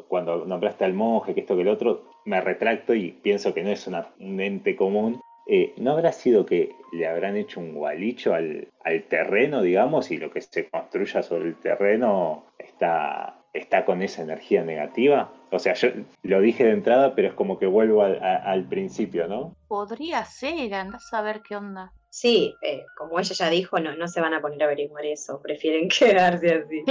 cuando 0.08 0.44
nombraste 0.46 0.84
al 0.84 0.94
monje, 0.94 1.34
que 1.34 1.40
esto 1.40 1.56
que 1.56 1.62
el 1.62 1.68
otro, 1.68 2.04
me 2.24 2.40
retracto 2.40 2.94
y 2.94 3.12
pienso 3.12 3.54
que 3.54 3.62
no 3.62 3.70
es 3.70 3.86
un 3.86 4.40
ente 4.40 4.76
común. 4.76 5.20
Eh, 5.46 5.74
¿No 5.76 5.92
habrá 5.92 6.12
sido 6.12 6.44
que 6.44 6.74
le 6.92 7.06
habrán 7.06 7.36
hecho 7.36 7.60
un 7.60 7.74
gualicho 7.74 8.34
al, 8.34 8.68
terreno, 9.08 9.62
digamos, 9.62 10.10
y 10.10 10.16
lo 10.16 10.30
que 10.30 10.40
se 10.40 10.68
construya 10.68 11.22
sobre 11.22 11.48
el 11.48 11.56
terreno 11.56 12.44
está, 12.58 13.38
está 13.52 13.84
con 13.84 14.02
esa 14.02 14.22
energía 14.22 14.64
negativa. 14.64 15.32
O 15.50 15.58
sea, 15.58 15.74
yo 15.74 15.88
lo 16.22 16.40
dije 16.40 16.64
de 16.64 16.72
entrada, 16.72 17.14
pero 17.14 17.28
es 17.28 17.34
como 17.34 17.58
que 17.58 17.66
vuelvo 17.66 18.02
al, 18.02 18.64
principio, 18.68 19.28
¿no? 19.28 19.54
Podría 19.68 20.24
ser, 20.24 20.74
andás 20.74 21.12
a 21.12 21.22
ver 21.22 21.42
qué 21.42 21.56
onda. 21.56 21.92
Sí, 22.08 22.54
eh, 22.62 22.84
como 22.96 23.18
ella 23.18 23.34
ya 23.34 23.50
dijo, 23.50 23.78
no, 23.78 23.94
no 23.96 24.08
se 24.08 24.20
van 24.20 24.34
a 24.34 24.40
poner 24.40 24.62
a 24.62 24.66
averiguar 24.66 25.04
eso, 25.04 25.40
prefieren 25.42 25.88
quedarse 25.98 26.54
así. 26.54 26.84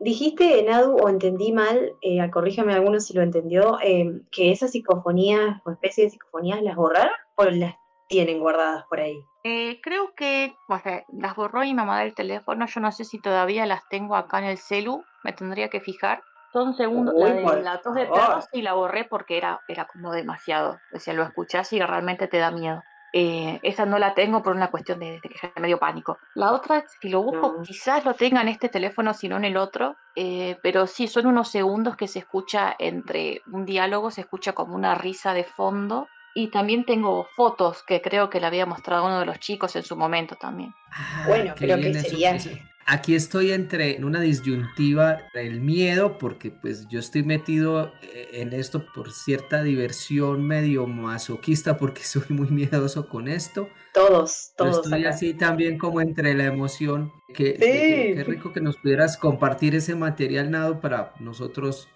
Dijiste, 0.00 0.62
Nadu, 0.64 0.96
o 0.96 1.08
entendí 1.08 1.52
mal, 1.52 1.92
eh, 2.02 2.18
corríjame 2.30 2.74
alguno 2.74 2.98
si 2.98 3.14
lo 3.14 3.22
entendió, 3.22 3.78
eh, 3.82 4.20
que 4.30 4.50
esas 4.50 4.72
psicofonías 4.72 5.60
o 5.64 5.70
especie 5.70 6.04
de 6.04 6.10
psicofonías 6.10 6.62
las 6.62 6.76
borraron 6.76 7.12
o 7.36 7.44
las 7.44 7.74
tienen 8.14 8.38
guardadas 8.38 8.84
por 8.88 9.00
ahí. 9.00 9.26
Eh, 9.42 9.80
creo 9.82 10.14
que 10.14 10.56
las 11.08 11.34
borró 11.34 11.62
mi 11.62 11.74
mamá 11.74 12.00
del 12.00 12.14
teléfono. 12.14 12.66
Yo 12.66 12.80
no 12.80 12.92
sé 12.92 13.04
si 13.04 13.20
todavía 13.20 13.66
las 13.66 13.88
tengo 13.88 14.14
acá 14.14 14.38
en 14.38 14.44
el 14.44 14.58
celu. 14.58 15.04
Me 15.24 15.32
tendría 15.32 15.68
que 15.68 15.80
fijar. 15.80 16.22
Son 16.52 16.74
segundos. 16.74 17.14
la 17.16 17.56
de 17.56 17.62
la 17.62 17.80
tos 17.80 17.96
de 17.96 18.06
perros 18.06 18.46
y 18.52 18.62
la 18.62 18.74
borré 18.74 19.04
porque 19.04 19.36
era, 19.36 19.60
era 19.66 19.86
como 19.86 20.12
demasiado. 20.12 20.78
O 20.92 21.00
sea, 21.00 21.12
lo 21.12 21.24
escuchás 21.24 21.72
y 21.72 21.80
realmente 21.80 22.28
te 22.28 22.38
da 22.38 22.52
miedo. 22.52 22.82
Eh, 23.12 23.58
esa 23.62 23.84
no 23.84 23.98
la 23.98 24.14
tengo 24.14 24.42
por 24.42 24.54
una 24.54 24.70
cuestión 24.70 25.00
de, 25.00 25.20
que 25.20 25.30
ya 25.40 25.52
me 25.60 25.66
dio 25.66 25.78
pánico. 25.78 26.18
La 26.34 26.52
otra, 26.52 26.84
si 27.00 27.08
lo 27.08 27.22
busco, 27.22 27.62
quizás 27.62 28.04
lo 28.04 28.14
tenga 28.14 28.42
en 28.42 28.48
este 28.48 28.68
teléfono, 28.68 29.12
si 29.14 29.28
no 29.28 29.36
en 29.36 29.44
el 29.44 29.56
otro. 29.56 29.96
Eh, 30.14 30.56
pero 30.62 30.86
sí, 30.86 31.08
son 31.08 31.26
unos 31.26 31.48
segundos 31.48 31.96
que 31.96 32.06
se 32.06 32.20
escucha 32.20 32.74
entre 32.78 33.42
un 33.52 33.64
diálogo, 33.64 34.12
se 34.12 34.20
escucha 34.20 34.52
como 34.52 34.76
una 34.76 34.94
risa 34.94 35.32
de 35.32 35.44
fondo 35.44 36.06
y 36.34 36.48
también 36.48 36.84
tengo 36.84 37.28
fotos 37.36 37.82
que 37.86 38.02
creo 38.02 38.28
que 38.28 38.40
le 38.40 38.46
había 38.46 38.66
mostrado 38.66 39.06
uno 39.06 39.20
de 39.20 39.26
los 39.26 39.38
chicos 39.38 39.74
en 39.76 39.84
su 39.84 39.96
momento 39.96 40.36
también. 40.36 40.74
Ah, 40.90 41.24
bueno, 41.28 41.54
pero 41.58 41.76
que 41.76 41.94
sería... 41.94 42.36
Aquí 42.86 43.14
estoy 43.14 43.52
entre 43.52 43.96
en 43.96 44.04
una 44.04 44.20
disyuntiva 44.20 45.18
el 45.32 45.60
miedo, 45.60 46.18
porque 46.18 46.50
pues 46.50 46.86
yo 46.88 47.00
estoy 47.00 47.22
metido 47.22 47.94
eh, 48.02 48.28
en 48.34 48.52
esto 48.52 48.84
por 48.94 49.10
cierta 49.10 49.62
diversión 49.62 50.46
medio 50.46 50.86
masoquista, 50.86 51.78
porque 51.78 52.02
soy 52.04 52.24
muy 52.28 52.48
miedoso 52.48 53.08
con 53.08 53.28
esto. 53.28 53.70
Todos, 53.94 54.52
todos. 54.56 54.84
estoy 54.84 55.06
así 55.06 55.34
también 55.34 55.78
como 55.78 56.00
entre 56.00 56.34
la 56.34 56.44
emoción. 56.44 57.10
Que, 57.32 57.54
qué 57.54 58.24
rico 58.24 58.52
que 58.52 58.60
nos 58.60 58.76
pudieras 58.76 59.16
compartir 59.16 59.74
ese 59.74 59.94
material, 59.94 60.50
Nado, 60.50 60.80
para 60.80 61.14
nosotros, 61.20 61.88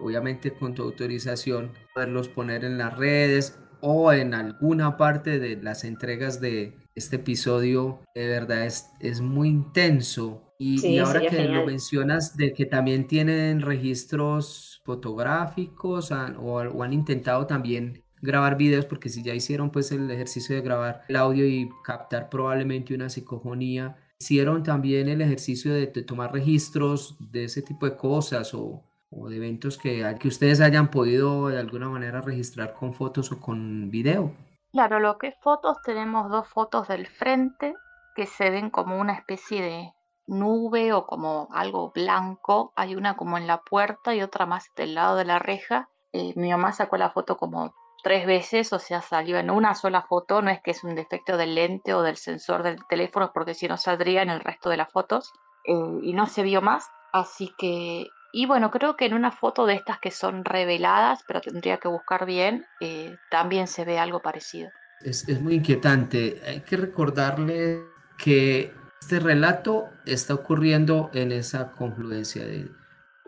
obviamente 0.00 0.54
con 0.54 0.74
tu 0.74 0.82
autorización, 0.82 1.72
poderlos 1.92 2.28
poner 2.28 2.64
en 2.64 2.78
las 2.78 2.96
redes 2.96 3.58
o 3.80 4.12
en 4.12 4.34
alguna 4.34 4.96
parte 4.96 5.38
de 5.38 5.56
las 5.56 5.84
entregas 5.84 6.40
de 6.40 6.76
este 6.94 7.16
episodio, 7.16 8.00
de 8.14 8.26
verdad 8.26 8.66
es, 8.66 8.90
es 9.00 9.20
muy 9.20 9.48
intenso. 9.48 10.42
Y, 10.58 10.98
ahora 10.98 11.20
que 11.20 11.48
lo 11.48 11.64
mencionas 11.64 12.36
de 12.36 12.52
que 12.52 12.66
también 12.66 13.06
tienen 13.06 13.62
registros 13.62 14.82
fotográficos 14.84 16.10
o, 16.10 16.82
han 16.82 16.92
intentado 16.92 17.46
también 17.46 18.04
grabar 18.20 18.58
videos, 18.58 18.84
porque 18.84 19.08
si 19.08 19.22
ya 19.22 19.34
hicieron 19.34 19.70
pues 19.70 19.90
el 19.92 20.10
ejercicio 20.10 20.54
de 20.54 20.60
grabar 20.60 21.02
el 21.08 21.16
audio 21.16 21.46
y 21.46 21.70
captar 21.82 22.28
probablemente 22.28 22.94
una 22.94 23.08
psicofonía, 23.08 23.96
hicieron 24.18 24.62
también 24.62 25.08
el 25.08 25.22
ejercicio 25.22 25.72
de 25.72 25.86
tomar 25.86 26.30
registros 26.30 27.16
de 27.18 27.44
ese 27.44 27.62
tipo 27.62 27.86
de 27.86 27.96
cosas 27.96 28.52
o, 28.52 28.84
o 29.10 29.28
de 29.28 29.36
eventos 29.36 29.76
que, 29.76 30.16
que 30.18 30.28
ustedes 30.28 30.60
hayan 30.60 30.90
podido 30.90 31.48
de 31.48 31.58
alguna 31.58 31.88
manera 31.88 32.20
registrar 32.20 32.72
con 32.72 32.94
fotos 32.94 33.32
o 33.32 33.40
con 33.40 33.90
video. 33.90 34.32
Claro, 34.72 35.00
lo 35.00 35.18
que 35.18 35.28
es 35.28 35.34
fotos, 35.40 35.78
tenemos 35.82 36.30
dos 36.30 36.48
fotos 36.48 36.86
del 36.88 37.06
frente 37.08 37.74
que 38.14 38.26
se 38.26 38.50
ven 38.50 38.70
como 38.70 39.00
una 39.00 39.14
especie 39.14 39.62
de 39.62 39.92
nube 40.26 40.92
o 40.92 41.06
como 41.06 41.48
algo 41.52 41.90
blanco. 41.92 42.72
Hay 42.76 42.94
una 42.94 43.16
como 43.16 43.36
en 43.36 43.46
la 43.46 43.62
puerta 43.62 44.14
y 44.14 44.22
otra 44.22 44.46
más 44.46 44.70
del 44.76 44.94
lado 44.94 45.16
de 45.16 45.24
la 45.24 45.38
reja. 45.38 45.88
Eh, 46.12 46.32
mi 46.36 46.50
mamá 46.50 46.72
sacó 46.72 46.96
la 46.96 47.10
foto 47.10 47.36
como 47.36 47.74
tres 48.02 48.26
veces, 48.26 48.72
o 48.72 48.78
sea, 48.78 49.02
salió 49.02 49.38
en 49.38 49.50
una 49.50 49.74
sola 49.74 50.02
foto. 50.02 50.40
No 50.40 50.50
es 50.50 50.60
que 50.62 50.70
es 50.70 50.84
un 50.84 50.94
defecto 50.94 51.36
del 51.36 51.54
lente 51.56 51.94
o 51.94 52.02
del 52.02 52.16
sensor 52.16 52.62
del 52.62 52.84
teléfono, 52.86 53.32
porque 53.34 53.54
si 53.54 53.68
no 53.68 53.76
saldría 53.76 54.22
en 54.22 54.30
el 54.30 54.40
resto 54.40 54.70
de 54.70 54.76
las 54.76 54.92
fotos. 54.92 55.32
Eh, 55.64 56.00
y 56.02 56.12
no 56.12 56.26
se 56.26 56.42
vio 56.42 56.62
más. 56.62 56.88
Así 57.12 57.52
que 57.58 58.06
y 58.32 58.46
bueno, 58.46 58.70
creo 58.70 58.96
que 58.96 59.06
en 59.06 59.14
una 59.14 59.32
foto 59.32 59.66
de 59.66 59.74
estas 59.74 59.98
que 59.98 60.10
son 60.10 60.44
reveladas, 60.44 61.20
pero 61.26 61.40
tendría 61.40 61.78
que 61.78 61.88
buscar 61.88 62.26
bien, 62.26 62.66
eh, 62.80 63.16
también 63.30 63.66
se 63.66 63.84
ve 63.84 63.98
algo 63.98 64.20
parecido. 64.20 64.70
Es, 65.00 65.26
muy 65.40 65.54
inquietante. 65.54 66.40
Hay 66.46 66.60
que 66.60 66.76
recordarle 66.76 67.80
que 68.18 68.72
este 69.00 69.18
relato 69.18 69.88
está 70.04 70.34
ocurriendo 70.34 71.10
en 71.14 71.32
esa 71.32 71.72
confluencia 71.72 72.44
de 72.44 72.70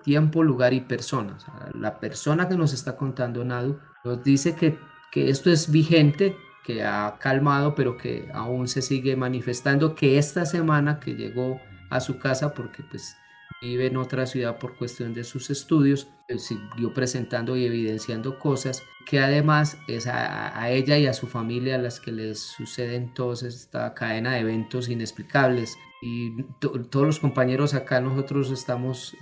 tiempo, 0.04 0.42
lugar 0.42 0.72
y 0.72 0.80
personas. 0.80 1.46
la 1.74 1.98
persona 1.98 2.48
que 2.48 2.56
nos 2.56 2.72
está 2.72 2.96
contando 2.96 3.44
Nadu 3.44 3.78
nos 4.04 4.22
dice 4.22 4.54
que, 4.54 4.78
que 5.10 5.30
esto 5.30 5.50
es 5.50 5.70
vigente, 5.70 6.36
que 6.64 6.84
ha 6.84 7.16
calmado, 7.18 7.74
pero 7.74 7.96
que 7.96 8.28
aún 8.34 8.68
se 8.68 8.82
sigue 8.82 9.16
manifestando, 9.16 9.94
que 9.94 10.18
esta 10.18 10.44
semana 10.44 11.00
que 11.00 11.14
llegó 11.14 11.60
a 11.90 12.00
su 12.00 12.18
casa, 12.18 12.52
porque 12.52 12.82
pues 12.82 13.16
vive 13.62 13.86
en 13.86 13.96
otra 13.96 14.26
ciudad 14.26 14.58
por 14.58 14.76
cuestión 14.76 15.14
de 15.14 15.24
sus 15.24 15.48
estudios, 15.48 16.08
siguió 16.36 16.92
presentando 16.92 17.56
y 17.56 17.64
evidenciando 17.64 18.38
cosas 18.38 18.82
que 19.06 19.20
además 19.20 19.78
es 19.88 20.06
a, 20.06 20.70
ella 20.70 20.98
y 20.98 21.06
a 21.06 21.12
su 21.12 21.26
familia 21.26 21.76
a 21.76 21.78
las 21.78 22.00
que 22.00 22.12
les 22.12 22.40
suceden 22.40 23.14
toda 23.14 23.48
esta 23.48 23.94
cadena 23.94 24.32
de 24.32 24.40
eventos 24.40 24.88
inexplicables. 24.88 25.76
Y 26.02 26.42
todos 26.58 27.06
los 27.06 27.20
compañeros 27.20 27.74
acá 27.74 28.00
nosotros 28.00 28.50
estamos, 28.50 29.16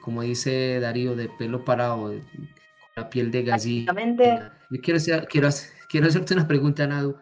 como 0.00 0.22
dice 0.22 0.80
Darío, 0.80 1.14
de 1.14 1.28
pelo 1.28 1.64
parado, 1.64 2.02
con 2.04 2.22
la 2.96 3.10
piel 3.10 3.30
de 3.30 3.42
gallina. 3.42 3.92
Yo 4.70 4.80
quiero, 4.80 5.00
quiero, 5.28 5.48
quiero 5.88 6.06
hacerte 6.06 6.34
una 6.34 6.48
pregunta, 6.48 6.86
Nadu. 6.86 7.16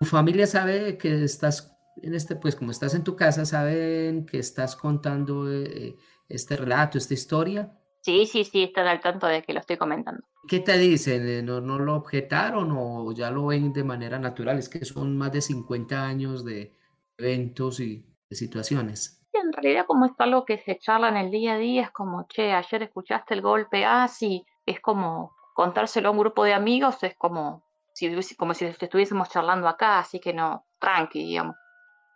¿Tu 0.00 0.06
familia 0.06 0.46
sabe 0.46 0.96
que 0.96 1.22
estás 1.24 1.69
en 1.96 2.14
este, 2.14 2.36
pues 2.36 2.56
como 2.56 2.70
estás 2.70 2.94
en 2.94 3.04
tu 3.04 3.16
casa, 3.16 3.44
saben 3.44 4.26
que 4.26 4.38
estás 4.38 4.76
contando 4.76 5.50
eh, 5.50 5.96
este 6.28 6.56
relato, 6.56 6.98
esta 6.98 7.14
historia. 7.14 7.76
Sí, 8.02 8.26
sí, 8.26 8.44
sí, 8.44 8.62
están 8.64 8.86
al 8.86 9.00
tanto 9.00 9.26
de 9.26 9.42
que 9.42 9.52
lo 9.52 9.60
estoy 9.60 9.76
comentando. 9.76 10.22
¿Qué 10.48 10.60
te 10.60 10.78
dicen? 10.78 11.28
Eh, 11.28 11.42
¿No, 11.42 11.60
no 11.60 11.78
lo 11.78 11.94
objetaron 11.96 12.72
o 12.72 13.12
ya 13.12 13.30
lo 13.30 13.46
ven 13.46 13.72
de 13.72 13.84
manera 13.84 14.18
natural? 14.18 14.58
Es 14.58 14.68
que 14.68 14.84
son 14.84 15.18
más 15.18 15.32
de 15.32 15.42
50 15.42 16.02
años 16.02 16.44
de 16.44 16.72
eventos 17.18 17.80
y 17.80 18.06
de 18.28 18.36
situaciones. 18.36 19.18
En 19.32 19.52
realidad 19.52 19.84
como 19.86 20.06
es 20.06 20.12
algo 20.18 20.44
que 20.44 20.58
se 20.58 20.78
charla 20.78 21.08
en 21.10 21.16
el 21.16 21.30
día 21.30 21.54
a 21.54 21.58
día, 21.58 21.82
es 21.82 21.90
como, 21.90 22.26
che, 22.28 22.52
ayer 22.52 22.82
escuchaste 22.82 23.34
el 23.34 23.42
golpe, 23.42 23.84
ah, 23.84 24.08
sí, 24.08 24.44
es 24.66 24.80
como 24.80 25.36
contárselo 25.54 26.08
a 26.08 26.12
un 26.12 26.18
grupo 26.18 26.44
de 26.44 26.54
amigos, 26.54 27.02
es 27.02 27.14
como 27.16 27.62
si, 27.92 28.10
como 28.36 28.54
si 28.54 28.64
estuviésemos 28.64 29.28
charlando 29.28 29.68
acá, 29.68 29.98
así 29.98 30.20
que 30.20 30.32
no, 30.32 30.64
tranqui, 30.78 31.20
digamos 31.20 31.56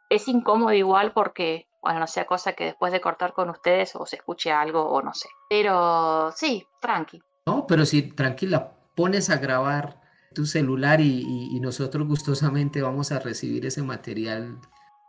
es 0.08 0.28
incómodo 0.28 0.72
igual 0.72 1.12
porque, 1.12 1.66
bueno, 1.80 2.00
no 2.00 2.06
sea 2.06 2.26
cosa 2.26 2.52
que 2.52 2.64
después 2.64 2.92
de 2.92 3.00
cortar 3.00 3.32
con 3.32 3.50
ustedes 3.50 3.94
o 3.96 4.06
se 4.06 4.16
escuche 4.16 4.52
algo 4.52 4.82
o 4.82 5.02
no 5.02 5.14
sé. 5.14 5.28
Pero 5.48 6.32
sí, 6.32 6.66
tranqui. 6.80 7.22
No, 7.46 7.66
pero 7.66 7.84
si 7.84 8.02
tranquila, 8.02 8.72
pones 8.94 9.30
a 9.30 9.38
grabar 9.38 10.00
tu 10.34 10.46
celular 10.46 11.00
y, 11.00 11.60
nosotros 11.60 12.06
gustosamente 12.06 12.82
vamos 12.82 13.12
a 13.12 13.20
recibir 13.20 13.64
ese 13.64 13.82
material 13.82 14.58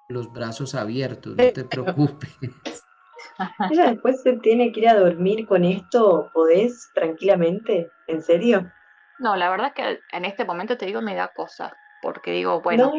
los 0.07 0.31
brazos 0.31 0.75
abiertos, 0.75 1.35
no 1.35 1.51
te 1.51 1.63
preocupes. 1.65 2.29
Ella 3.71 3.91
después 3.91 4.21
se 4.21 4.37
tiene 4.37 4.71
que 4.71 4.81
ir 4.81 4.89
a 4.89 4.99
dormir 4.99 5.45
con 5.47 5.65
esto, 5.65 6.29
¿podés 6.33 6.89
tranquilamente? 6.93 7.89
¿En 8.07 8.21
serio? 8.21 8.71
No, 9.19 9.35
la 9.35 9.49
verdad 9.49 9.73
que 9.73 9.99
en 10.11 10.25
este 10.25 10.45
momento 10.45 10.77
te 10.77 10.85
digo 10.85 11.01
me 11.01 11.15
da 11.15 11.29
cosa 11.35 11.75
porque 12.05 12.29
digo, 12.29 12.61
bueno, 12.61 12.93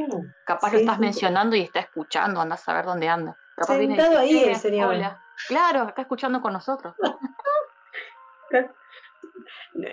capaz 0.44 0.72
lo 0.72 0.80
estás 0.80 0.98
mencionando 0.98 1.54
y 1.54 1.60
está 1.60 1.78
escuchando, 1.78 2.40
anda 2.40 2.56
a 2.56 2.58
saber 2.58 2.86
dónde 2.86 3.08
anda. 3.08 3.38
Capaz 3.54 3.76
Sentado 3.76 4.18
ahí 4.18 4.36
eh, 4.36 4.56
sería 4.56 4.88
Hola. 4.88 5.22
Claro, 5.46 5.84
está 5.84 6.02
escuchando 6.02 6.42
con 6.42 6.52
nosotros. 6.52 6.92
no, 8.50 9.88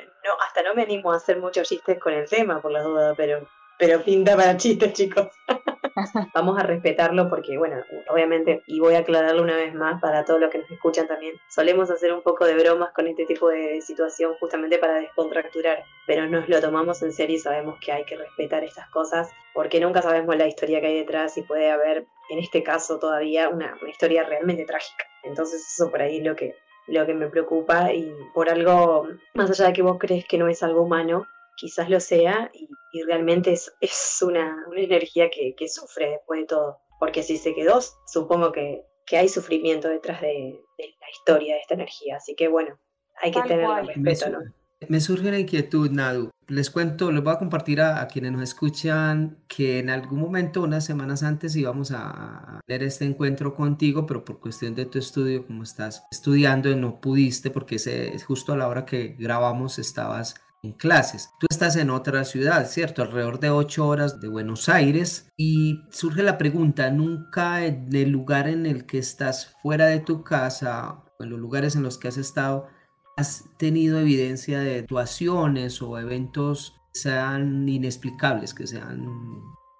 hasta 0.47 0.63
no 0.63 0.73
me 0.73 0.81
animo 0.81 1.13
a 1.13 1.17
hacer 1.17 1.37
muchos 1.37 1.69
chistes 1.69 1.99
con 1.99 2.11
el 2.11 2.27
tema, 2.27 2.59
por 2.59 2.71
la 2.71 2.81
duda, 2.81 3.13
pero, 3.15 3.47
pero 3.77 4.01
pinta 4.01 4.35
para 4.35 4.57
chistes, 4.57 4.93
chicos. 4.93 5.27
Vamos 6.33 6.59
a 6.59 6.63
respetarlo 6.63 7.29
porque, 7.29 7.57
bueno, 7.57 7.77
obviamente, 8.09 8.63
y 8.67 8.79
voy 8.79 8.95
a 8.95 8.99
aclararlo 8.99 9.41
una 9.41 9.55
vez 9.55 9.73
más 9.73 10.01
para 10.01 10.25
todos 10.25 10.39
los 10.39 10.49
que 10.49 10.59
nos 10.59 10.71
escuchan 10.71 11.07
también, 11.07 11.35
solemos 11.49 11.89
hacer 11.91 12.13
un 12.13 12.21
poco 12.21 12.45
de 12.45 12.55
bromas 12.55 12.91
con 12.93 13.07
este 13.07 13.25
tipo 13.25 13.49
de 13.49 13.81
situación 13.81 14.33
justamente 14.39 14.77
para 14.77 14.95
descontracturar, 14.95 15.83
pero 16.07 16.27
nos 16.27 16.49
lo 16.49 16.59
tomamos 16.61 17.01
en 17.03 17.13
serio 17.13 17.35
y 17.35 17.39
sabemos 17.39 17.77
que 17.79 17.91
hay 17.91 18.05
que 18.05 18.17
respetar 18.17 18.63
estas 18.63 18.89
cosas 18.89 19.29
porque 19.53 19.79
nunca 19.79 20.01
sabemos 20.01 20.35
la 20.35 20.47
historia 20.47 20.81
que 20.81 20.87
hay 20.87 20.97
detrás 20.97 21.37
y 21.37 21.43
puede 21.43 21.71
haber, 21.71 22.07
en 22.29 22.39
este 22.39 22.63
caso 22.63 22.99
todavía, 22.99 23.49
una, 23.49 23.77
historia 23.87 24.23
realmente 24.23 24.65
trágica. 24.65 25.05
Entonces 25.23 25.65
eso 25.73 25.91
por 25.91 26.01
ahí 26.01 26.21
lo 26.21 26.35
que, 26.35 26.55
lo 26.87 27.05
que 27.05 27.13
me 27.13 27.27
preocupa 27.27 27.93
y 27.93 28.13
por 28.33 28.49
algo, 28.49 29.07
más 29.35 29.51
allá 29.51 29.67
de 29.67 29.73
que 29.73 29.83
vos 29.83 29.97
crees 29.99 30.25
que 30.25 30.37
no 30.37 30.47
es 30.47 30.63
algo 30.63 30.81
humano, 30.81 31.27
quizás 31.57 31.89
lo 31.89 31.99
sea 31.99 32.51
y, 32.53 32.67
realmente 33.03 33.53
es, 33.53 33.73
es 33.81 34.19
una, 34.21 34.65
una, 34.67 34.81
energía 34.81 35.29
que, 35.29 35.55
que, 35.55 35.67
sufre 35.67 36.09
después 36.09 36.41
de 36.41 36.45
todo. 36.47 36.77
Porque 36.99 37.23
si 37.23 37.37
se 37.37 37.53
quedó, 37.53 37.79
supongo 38.07 38.51
que 38.51 38.83
que 39.05 39.17
hay 39.17 39.29
sufrimiento 39.29 39.89
detrás 39.89 40.21
de, 40.21 40.59
la 40.77 41.09
historia 41.11 41.55
de 41.55 41.61
esta 41.61 41.73
energía. 41.75 42.17
Así 42.17 42.35
que 42.35 42.47
bueno, 42.47 42.77
hay 43.21 43.31
que 43.31 43.41
tener 43.41 43.67
respeto, 43.85 44.29
¿no? 44.29 44.39
Me 44.89 44.99
surge 44.99 45.29
una 45.29 45.39
inquietud, 45.39 45.89
Nadu. 45.91 46.29
Les 46.47 46.69
cuento, 46.69 47.09
les 47.09 47.23
voy 47.23 47.33
a 47.33 47.39
compartir 47.39 47.79
a, 47.79 48.05
quienes 48.07 48.33
nos 48.33 48.41
escuchan 48.41 49.41
que 49.47 49.79
en 49.79 49.89
algún 49.89 50.19
momento, 50.19 50.61
unas 50.61 50.85
semanas 50.85 51.23
antes, 51.23 51.55
íbamos 51.55 51.91
a 51.95 52.59
tener 52.67 52.83
este 52.83 53.05
encuentro 53.05 53.55
contigo, 53.55 54.05
pero 54.05 54.25
por 54.25 54.41
cuestión 54.41 54.75
de 54.75 54.85
tu 54.85 54.99
estudio, 54.99 55.47
como 55.47 55.63
estás 55.63 56.03
estudiando, 56.11 56.75
no 56.75 56.99
pudiste 56.99 57.49
porque 57.49 57.75
es 57.75 58.25
justo 58.25 58.51
a 58.51 58.57
la 58.57 58.67
hora 58.67 58.85
que 58.85 59.15
grabamos 59.17 59.79
estabas 59.79 60.35
en 60.63 60.73
clases. 60.73 61.29
Tú 61.39 61.47
estás 61.49 61.75
en 61.75 61.89
otra 61.89 62.23
ciudad, 62.23 62.65
¿cierto? 62.67 63.01
Alrededor 63.01 63.39
de 63.39 63.49
ocho 63.51 63.87
horas 63.87 64.19
de 64.19 64.27
Buenos 64.27 64.69
Aires. 64.69 65.29
Y 65.37 65.81
surge 65.91 66.23
la 66.23 66.37
pregunta, 66.37 66.89
¿nunca 66.89 67.65
en 67.65 67.93
el 67.95 68.09
lugar 68.09 68.47
en 68.47 68.65
el 68.65 68.85
que 68.85 68.97
estás 68.97 69.55
fuera 69.61 69.87
de 69.87 69.99
tu 69.99 70.23
casa, 70.23 71.03
o 71.19 71.23
en 71.23 71.29
los 71.29 71.39
lugares 71.39 71.75
en 71.75 71.83
los 71.83 71.97
que 71.97 72.07
has 72.07 72.17
estado, 72.17 72.67
¿Has 73.15 73.47
tenido 73.57 73.99
evidencia 73.99 74.59
de 74.59 74.81
situaciones 74.81 75.81
o 75.83 75.99
eventos 75.99 76.81
que 76.93 76.99
sean 77.01 77.69
inexplicables, 77.69 78.55
que 78.55 78.65
sean 78.65 79.07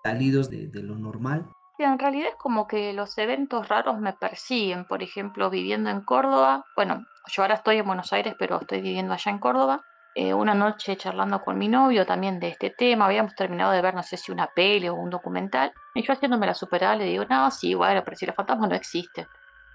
salidos 0.03 0.51
de, 0.51 0.69
lo 0.83 0.95
normal? 0.95 1.49
En 1.79 1.97
realidad 1.97 2.29
es 2.29 2.35
como 2.35 2.67
que 2.67 2.93
los 2.93 3.17
eventos 3.17 3.67
raros 3.69 3.99
me 3.99 4.13
persiguen. 4.13 4.85
Por 4.85 5.01
ejemplo, 5.01 5.49
viviendo 5.49 5.89
en 5.89 6.01
Córdoba, 6.01 6.63
bueno, 6.75 7.03
yo 7.27 7.41
ahora 7.41 7.55
estoy 7.55 7.77
en 7.77 7.87
Buenos 7.87 8.13
Aires, 8.13 8.35
pero 8.37 8.61
estoy 8.61 8.81
viviendo 8.81 9.13
allá 9.13 9.31
en 9.31 9.39
Córdoba. 9.39 9.83
Eh, 10.15 10.33
una 10.33 10.53
noche 10.53 10.95
charlando 10.95 11.41
con 11.41 11.57
mi 11.57 11.67
novio 11.67 12.05
también 12.05 12.39
de 12.39 12.49
este 12.49 12.69
tema, 12.69 13.05
habíamos 13.05 13.33
terminado 13.33 13.71
de 13.71 13.81
ver, 13.81 13.95
no 13.95 14.03
sé 14.03 14.15
si 14.15 14.31
una 14.31 14.47
peli 14.47 14.87
o 14.87 14.93
un 14.93 15.09
documental, 15.09 15.73
y 15.95 16.03
yo 16.03 16.13
haciéndome 16.13 16.45
la 16.45 16.53
superada 16.53 16.95
le 16.95 17.05
digo, 17.05 17.25
no, 17.27 17.49
sí, 17.49 17.73
bueno, 17.73 18.03
pero 18.05 18.15
si 18.15 18.25
los 18.27 18.35
fantasmas 18.35 18.69
no 18.69 18.75
existen. 18.75 19.25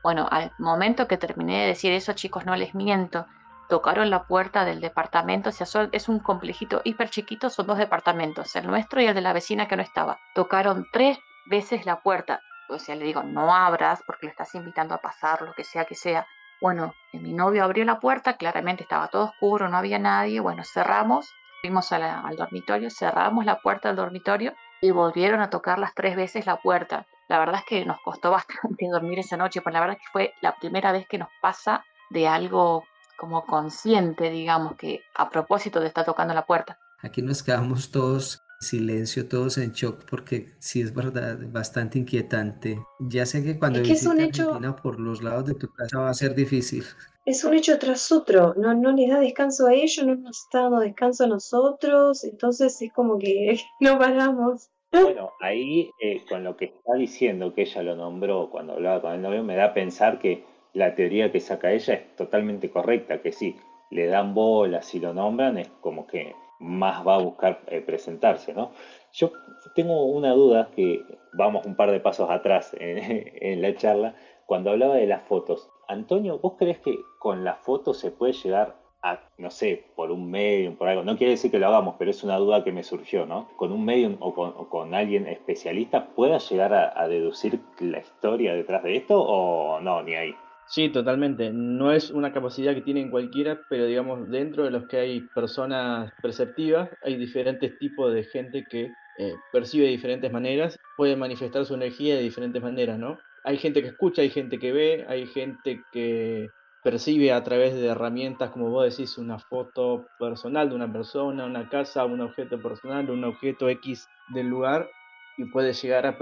Bueno, 0.02 0.28
al 0.30 0.52
momento 0.58 1.08
que 1.08 1.16
terminé 1.16 1.62
de 1.62 1.66
decir 1.66 1.92
eso, 1.92 2.12
chicos, 2.12 2.46
no 2.46 2.54
les 2.54 2.72
miento, 2.72 3.26
tocaron 3.68 4.10
la 4.10 4.26
puerta 4.26 4.64
del 4.64 4.80
departamento, 4.80 5.50
o 5.50 5.52
sea, 5.52 5.66
es 5.90 6.08
un 6.08 6.20
complejito 6.20 6.82
hiper 6.84 7.10
chiquito, 7.10 7.50
son 7.50 7.66
dos 7.66 7.78
departamentos, 7.78 8.54
el 8.54 8.66
nuestro 8.66 9.00
y 9.00 9.06
el 9.06 9.14
de 9.14 9.20
la 9.20 9.32
vecina 9.32 9.66
que 9.66 9.76
no 9.76 9.82
estaba. 9.82 10.18
Tocaron 10.36 10.86
tres 10.92 11.18
veces 11.46 11.84
la 11.84 12.00
puerta, 12.00 12.40
o 12.68 12.78
sea, 12.78 12.94
le 12.94 13.04
digo, 13.04 13.22
no 13.24 13.54
abras 13.54 14.02
porque 14.06 14.26
le 14.26 14.30
estás 14.30 14.54
invitando 14.54 14.94
a 14.94 14.98
pasar, 14.98 15.42
lo 15.42 15.52
que 15.54 15.64
sea 15.64 15.84
que 15.84 15.94
sea. 15.94 16.26
Bueno, 16.60 16.94
mi 17.12 17.32
novio 17.32 17.62
abrió 17.62 17.84
la 17.84 18.00
puerta, 18.00 18.36
claramente 18.36 18.82
estaba 18.82 19.08
todo 19.08 19.26
oscuro, 19.26 19.68
no 19.68 19.76
había 19.76 19.98
nadie, 19.98 20.40
bueno, 20.40 20.64
cerramos, 20.64 21.30
fuimos 21.60 21.92
al 21.92 22.36
dormitorio, 22.36 22.90
cerramos 22.90 23.44
la 23.44 23.60
puerta 23.60 23.88
del 23.88 23.96
dormitorio 23.96 24.54
y 24.80 24.90
volvieron 24.90 25.40
a 25.40 25.50
tocar 25.50 25.78
las 25.78 25.94
tres 25.94 26.16
veces 26.16 26.46
la 26.46 26.56
puerta. 26.56 27.06
La 27.28 27.38
verdad 27.38 27.56
es 27.56 27.64
que 27.64 27.84
nos 27.84 28.00
costó 28.00 28.30
bastante 28.32 28.88
dormir 28.90 29.20
esa 29.20 29.36
noche, 29.36 29.60
pues 29.60 29.72
la 29.72 29.80
verdad 29.80 29.96
es 29.96 30.02
que 30.02 30.12
fue 30.12 30.34
la 30.40 30.56
primera 30.56 30.92
vez 30.92 31.06
que 31.08 31.18
nos 31.18 31.28
pasa 31.40 31.84
de 32.10 32.26
algo 32.26 32.84
como 33.16 33.44
consciente, 33.44 34.30
digamos, 34.30 34.76
que 34.76 35.02
a 35.14 35.28
propósito 35.28 35.80
de 35.80 35.88
estar 35.88 36.04
tocando 36.04 36.34
la 36.34 36.46
puerta. 36.46 36.78
Aquí 37.02 37.20
nos 37.22 37.42
quedamos 37.42 37.90
todos 37.90 38.42
silencio, 38.60 39.28
todos 39.28 39.58
en 39.58 39.72
shock, 39.72 40.04
porque 40.08 40.54
sí 40.58 40.80
es 40.80 40.94
verdad, 40.94 41.38
bastante 41.50 41.98
inquietante. 41.98 42.80
Ya 43.00 43.24
sé 43.26 43.42
que 43.42 43.58
cuando 43.58 43.80
es 43.80 44.06
un 44.06 44.20
hecho... 44.20 44.58
por 44.82 44.98
los 44.98 45.22
lados 45.22 45.46
de 45.46 45.54
tu 45.54 45.68
casa 45.72 45.98
va 45.98 46.10
a 46.10 46.14
ser 46.14 46.34
difícil. 46.34 46.84
Es 47.26 47.44
un 47.44 47.52
hecho 47.52 47.78
tras 47.78 48.10
otro, 48.10 48.54
no, 48.56 48.72
no 48.72 48.90
les 48.92 49.10
da 49.10 49.20
descanso 49.20 49.66
a 49.66 49.74
ellos, 49.74 50.06
no 50.06 50.14
nos 50.14 50.44
está 50.44 50.62
dando 50.62 50.80
descanso 50.80 51.24
a 51.24 51.26
nosotros, 51.26 52.24
entonces 52.24 52.80
es 52.80 52.90
como 52.90 53.18
que 53.18 53.60
no 53.80 53.98
paramos. 53.98 54.70
Bueno, 54.90 55.32
ahí 55.42 55.90
eh, 56.00 56.22
con 56.26 56.42
lo 56.42 56.56
que 56.56 56.64
está 56.64 56.94
diciendo 56.94 57.52
que 57.52 57.62
ella 57.62 57.82
lo 57.82 57.96
nombró 57.96 58.48
cuando 58.48 58.72
hablaba 58.72 59.02
con 59.02 59.12
el 59.12 59.20
novio, 59.20 59.44
me 59.44 59.56
da 59.56 59.66
a 59.66 59.74
pensar 59.74 60.18
que 60.18 60.42
la 60.72 60.94
teoría 60.94 61.30
que 61.30 61.40
saca 61.40 61.70
ella 61.70 61.94
es 61.96 62.16
totalmente 62.16 62.70
correcta, 62.70 63.20
que 63.20 63.32
si 63.32 63.56
le 63.90 64.06
dan 64.06 64.32
bolas 64.32 64.94
y 64.94 64.98
lo 64.98 65.12
nombran, 65.12 65.58
es 65.58 65.68
como 65.82 66.06
que 66.06 66.34
más 66.58 67.06
va 67.06 67.16
a 67.16 67.22
buscar 67.22 67.60
eh, 67.68 67.80
presentarse, 67.80 68.52
¿no? 68.52 68.72
Yo 69.12 69.32
tengo 69.74 70.04
una 70.04 70.32
duda 70.32 70.70
que 70.74 71.04
vamos 71.32 71.66
un 71.66 71.76
par 71.76 71.90
de 71.90 72.00
pasos 72.00 72.30
atrás 72.30 72.74
en, 72.80 73.62
la 73.62 73.74
charla, 73.74 74.14
cuando 74.46 74.70
hablaba 74.70 74.96
de 74.96 75.06
las 75.06 75.22
fotos. 75.22 75.70
Antonio, 75.88 76.38
¿vos 76.38 76.54
crees 76.58 76.78
que 76.78 76.98
con 77.18 77.44
las 77.44 77.58
fotos 77.58 77.98
se 77.98 78.10
puede 78.10 78.32
llegar 78.32 78.76
a, 79.02 79.20
no 79.38 79.50
sé, 79.50 79.84
por 79.94 80.10
un 80.10 80.30
medium, 80.30 80.76
por 80.76 80.88
algo? 80.88 81.04
No 81.04 81.16
quiere 81.16 81.32
decir 81.32 81.50
que 81.50 81.58
lo 81.58 81.68
hagamos, 81.68 81.96
pero 81.98 82.10
es 82.10 82.22
una 82.24 82.36
duda 82.36 82.64
que 82.64 82.72
me 82.72 82.82
surgió, 82.82 83.26
¿no? 83.26 83.48
Con 83.56 83.72
un 83.72 83.84
medium 83.84 84.16
o 84.20 84.34
con, 84.68 84.94
alguien 84.94 85.26
especialista, 85.26 86.08
¿pueda 86.08 86.38
llegar 86.38 86.74
a 86.74 87.08
deducir 87.08 87.60
la 87.78 87.98
historia 87.98 88.54
detrás 88.54 88.82
de 88.82 88.96
esto 88.96 89.20
o 89.20 89.80
no, 89.80 90.02
ni 90.02 90.14
ahí? 90.14 90.34
Sí, 90.70 90.90
totalmente. 90.90 91.50
No 91.50 91.92
es 91.92 92.10
una 92.10 92.32
capacidad 92.32 92.74
que 92.74 92.82
tienen 92.82 93.10
cualquiera, 93.10 93.62
pero 93.70 93.86
digamos, 93.86 94.28
dentro 94.28 94.64
de 94.64 94.70
los 94.70 94.86
que 94.86 94.98
hay 94.98 95.20
personas 95.34 96.12
perceptivas, 96.20 96.90
hay 97.02 97.16
diferentes 97.16 97.78
tipos 97.78 98.12
de 98.12 98.24
gente 98.24 98.64
que 98.70 98.92
eh, 99.18 99.34
percibe 99.50 99.86
de 99.86 99.92
diferentes 99.92 100.30
maneras, 100.30 100.78
puede 100.98 101.16
manifestar 101.16 101.64
su 101.64 101.74
energía 101.74 102.16
de 102.16 102.22
diferentes 102.22 102.62
maneras, 102.62 102.98
¿no? 102.98 103.18
Hay 103.44 103.56
gente 103.56 103.80
que 103.80 103.88
escucha, 103.88 104.20
hay 104.20 104.28
gente 104.28 104.58
que 104.58 104.72
ve, 104.72 105.06
hay 105.08 105.26
gente 105.26 105.82
que 105.90 106.48
percibe 106.84 107.32
a 107.32 107.42
través 107.42 107.74
de 107.74 107.86
herramientas, 107.86 108.50
como 108.50 108.68
vos 108.68 108.90
decís, 108.90 109.16
una 109.16 109.38
foto 109.38 110.06
personal 110.18 110.68
de 110.68 110.76
una 110.76 110.92
persona, 110.92 111.46
una 111.46 111.68
casa, 111.70 112.04
un 112.04 112.20
objeto 112.20 112.60
personal, 112.60 113.08
un 113.10 113.24
objeto 113.24 113.70
X 113.70 114.06
del 114.34 114.48
lugar, 114.48 114.90
y 115.38 115.46
puede 115.46 115.72
llegar 115.72 116.04
a, 116.04 116.18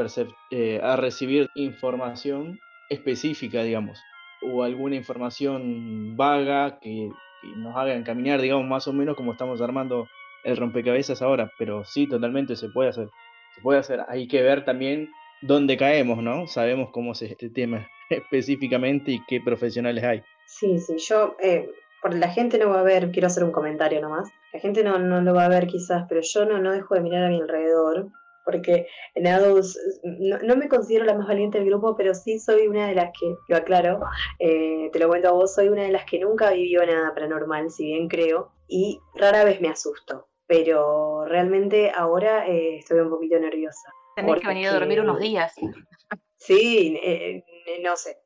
eh, 0.51 0.81
a 0.83 0.95
recibir 0.95 1.49
información 1.57 2.61
específica, 2.89 3.65
digamos 3.65 4.01
o 4.53 4.63
alguna 4.63 4.97
información 4.97 6.17
vaga 6.17 6.79
que, 6.81 7.11
nos 7.57 7.77
haga 7.77 7.95
encaminar, 7.95 8.41
digamos, 8.41 8.67
más 8.67 8.89
o 8.89 8.93
menos 8.93 9.17
como 9.17 9.33
estamos 9.33 9.61
armando 9.61 10.09
el 10.45 10.57
rompecabezas 10.57 11.23
ahora, 11.23 11.51
pero 11.59 11.85
sí, 11.85 12.09
totalmente 12.09 12.57
se 12.57 12.69
puede 12.69 12.91
hacer. 12.91 13.09
Se 13.55 13.61
puede 13.61 13.79
hacer. 13.79 14.01
Hay 14.09 14.27
que 14.27 14.43
ver 14.43 14.65
también 14.65 15.09
dónde 15.43 15.77
caemos, 15.77 16.23
¿no? 16.23 16.47
Sabemos 16.47 16.91
cómo 16.93 17.13
es 17.13 17.23
este 17.23 17.51
tema 17.51 17.87
específicamente 18.11 19.13
y 19.13 19.25
qué 19.27 19.41
profesionales 19.41 20.03
hay. 20.03 20.23
Sí, 20.47 20.79
sí, 20.79 20.97
yo, 20.99 21.37
eh, 21.41 21.69
por 22.03 22.15
la 22.15 22.29
gente 22.29 22.59
no 22.59 22.71
va 22.71 22.81
a 22.81 22.85
ver, 22.85 23.11
quiero 23.11 23.27
hacer 23.27 23.45
un 23.45 23.53
comentario 23.53 24.01
nomás, 24.01 24.29
la 24.53 24.61
gente 24.61 24.83
no, 24.83 24.99
no 24.99 25.21
lo 25.21 25.35
va 25.35 25.45
a 25.45 25.49
ver 25.49 25.67
quizás, 25.67 26.07
pero 26.09 26.21
yo 26.23 26.47
no, 26.47 26.59
no 26.59 26.73
dejo 26.73 26.95
de 26.95 27.01
mirar 27.01 27.25
a 27.25 27.29
mi 27.29 27.41
alrededor 27.41 28.09
porque 28.47 28.87
en 29.17 29.27
ADUS 29.27 29.77
no, 30.05 30.57
me 30.57 30.69
considero 30.69 31.05
la 31.05 31.15
más 31.15 31.27
valiente 31.27 31.59
del 31.59 31.67
grupo, 31.67 31.97
pero 31.97 32.15
sí 32.15 32.39
soy 32.39 32.69
una 32.69 32.87
de 32.87 32.95
las 32.95 33.11
que, 33.19 33.35
lo 33.49 33.57
aclaro, 33.57 34.01
eh, 34.39 34.89
te 34.93 35.01
lo 35.01 35.09
cuento 35.09 35.29
a 35.29 35.33
vos, 35.33 35.53
soy 35.53 35.69
una 35.69 35.83
de 35.83 35.91
las 35.91 36.05
que 36.05 36.21
nunca 36.21 36.53
vivió 36.53 36.87
nada 36.87 37.13
paranormal, 37.13 37.71
si 37.71 37.87
bien 37.87 38.07
creo, 38.09 38.53
y 38.69 39.01
rara 39.17 39.43
vez 39.43 39.61
me 39.61 39.69
asusto, 39.69 40.29
pero 40.47 41.25
realmente 41.27 41.91
ahora 41.91 42.47
eh, 42.47 42.77
estoy 42.79 43.01
un 43.01 43.11
poquito 43.11 43.37
nerviosa. 43.39 43.91
Tenés 44.15 44.41
que 44.41 44.47
venir 44.47 44.69
a 44.69 44.75
dormir 44.75 45.01
unos 45.01 45.19
días. 45.19 45.53
Sí, 46.37 46.99
eh, 47.03 47.43
no 47.83 47.97
sé. 47.97 48.17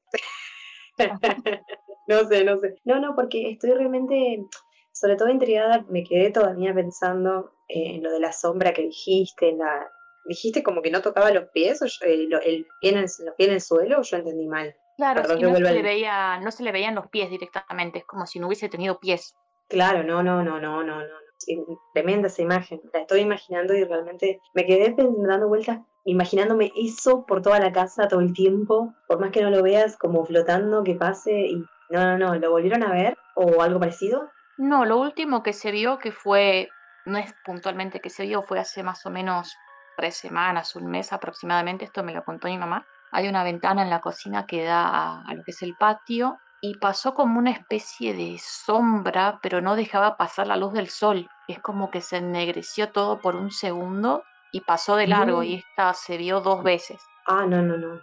no 2.08 2.28
sé, 2.28 2.44
no 2.44 2.58
sé. 2.58 2.76
No, 2.84 3.00
no, 3.00 3.14
porque 3.16 3.52
estoy 3.52 3.70
realmente, 3.70 4.44
sobre 4.92 5.16
todo 5.16 5.30
intrigada, 5.30 5.86
me 5.88 6.04
quedé 6.04 6.30
todavía 6.30 6.74
pensando 6.74 7.52
en 7.68 8.02
lo 8.02 8.12
de 8.12 8.20
la 8.20 8.32
sombra 8.32 8.74
que 8.74 8.82
dijiste, 8.82 9.48
en 9.48 9.58
la, 9.58 9.90
dijiste 10.24 10.62
como 10.62 10.82
que 10.82 10.90
no 10.90 11.02
tocaba 11.02 11.30
los 11.30 11.48
pies, 11.50 11.82
o 11.82 11.86
eh, 12.04 12.28
el 12.44 12.66
pie 12.80 12.90
en 12.90 13.02
los 13.02 13.16
pies 13.36 13.48
en 13.48 13.54
el 13.54 13.60
suelo, 13.60 14.00
o 14.00 14.02
yo 14.02 14.16
entendí 14.16 14.46
mal. 14.46 14.74
Claro, 14.96 15.22
no, 15.22 15.56
se 15.56 15.72
le 15.72 15.82
veía, 15.82 16.38
no 16.40 16.50
se 16.50 16.62
le 16.62 16.72
veían 16.72 16.94
los 16.94 17.08
pies 17.08 17.30
directamente, 17.30 18.00
es 18.00 18.04
como 18.04 18.26
si 18.26 18.38
no 18.38 18.48
hubiese 18.48 18.68
tenido 18.68 19.00
pies. 19.00 19.34
Claro, 19.68 20.02
no, 20.02 20.22
no, 20.22 20.42
no, 20.42 20.60
no, 20.60 20.82
no, 20.82 21.00
no. 21.00 21.78
tremenda 21.94 22.26
esa 22.26 22.42
imagen, 22.42 22.82
la 22.92 23.00
estoy 23.00 23.20
imaginando 23.20 23.72
y 23.74 23.84
realmente 23.84 24.40
me 24.52 24.66
quedé 24.66 24.94
dando 24.96 25.48
vueltas, 25.48 25.78
imaginándome 26.04 26.72
eso 26.76 27.24
por 27.24 27.40
toda 27.40 27.60
la 27.60 27.72
casa 27.72 28.08
todo 28.08 28.20
el 28.20 28.34
tiempo, 28.34 28.92
por 29.08 29.20
más 29.20 29.30
que 29.30 29.42
no 29.42 29.48
lo 29.48 29.62
veas 29.62 29.96
como 29.96 30.24
flotando, 30.26 30.84
que 30.84 30.96
pase 30.96 31.32
y 31.32 31.64
no, 31.88 32.04
no, 32.04 32.18
no, 32.18 32.34
¿lo 32.34 32.50
volvieron 32.50 32.82
a 32.82 32.92
ver 32.92 33.16
o 33.36 33.62
algo 33.62 33.80
parecido? 33.80 34.28
No, 34.58 34.84
lo 34.84 34.98
último 34.98 35.42
que 35.42 35.54
se 35.54 35.70
vio 35.70 35.98
que 35.98 36.12
fue, 36.12 36.68
no 37.06 37.16
es 37.16 37.32
puntualmente 37.44 38.00
que 38.00 38.10
se 38.10 38.26
vio, 38.26 38.42
fue 38.42 38.58
hace 38.58 38.82
más 38.82 39.06
o 39.06 39.10
menos 39.10 39.56
tres 40.00 40.16
semanas, 40.16 40.74
un 40.76 40.86
mes 40.86 41.12
aproximadamente, 41.12 41.84
esto 41.84 42.02
me 42.02 42.14
lo 42.14 42.24
contó 42.24 42.48
mi 42.48 42.56
mamá. 42.56 42.86
Hay 43.12 43.28
una 43.28 43.44
ventana 43.44 43.82
en 43.82 43.90
la 43.90 44.00
cocina 44.00 44.46
que 44.46 44.64
da 44.64 45.20
a, 45.20 45.34
lo 45.34 45.44
que 45.44 45.50
es 45.50 45.60
el 45.60 45.74
patio 45.78 46.38
y 46.62 46.78
pasó 46.78 47.12
como 47.12 47.38
una 47.38 47.50
especie 47.50 48.14
de 48.14 48.38
sombra, 48.38 49.38
pero 49.42 49.60
no 49.60 49.76
dejaba 49.76 50.16
pasar 50.16 50.46
la 50.46 50.56
luz 50.56 50.72
del 50.72 50.88
sol. 50.88 51.28
Es 51.48 51.58
como 51.58 51.90
que 51.90 52.00
se 52.00 52.16
ennegreció 52.16 52.90
todo 52.92 53.20
por 53.20 53.36
un 53.36 53.50
segundo 53.50 54.22
y 54.52 54.62
pasó 54.62 54.96
de 54.96 55.06
largo 55.06 55.42
y 55.42 55.56
esta 55.56 55.92
se 55.92 56.16
vio 56.16 56.40
dos 56.40 56.62
veces. 56.62 56.98
Ah, 57.26 57.44
no, 57.46 57.60
no, 57.60 57.76
no. 57.76 58.00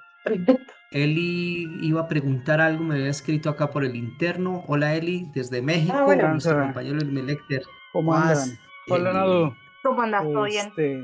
Eli 0.92 1.80
iba 1.82 2.02
a 2.02 2.08
preguntar 2.08 2.62
algo, 2.62 2.84
me 2.84 2.96
había 2.96 3.10
escrito 3.10 3.50
acá 3.50 3.72
por 3.72 3.84
el 3.84 3.96
interno. 3.96 4.64
Hola 4.68 4.94
Eli, 4.94 5.32
desde 5.34 5.64
México, 5.64 5.96
ah, 5.98 6.16
nuestro 6.16 6.62
compañero 6.62 7.00
el 7.00 7.12
Melecter. 7.12 7.64
¿Cómo 7.92 8.14
andan? 8.14 8.50
Hola, 8.90 9.14
Nado. 9.14 9.56
¿Cómo 9.84 10.02
andas? 10.04 10.24
¿Todo 10.24 10.44
bien? 10.44 10.68
Este, 10.68 11.04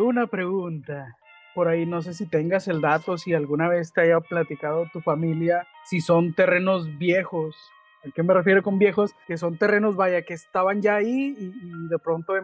una 0.00 0.26
pregunta. 0.26 1.16
por 1.54 1.68
ahí 1.68 1.86
no 1.86 2.02
sé 2.02 2.14
si 2.14 2.26
tengas 2.26 2.66
el 2.66 2.80
dato, 2.80 3.16
si 3.16 3.32
alguna 3.32 3.68
vez 3.68 3.92
te 3.92 4.00
haya 4.00 4.18
platicado 4.20 4.86
tu 4.92 5.00
familia, 5.00 5.68
si 5.84 6.00
son 6.00 6.34
terrenos 6.34 6.98
viejos. 6.98 7.56
¿A 8.04 8.10
qué 8.10 8.24
me 8.24 8.34
refiero 8.34 8.62
con 8.62 8.78
viejos? 8.78 9.14
Que 9.28 9.36
son 9.36 9.56
terrenos, 9.56 9.94
vaya, 9.94 10.22
que 10.22 10.34
estaban 10.34 10.82
ya 10.82 10.96
ahí 10.96 11.36
y, 11.38 11.88
de 11.88 11.98
pronto 12.00 12.34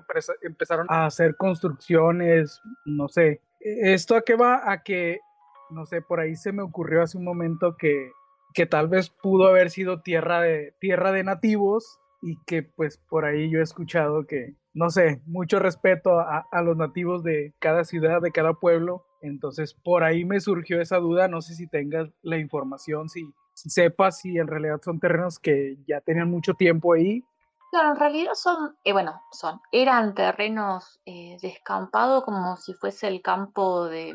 empezaron 0.42 0.86
a 0.88 1.06
hacer 1.06 1.34
construcciones, 1.36 2.61
no 2.84 3.08
sé. 3.08 3.40
E, 3.61 3.92
¿Esto 3.94 4.14
a 4.14 4.22
qué 4.22 4.36
va? 4.36 4.70
A 4.70 4.82
que, 4.84 5.18
no 5.70 5.86
sé, 5.86 6.02
por 6.02 6.20
ahí 6.20 6.36
se 6.36 6.52
me 6.52 6.62
ocurrió 6.62 7.02
hace 7.02 7.18
un 7.18 7.24
momento 7.24 7.76
que, 7.76 8.12
que 8.54 8.66
tal 8.66 8.88
vez 8.88 9.11
pudo 9.11 9.48
haber 9.48 9.70
sido 9.70 10.00
tierra 10.02 10.40
de, 10.40 10.72
tierra 10.78 11.11
de 11.11 11.24
nativos 11.24 11.98
y 12.22 12.38
que 12.44 12.62
pues 12.62 12.98
por 13.08 13.24
ahí 13.24 13.50
yo 13.50 13.60
he 13.60 13.62
escuchado 13.62 14.26
que, 14.26 14.54
no 14.74 14.90
sé, 14.90 15.22
mucho 15.26 15.58
respeto 15.58 16.20
a, 16.20 16.46
los 16.62 16.76
nativos 16.76 17.22
de 17.22 17.54
cada 17.58 17.84
ciudad, 17.84 18.20
de 18.20 18.32
cada 18.32 18.54
pueblo. 18.54 19.06
Entonces, 19.22 19.74
por 19.74 20.04
ahí 20.04 20.24
me 20.24 20.40
surgió 20.40 20.80
esa 20.80 20.98
duda. 20.98 21.28
No 21.28 21.42
sé 21.42 21.54
si 21.54 21.66
tengas 21.66 22.08
la 22.22 22.38
información, 22.38 23.08
si, 23.08 23.32
sepas 23.54 24.18
si 24.18 24.38
en 24.38 24.46
realidad 24.46 24.80
son 24.82 25.00
terrenos 25.00 25.38
que 25.38 25.76
ya 25.86 26.00
tenían 26.00 26.30
mucho 26.30 26.54
tiempo 26.54 26.94
ahí. 26.94 27.24
Claro, 27.70 27.90
en 27.90 27.96
realidad 27.96 28.34
son, 28.34 28.76
eh, 28.84 28.92
bueno, 28.92 29.20
son, 29.30 29.60
eran 29.70 30.14
terrenos 30.14 31.00
eh, 31.06 31.36
descampados 31.40 32.24
como 32.24 32.56
si 32.56 32.74
fuese 32.74 33.06
el 33.06 33.22
campo 33.22 33.86
de, 33.86 34.12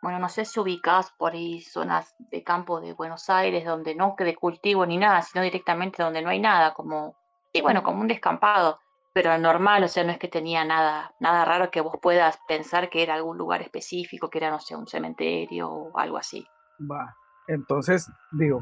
bueno, 0.00 0.18
no 0.18 0.28
sé 0.30 0.46
si 0.46 0.58
ubicás 0.58 1.12
por 1.18 1.32
ahí 1.32 1.60
zonas 1.60 2.14
de 2.18 2.42
campo 2.42 2.80
de 2.80 2.94
Buenos 2.94 3.28
Aires 3.28 3.64
donde 3.66 3.94
no 3.94 4.14
de 4.18 4.34
cultivo 4.36 4.86
ni 4.86 4.96
nada, 4.96 5.20
sino 5.20 5.44
directamente 5.44 6.02
donde 6.02 6.22
no 6.22 6.30
hay 6.30 6.40
nada, 6.40 6.72
como, 6.72 7.16
y 7.54 7.62
bueno, 7.62 7.82
como 7.82 8.02
un 8.02 8.08
descampado 8.08 8.80
pero 9.14 9.38
normal, 9.38 9.84
o 9.84 9.88
sea, 9.88 10.02
no 10.02 10.10
es 10.10 10.18
que 10.18 10.26
tenía 10.26 10.64
nada, 10.64 11.14
nada 11.20 11.44
raro 11.44 11.70
que 11.70 11.80
vos 11.80 11.94
puedas 12.02 12.36
pensar 12.48 12.90
que 12.90 13.00
era 13.00 13.14
algún 13.14 13.38
lugar 13.38 13.62
específico, 13.62 14.28
que 14.28 14.38
era, 14.38 14.50
no 14.50 14.58
sé, 14.58 14.74
un 14.74 14.88
cementerio 14.88 15.70
o 15.70 15.96
algo 15.96 16.18
así. 16.18 16.44
Va, 16.80 17.14
entonces, 17.46 18.10
digo, 18.32 18.60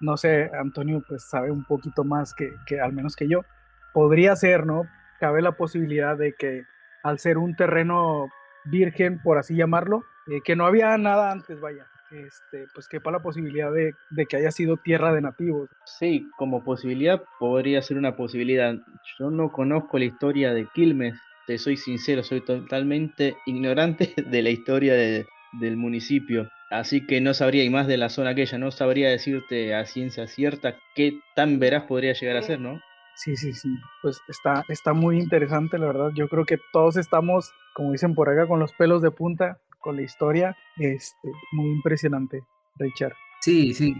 no 0.00 0.16
sé, 0.16 0.50
Antonio 0.58 1.02
pues 1.06 1.28
sabe 1.28 1.50
un 1.50 1.66
poquito 1.66 2.02
más 2.02 2.32
que, 2.32 2.50
que 2.66 2.80
al 2.80 2.94
menos 2.94 3.14
que 3.14 3.28
yo. 3.28 3.42
Podría 3.92 4.34
ser, 4.36 4.64
¿no? 4.64 4.84
Cabe 5.18 5.42
la 5.42 5.52
posibilidad 5.52 6.16
de 6.16 6.34
que 6.34 6.62
al 7.02 7.18
ser 7.18 7.36
un 7.36 7.54
terreno 7.54 8.28
virgen, 8.64 9.20
por 9.22 9.36
así 9.36 9.54
llamarlo, 9.54 10.02
eh, 10.28 10.40
que 10.42 10.56
no 10.56 10.64
había 10.64 10.96
nada 10.96 11.30
antes, 11.30 11.60
vaya, 11.60 11.86
este, 12.12 12.66
pues 12.74 12.88
quepa 12.88 13.10
la 13.10 13.20
posibilidad 13.20 13.70
de, 13.72 13.94
que 14.26 14.36
haya 14.36 14.50
sido 14.50 14.76
tierra 14.76 15.12
de 15.12 15.20
nativos. 15.20 15.68
Sí, 15.84 16.28
como 16.36 16.64
posibilidad 16.64 17.22
podría 17.38 17.82
ser 17.82 17.96
una 17.96 18.16
posibilidad. 18.16 18.74
Yo 19.18 19.30
no 19.30 19.52
conozco 19.52 19.98
la 19.98 20.06
historia 20.06 20.52
de 20.52 20.66
Quilmes, 20.74 21.14
te 21.46 21.58
soy 21.58 21.76
sincero, 21.76 22.22
soy 22.22 22.40
totalmente 22.40 23.36
ignorante 23.46 24.14
de 24.30 24.42
la 24.42 24.50
historia 24.50 24.94
del 24.94 25.76
municipio. 25.76 26.48
Así 26.70 27.04
que 27.04 27.20
no 27.20 27.34
sabría, 27.34 27.64
y 27.64 27.70
más 27.70 27.88
de 27.88 27.96
la 27.96 28.08
zona 28.08 28.30
aquella, 28.30 28.58
no 28.58 28.70
sabría 28.70 29.08
decirte 29.08 29.74
a 29.74 29.84
ciencia 29.86 30.28
cierta 30.28 30.76
qué 30.94 31.18
tan 31.34 31.58
veraz 31.58 31.84
podría 31.84 32.12
llegar 32.12 32.36
a 32.36 32.42
ser, 32.42 32.60
¿no? 32.60 32.80
Sí, 33.16 33.36
sí, 33.36 33.52
sí. 33.52 33.68
Pues 34.02 34.20
está, 34.28 34.64
está 34.68 34.92
muy 34.92 35.18
interesante, 35.18 35.78
la 35.78 35.86
verdad. 35.86 36.10
Yo 36.14 36.28
creo 36.28 36.44
que 36.44 36.58
todos 36.72 36.96
estamos, 36.96 37.52
como 37.74 37.90
dicen 37.92 38.14
por 38.14 38.28
acá, 38.28 38.46
con 38.46 38.60
los 38.60 38.72
pelos 38.72 39.02
de 39.02 39.10
punta 39.10 39.58
con 39.80 39.96
la 39.96 40.02
historia. 40.02 40.56
Este, 40.76 41.30
muy 41.52 41.70
impresionante, 41.70 42.44
Richard. 42.76 43.14
Sí, 43.40 43.74
sí. 43.74 43.94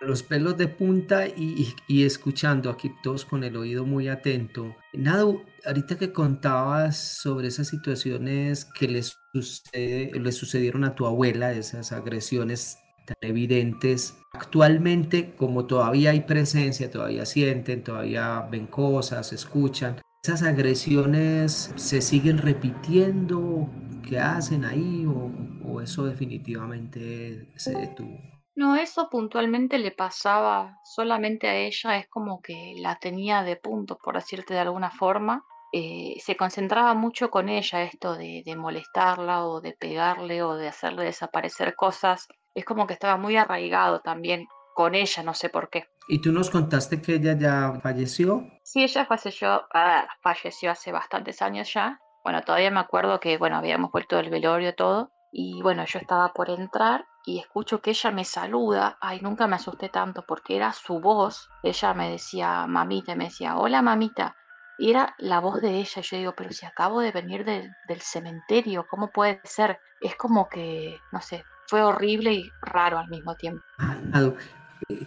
Los 0.00 0.22
pelos 0.22 0.58
de 0.58 0.68
punta 0.68 1.26
y, 1.26 1.74
escuchando 1.88 2.68
aquí 2.68 2.92
todos 3.02 3.24
con 3.24 3.42
el 3.44 3.56
oído 3.56 3.86
muy 3.86 4.08
atento. 4.08 4.76
Nada, 4.92 5.24
ahorita 5.64 5.96
que 5.96 6.12
contabas 6.12 6.98
sobre 6.98 7.48
esas 7.48 7.68
situaciones 7.68 8.66
que 8.66 8.88
le, 8.88 9.02
sucede, 9.02 10.32
sucedieron 10.32 10.84
a 10.84 10.94
tu 10.94 11.06
abuela, 11.06 11.52
esas 11.52 11.92
agresiones 11.92 12.78
tan 13.06 13.16
evidentes. 13.22 14.18
Actualmente, 14.34 15.34
como 15.34 15.64
todavía 15.64 16.10
hay 16.10 16.20
presencia, 16.20 16.90
todavía 16.90 17.24
sienten, 17.24 17.82
todavía 17.82 18.46
ven 18.50 18.66
cosas, 18.66 19.32
escuchan, 19.32 20.02
esas 20.22 20.42
agresiones 20.42 21.72
se 21.76 22.02
siguen 22.02 22.38
repitiendo 22.38 23.70
que 24.06 24.18
hacen 24.18 24.64
ahí 24.64 25.04
o, 25.06 25.80
eso 25.82 26.06
definitivamente 26.06 27.52
se 27.56 27.74
detuvo? 27.76 28.18
No, 28.54 28.76
eso 28.76 29.10
puntualmente 29.10 29.78
le 29.78 29.90
pasaba 29.90 30.78
solamente 30.84 31.48
a 31.48 31.56
ella, 31.56 31.98
es 31.98 32.08
como 32.08 32.40
que 32.40 32.74
la 32.78 32.96
tenía 32.96 33.42
de 33.42 33.56
punto, 33.56 33.98
por 34.02 34.14
decirte 34.14 34.54
de 34.54 34.60
alguna 34.60 34.90
forma. 34.90 35.44
Eh, 35.72 36.16
se 36.24 36.36
concentraba 36.36 36.94
mucho 36.94 37.28
con 37.30 37.50
ella 37.50 37.82
esto 37.82 38.16
de, 38.16 38.42
de, 38.46 38.56
molestarla 38.56 39.44
o 39.44 39.60
de 39.60 39.74
pegarle 39.78 40.42
o 40.42 40.54
de 40.54 40.68
hacerle 40.68 41.04
desaparecer 41.04 41.74
cosas. 41.74 42.28
Es 42.54 42.64
como 42.64 42.86
que 42.86 42.94
estaba 42.94 43.18
muy 43.18 43.36
arraigado 43.36 44.00
también 44.00 44.46
con 44.74 44.94
ella, 44.94 45.22
no 45.22 45.34
sé 45.34 45.50
por 45.50 45.68
qué. 45.68 45.84
¿Y 46.08 46.20
tú 46.20 46.32
nos 46.32 46.50
contaste 46.50 47.02
que 47.02 47.14
ella 47.16 47.36
ya 47.36 47.80
falleció? 47.82 48.46
Sí, 48.62 48.84
ella 48.84 49.04
falleció, 49.06 49.66
ah, 49.74 50.06
falleció 50.22 50.70
hace 50.70 50.92
bastantes 50.92 51.42
años 51.42 51.72
ya. 51.72 51.98
Bueno, 52.26 52.42
todavía 52.42 52.72
me 52.72 52.80
acuerdo 52.80 53.20
que, 53.20 53.38
bueno, 53.38 53.56
habíamos 53.56 53.92
vuelto 53.92 54.16
del 54.16 54.30
velorio 54.30 54.74
todo. 54.74 55.12
Y 55.30 55.62
bueno, 55.62 55.84
yo 55.84 56.00
estaba 56.00 56.32
por 56.32 56.50
entrar 56.50 57.04
y 57.24 57.38
escucho 57.38 57.80
que 57.80 57.90
ella 57.90 58.10
me 58.10 58.24
saluda. 58.24 58.98
Ay, 59.00 59.20
nunca 59.22 59.46
me 59.46 59.54
asusté 59.54 59.90
tanto 59.90 60.24
porque 60.26 60.56
era 60.56 60.72
su 60.72 60.98
voz. 60.98 61.48
Ella 61.62 61.94
me 61.94 62.10
decía 62.10 62.66
mamita, 62.66 63.14
me 63.14 63.26
decía, 63.26 63.56
hola 63.56 63.80
mamita. 63.80 64.34
Y 64.76 64.90
era 64.90 65.14
la 65.18 65.38
voz 65.38 65.60
de 65.60 65.78
ella. 65.78 66.02
Yo 66.02 66.16
digo, 66.16 66.34
pero 66.36 66.50
si 66.50 66.66
acabo 66.66 66.98
de 66.98 67.12
venir 67.12 67.44
del 67.44 68.00
cementerio, 68.00 68.88
¿cómo 68.90 69.12
puede 69.12 69.40
ser? 69.44 69.78
Es 70.00 70.16
como 70.16 70.48
que, 70.48 70.98
no 71.12 71.20
sé, 71.20 71.44
fue 71.68 71.84
horrible 71.84 72.32
y 72.32 72.50
raro 72.60 72.98
al 72.98 73.06
mismo 73.06 73.36
tiempo. 73.36 73.62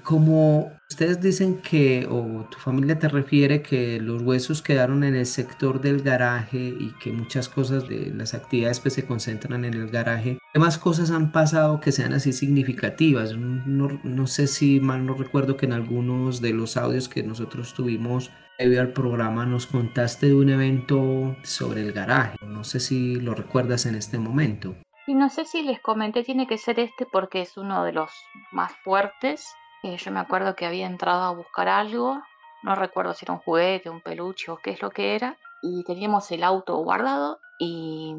Como 0.03 0.71
ustedes 0.89 1.21
dicen 1.21 1.57
que, 1.61 2.07
o 2.09 2.47
tu 2.49 2.57
familia 2.57 2.99
te 2.99 3.07
refiere 3.07 3.61
que 3.61 3.99
los 3.99 4.21
huesos 4.21 4.61
quedaron 4.61 5.03
en 5.03 5.15
el 5.15 5.25
sector 5.25 5.81
del 5.81 6.01
garaje 6.01 6.57
y 6.57 6.93
que 7.01 7.11
muchas 7.11 7.47
cosas 7.49 7.87
de 7.87 8.11
las 8.15 8.33
actividades 8.33 8.79
pues 8.79 8.95
se 8.95 9.05
concentran 9.05 9.65
en 9.65 9.73
el 9.73 9.89
garaje, 9.89 10.39
¿qué 10.53 10.59
más 10.59 10.77
cosas 10.77 11.11
han 11.11 11.31
pasado 11.31 11.79
que 11.79 11.91
sean 11.91 12.13
así 12.13 12.33
significativas? 12.33 13.37
No, 13.37 13.99
no 14.03 14.27
sé 14.27 14.47
si 14.47 14.79
mal 14.79 15.05
no 15.05 15.13
recuerdo 15.13 15.57
que 15.57 15.65
en 15.65 15.73
algunos 15.73 16.41
de 16.41 16.53
los 16.53 16.75
audios 16.77 17.07
que 17.07 17.23
nosotros 17.23 17.73
tuvimos 17.73 18.31
previo 18.57 18.81
al 18.81 18.91
programa 18.91 19.45
nos 19.45 19.67
contaste 19.67 20.27
de 20.27 20.33
un 20.33 20.49
evento 20.49 21.37
sobre 21.43 21.81
el 21.81 21.93
garaje. 21.93 22.37
No 22.45 22.65
sé 22.65 22.81
si 22.81 23.15
lo 23.15 23.33
recuerdas 23.33 23.85
en 23.85 23.95
este 23.95 24.19
momento. 24.19 24.75
Y 25.09 25.15
no 25.15 25.29
sé 25.29 25.43
si 25.45 25.63
les 25.63 25.81
comenté, 25.81 26.23
tiene 26.23 26.45
que 26.45 26.59
ser 26.59 26.79
este 26.79 27.07
porque 27.07 27.41
es 27.41 27.57
uno 27.57 27.83
de 27.83 27.93
los 27.93 28.11
más 28.51 28.71
fuertes. 28.83 29.55
Eh, 29.81 29.97
yo 29.97 30.11
me 30.11 30.19
acuerdo 30.19 30.55
que 30.55 30.67
había 30.67 30.85
entrado 30.85 31.23
a 31.23 31.33
buscar 31.33 31.67
algo, 31.67 32.21
no 32.61 32.75
recuerdo 32.75 33.15
si 33.15 33.25
era 33.25 33.33
un 33.33 33.39
juguete, 33.39 33.89
un 33.89 34.01
peluche 34.01 34.51
o 34.51 34.57
qué 34.57 34.69
es 34.69 34.83
lo 34.83 34.91
que 34.91 35.15
era, 35.15 35.35
y 35.63 35.83
teníamos 35.83 36.29
el 36.31 36.43
auto 36.43 36.77
guardado 36.83 37.39
y 37.57 38.13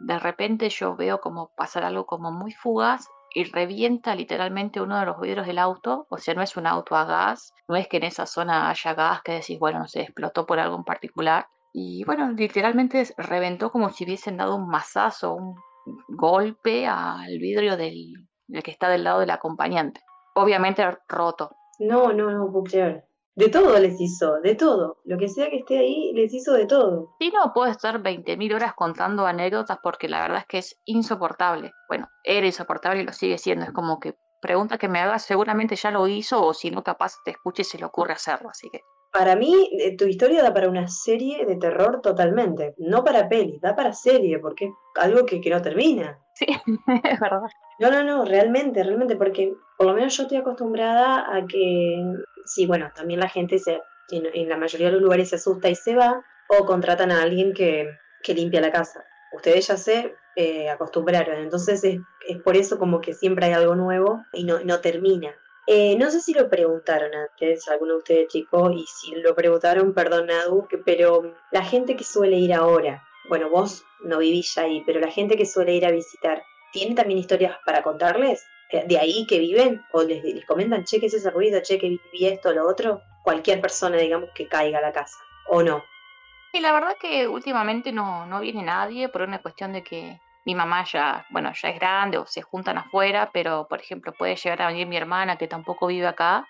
de 0.00 0.18
repente 0.18 0.68
yo 0.68 0.94
veo 0.96 1.18
como 1.18 1.48
pasar 1.56 1.82
algo 1.82 2.04
como 2.04 2.30
muy 2.30 2.52
fugaz 2.52 3.08
y 3.34 3.44
revienta 3.44 4.14
literalmente 4.14 4.82
uno 4.82 5.00
de 5.00 5.06
los 5.06 5.18
vidrios 5.18 5.46
del 5.46 5.58
auto, 5.58 6.06
o 6.10 6.18
sea, 6.18 6.34
no 6.34 6.42
es 6.42 6.58
un 6.58 6.66
auto 6.66 6.94
a 6.94 7.06
gas, 7.06 7.54
no 7.68 7.74
es 7.74 7.88
que 7.88 7.96
en 7.96 8.04
esa 8.04 8.26
zona 8.26 8.68
haya 8.68 8.92
gas 8.92 9.22
que 9.22 9.32
decís, 9.32 9.58
bueno, 9.58 9.78
no 9.78 9.88
se 9.88 10.02
explotó 10.02 10.44
por 10.44 10.60
algo 10.60 10.76
en 10.76 10.84
particular, 10.84 11.46
y 11.72 12.04
bueno, 12.04 12.30
literalmente 12.32 13.02
reventó 13.16 13.72
como 13.72 13.88
si 13.88 14.04
hubiesen 14.04 14.36
dado 14.36 14.56
un 14.56 14.68
mazazo, 14.68 15.32
un 15.32 15.56
golpe 16.08 16.86
al 16.86 17.38
vidrio 17.38 17.76
del, 17.76 18.12
del 18.46 18.62
que 18.62 18.70
está 18.70 18.88
del 18.88 19.04
lado 19.04 19.20
del 19.20 19.30
acompañante 19.30 20.00
obviamente 20.34 20.98
roto. 21.08 21.50
No, 21.78 22.12
no, 22.12 22.30
no 22.30 22.52
puedo 22.52 22.64
De 23.34 23.48
todo 23.48 23.78
les 23.78 24.00
hizo, 24.00 24.40
de 24.40 24.54
todo. 24.54 24.98
Lo 25.04 25.18
que 25.18 25.28
sea 25.28 25.50
que 25.50 25.58
esté 25.58 25.78
ahí, 25.78 26.12
les 26.14 26.32
hizo 26.32 26.52
de 26.52 26.66
todo. 26.66 27.14
Sí, 27.18 27.32
no 27.32 27.52
puedo 27.52 27.70
estar 27.70 28.02
20.000 28.02 28.54
horas 28.54 28.74
contando 28.74 29.26
anécdotas 29.26 29.78
porque 29.82 30.08
la 30.08 30.20
verdad 30.20 30.38
es 30.38 30.46
que 30.46 30.58
es 30.58 30.80
insoportable. 30.84 31.72
Bueno, 31.88 32.08
era 32.22 32.46
insoportable 32.46 33.02
y 33.02 33.04
lo 33.04 33.12
sigue 33.12 33.38
siendo. 33.38 33.64
Es 33.64 33.72
como 33.72 33.98
que 33.98 34.14
pregunta 34.40 34.78
que 34.78 34.88
me 34.88 35.00
hagas, 35.00 35.24
seguramente 35.24 35.74
ya 35.74 35.90
lo 35.90 36.06
hizo 36.06 36.44
o 36.44 36.54
si 36.54 36.70
no, 36.70 36.82
capaz 36.82 37.14
te 37.24 37.32
escuche 37.32 37.62
y 37.62 37.64
se 37.64 37.78
le 37.78 37.86
ocurre 37.86 38.12
hacerlo. 38.12 38.50
Así 38.50 38.68
que. 38.70 38.80
Para 39.14 39.36
mí, 39.36 39.70
eh, 39.78 39.96
tu 39.96 40.06
historia 40.06 40.42
da 40.42 40.52
para 40.52 40.68
una 40.68 40.88
serie 40.88 41.46
de 41.46 41.54
terror 41.54 42.00
totalmente. 42.02 42.74
No 42.78 43.04
para 43.04 43.28
peli, 43.28 43.60
da 43.62 43.76
para 43.76 43.92
serie 43.92 44.40
porque 44.40 44.64
es 44.64 44.72
algo 44.96 45.24
que, 45.24 45.40
que 45.40 45.50
no 45.50 45.62
termina. 45.62 46.18
Sí, 46.34 46.46
es 47.04 47.20
verdad. 47.20 47.42
No, 47.78 47.92
no, 47.92 48.02
no, 48.02 48.24
realmente, 48.24 48.82
realmente, 48.82 49.14
porque 49.14 49.54
por 49.78 49.86
lo 49.86 49.94
menos 49.94 50.16
yo 50.16 50.24
estoy 50.24 50.38
acostumbrada 50.38 51.32
a 51.32 51.46
que, 51.46 52.02
sí, 52.44 52.66
bueno, 52.66 52.90
también 52.92 53.20
la 53.20 53.28
gente 53.28 53.60
se, 53.60 53.80
en, 54.10 54.48
la 54.48 54.56
mayoría 54.56 54.88
de 54.88 54.94
los 54.94 55.02
lugares 55.02 55.28
se 55.28 55.36
asusta 55.36 55.68
y 55.68 55.76
se 55.76 55.94
va, 55.94 56.24
o 56.48 56.66
contratan 56.66 57.12
a 57.12 57.22
alguien 57.22 57.54
que, 57.54 57.88
que 58.24 58.34
limpia 58.34 58.60
la 58.60 58.72
casa. 58.72 59.04
Ustedes 59.32 59.68
ya 59.68 59.76
se 59.76 60.16
eh, 60.34 60.68
acostumbraron, 60.70 61.38
entonces 61.38 61.84
es, 61.84 62.00
es, 62.28 62.42
por 62.42 62.56
eso 62.56 62.80
como 62.80 63.00
que 63.00 63.14
siempre 63.14 63.46
hay 63.46 63.52
algo 63.52 63.76
nuevo 63.76 64.24
y 64.32 64.42
no, 64.42 64.58
no 64.64 64.80
termina. 64.80 65.32
Eh, 65.66 65.96
no 65.96 66.10
sé 66.10 66.20
si 66.20 66.34
lo 66.34 66.50
preguntaron 66.50 67.14
antes, 67.14 67.66
alguno 67.68 67.92
de 67.92 67.98
ustedes 67.98 68.28
chicos, 68.28 68.72
y 68.74 68.84
si 68.86 69.14
lo 69.16 69.34
preguntaron, 69.34 69.94
perdón, 69.94 70.26
Nadu, 70.26 70.68
pero 70.84 71.34
la 71.52 71.64
gente 71.64 71.96
que 71.96 72.04
suele 72.04 72.36
ir 72.36 72.52
ahora, 72.52 73.02
bueno, 73.30 73.48
vos 73.48 73.82
no 74.02 74.18
vivís 74.18 74.58
ahí, 74.58 74.82
pero 74.84 75.00
la 75.00 75.10
gente 75.10 75.36
que 75.36 75.46
suele 75.46 75.74
ir 75.74 75.86
a 75.86 75.90
visitar, 75.90 76.42
¿tiene 76.72 76.94
también 76.94 77.18
historias 77.18 77.56
para 77.64 77.82
contarles? 77.82 78.44
¿De 78.86 78.98
ahí 78.98 79.26
que 79.26 79.38
viven? 79.38 79.82
¿O 79.92 80.02
les, 80.02 80.22
les 80.22 80.44
comentan, 80.44 80.84
che, 80.84 81.00
¿qué 81.00 81.06
es 81.06 81.14
ese 81.14 81.30
ruido? 81.30 81.60
Che, 81.62 81.78
que 81.78 81.98
vi 82.12 82.26
esto, 82.26 82.52
lo 82.52 82.68
otro? 82.68 83.00
Cualquier 83.22 83.60
persona, 83.60 83.96
digamos, 83.96 84.28
que 84.34 84.48
caiga 84.48 84.78
a 84.78 84.82
la 84.82 84.92
casa, 84.92 85.16
¿o 85.48 85.62
no? 85.62 85.82
Y 86.52 86.60
la 86.60 86.72
verdad 86.72 86.96
que 87.00 87.26
últimamente 87.26 87.90
no, 87.90 88.26
no 88.26 88.40
viene 88.40 88.62
nadie 88.62 89.08
por 89.08 89.22
una 89.22 89.40
cuestión 89.40 89.72
de 89.72 89.82
que 89.82 90.20
mi 90.44 90.54
mamá 90.54 90.84
ya, 90.84 91.26
bueno, 91.30 91.52
ya 91.54 91.68
es 91.70 91.78
grande 91.78 92.18
o 92.18 92.26
se 92.26 92.42
juntan 92.42 92.78
afuera, 92.78 93.30
pero 93.32 93.66
por 93.68 93.80
ejemplo 93.80 94.12
puede 94.12 94.36
llegar 94.36 94.62
a 94.62 94.68
venir 94.68 94.86
mi 94.86 94.96
hermana 94.96 95.36
que 95.36 95.48
tampoco 95.48 95.86
vive 95.86 96.06
acá. 96.06 96.46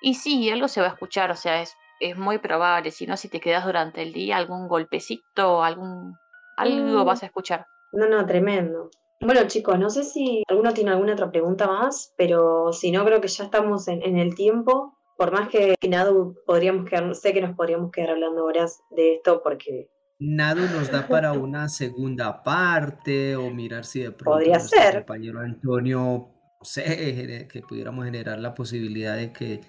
Y 0.00 0.14
sí, 0.14 0.50
algo 0.50 0.68
se 0.68 0.80
va 0.80 0.88
a 0.88 0.90
escuchar, 0.90 1.30
o 1.30 1.36
sea, 1.36 1.62
es, 1.62 1.74
es 2.00 2.16
muy 2.16 2.38
probable, 2.38 2.90
si 2.90 3.06
no, 3.06 3.16
si 3.16 3.28
te 3.28 3.40
quedas 3.40 3.64
durante 3.64 4.02
el 4.02 4.12
día, 4.12 4.36
algún 4.36 4.68
golpecito, 4.68 5.64
algún, 5.64 6.14
algo 6.56 7.04
vas 7.04 7.22
a 7.22 7.26
escuchar. 7.26 7.66
No, 7.92 8.06
no, 8.06 8.26
tremendo. 8.26 8.90
Bueno, 9.20 9.46
chicos, 9.46 9.78
no 9.78 9.88
sé 9.88 10.04
si 10.04 10.42
alguno 10.48 10.74
tiene 10.74 10.90
alguna 10.90 11.14
otra 11.14 11.30
pregunta 11.30 11.66
más, 11.66 12.12
pero 12.18 12.72
si 12.72 12.90
no, 12.90 13.04
creo 13.04 13.20
que 13.22 13.28
ya 13.28 13.44
estamos 13.44 13.88
en, 13.88 14.02
en 14.02 14.18
el 14.18 14.34
tiempo. 14.34 14.98
Por 15.16 15.32
más 15.32 15.48
que, 15.48 15.74
nada 15.88 16.12
podríamos 16.44 16.88
quedar, 16.88 17.14
sé 17.14 17.32
que 17.32 17.40
nos 17.40 17.56
podríamos 17.56 17.90
quedar 17.90 18.10
hablando 18.10 18.44
horas 18.44 18.82
de 18.90 19.14
esto 19.14 19.42
porque 19.42 19.88
Nado 20.18 20.62
nos 20.68 20.90
da 20.90 21.06
para 21.06 21.32
una 21.32 21.68
segunda 21.68 22.42
parte 22.42 23.36
o 23.36 23.50
mirar 23.50 23.84
si 23.84 24.00
de 24.00 24.12
pronto 24.12 24.38
Podría 24.38 24.58
ser. 24.60 24.94
compañero 24.94 25.40
Antonio, 25.40 26.30
no 26.58 26.64
sé, 26.64 27.46
que 27.50 27.60
pudiéramos 27.60 28.06
generar 28.06 28.38
la 28.38 28.54
posibilidad 28.54 29.16
de 29.16 29.32
que 29.32 29.60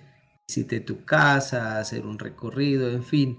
visite 0.47 0.79
tu 0.79 1.03
casa, 1.03 1.79
hacer 1.79 2.05
un 2.05 2.17
recorrido, 2.17 2.89
en 2.89 3.03
fin. 3.03 3.37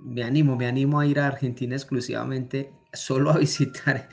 Me 0.00 0.22
animo, 0.22 0.56
me 0.56 0.66
animo 0.66 1.00
a 1.00 1.06
ir 1.06 1.18
a 1.18 1.26
Argentina 1.26 1.74
exclusivamente 1.74 2.72
solo 2.92 3.30
a 3.30 3.38
visitar 3.38 4.08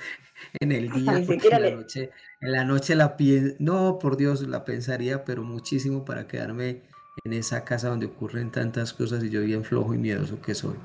en 0.60 0.72
el 0.72 0.92
día, 0.92 1.24
porque 1.28 1.48
en 1.50 1.62
la 1.62 1.72
noche, 1.72 2.10
en 2.42 2.52
la 2.52 2.66
noche 2.66 2.96
la 2.96 3.16
no, 3.60 4.00
por 4.00 4.18
Dios, 4.18 4.42
la 4.48 4.66
pensaría, 4.66 5.24
pero 5.24 5.44
muchísimo 5.44 6.04
para 6.04 6.28
quedarme 6.28 6.82
en 7.24 7.34
esa 7.34 7.64
casa 7.64 7.90
donde 7.90 8.08
ocurren 8.08 8.52
tantas 8.52 8.94
cosas 8.94 9.24
y 9.24 9.30
yo 9.30 9.42
bien 9.42 9.64
flojo 9.64 9.94
y 9.94 10.00
miedoso 10.00 10.42
que 10.42 10.56
soy. 10.56 10.76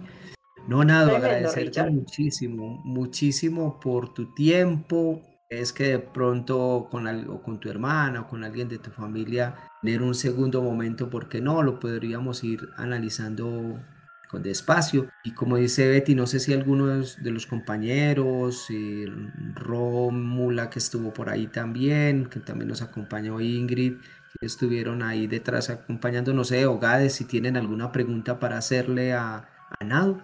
No, 0.66 0.84
nada, 0.84 1.16
agradecerte 1.16 1.82
muchísimo, 1.90 2.80
muchísimo 2.84 3.78
por 3.78 4.12
tu 4.14 4.34
tiempo. 4.34 5.22
Es 5.48 5.72
que 5.72 5.84
de 5.84 5.98
pronto 6.00 6.88
con 6.90 7.06
algo, 7.06 7.40
con 7.40 7.60
tu 7.60 7.70
hermana 7.70 8.22
o 8.22 8.26
con 8.26 8.42
alguien 8.42 8.68
de 8.68 8.78
tu 8.78 8.90
familia, 8.90 9.54
tener 9.80 10.02
un 10.02 10.14
segundo 10.14 10.60
momento, 10.62 11.08
porque 11.08 11.40
no, 11.40 11.62
lo 11.62 11.78
podríamos 11.78 12.42
ir 12.42 12.68
analizando 12.76 13.80
con 14.28 14.42
despacio. 14.42 15.08
Y 15.22 15.34
como 15.34 15.56
dice 15.56 15.88
Betty, 15.88 16.16
no 16.16 16.26
sé 16.26 16.40
si 16.40 16.52
algunos 16.52 17.22
de 17.22 17.30
los 17.30 17.46
compañeros, 17.46 18.68
y 18.70 19.06
Rómula 19.54 20.68
que 20.70 20.80
estuvo 20.80 21.12
por 21.12 21.28
ahí 21.30 21.46
también, 21.46 22.26
que 22.26 22.40
también 22.40 22.68
nos 22.68 22.82
acompañó 22.82 23.40
Ingrid, 23.40 23.98
que 24.40 24.46
estuvieron 24.46 25.02
ahí 25.02 25.28
detrás 25.28 25.70
acompañando, 25.70 26.32
no 26.32 26.42
sé, 26.44 26.66
Ogades, 26.66 27.14
si 27.14 27.24
tienen 27.24 27.56
alguna 27.56 27.92
pregunta 27.92 28.40
para 28.40 28.58
hacerle 28.58 29.12
a, 29.14 29.48
a 29.78 29.84
Nado. 29.84 30.22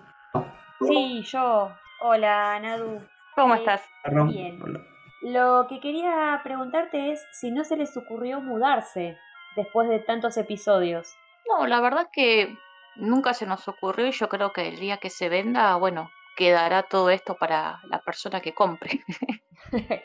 Sí, 0.87 1.23
yo. 1.23 1.73
Hola, 2.01 2.59
Nadu. 2.61 3.01
¿Cómo 3.35 3.55
eh, 3.55 3.59
estás? 3.59 3.83
Bien. 4.29 4.59
Lo 5.23 5.67
que 5.69 5.81
quería 5.81 6.41
preguntarte 6.43 7.13
es 7.13 7.25
si 7.33 7.51
no 7.51 7.65
se 7.65 7.77
les 7.77 7.97
ocurrió 7.97 8.41
mudarse 8.41 9.17
después 9.57 9.89
de 9.89 10.01
tantos 10.01 10.37
episodios. 10.37 11.15
No, 11.49 11.67
la 11.67 11.81
verdad 11.81 12.09
que 12.13 12.57
nunca 12.97 13.35
se 13.35 13.47
nos 13.47 13.69
ocurrió 13.69 14.07
y 14.07 14.13
yo 14.13 14.29
creo 14.29 14.53
que 14.53 14.69
el 14.69 14.81
día 14.81 14.97
que 14.99 15.11
se 15.11 15.29
venda, 15.29 15.77
bueno, 15.77 16.11
quedará 16.37 16.83
todo 16.83 17.11
esto 17.11 17.37
para 17.37 17.81
la 17.85 18.01
persona 18.01 18.41
que 18.41 18.55
compre. 18.55 19.01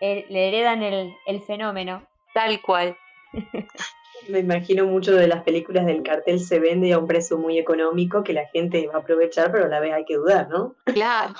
Le 0.00 0.48
heredan 0.48 0.82
el, 0.82 1.14
el 1.26 1.42
fenómeno. 1.42 2.06
Tal 2.34 2.60
cual. 2.60 2.96
Me 4.28 4.40
imagino 4.40 4.86
mucho 4.86 5.14
de 5.14 5.28
las 5.28 5.42
películas 5.42 5.86
del 5.86 6.02
cartel 6.02 6.40
se 6.40 6.58
vende 6.58 6.92
a 6.92 6.98
un 6.98 7.06
precio 7.06 7.38
muy 7.38 7.58
económico 7.58 8.24
que 8.24 8.32
la 8.32 8.46
gente 8.48 8.86
va 8.88 8.94
a 8.94 8.98
aprovechar, 8.98 9.52
pero 9.52 9.66
a 9.66 9.68
la 9.68 9.80
vez 9.80 9.92
hay 9.92 10.04
que 10.04 10.16
dudar, 10.16 10.48
¿no? 10.48 10.76
Claro. 10.84 11.34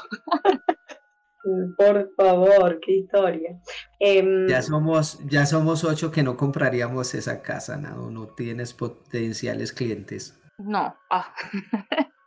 Por 1.76 2.10
favor, 2.16 2.80
qué 2.80 2.92
historia. 2.92 3.60
Em, 4.00 4.48
ya 4.48 4.62
somos, 4.62 5.20
ya 5.26 5.46
somos 5.46 5.84
ocho 5.84 6.10
que 6.10 6.22
no 6.22 6.36
compraríamos 6.36 7.14
esa 7.14 7.40
casa, 7.40 7.76
¿no? 7.76 8.10
No 8.10 8.26
tienes 8.28 8.74
potenciales 8.74 9.72
clientes. 9.72 10.40
No. 10.58 10.96
Ah. 11.10 11.32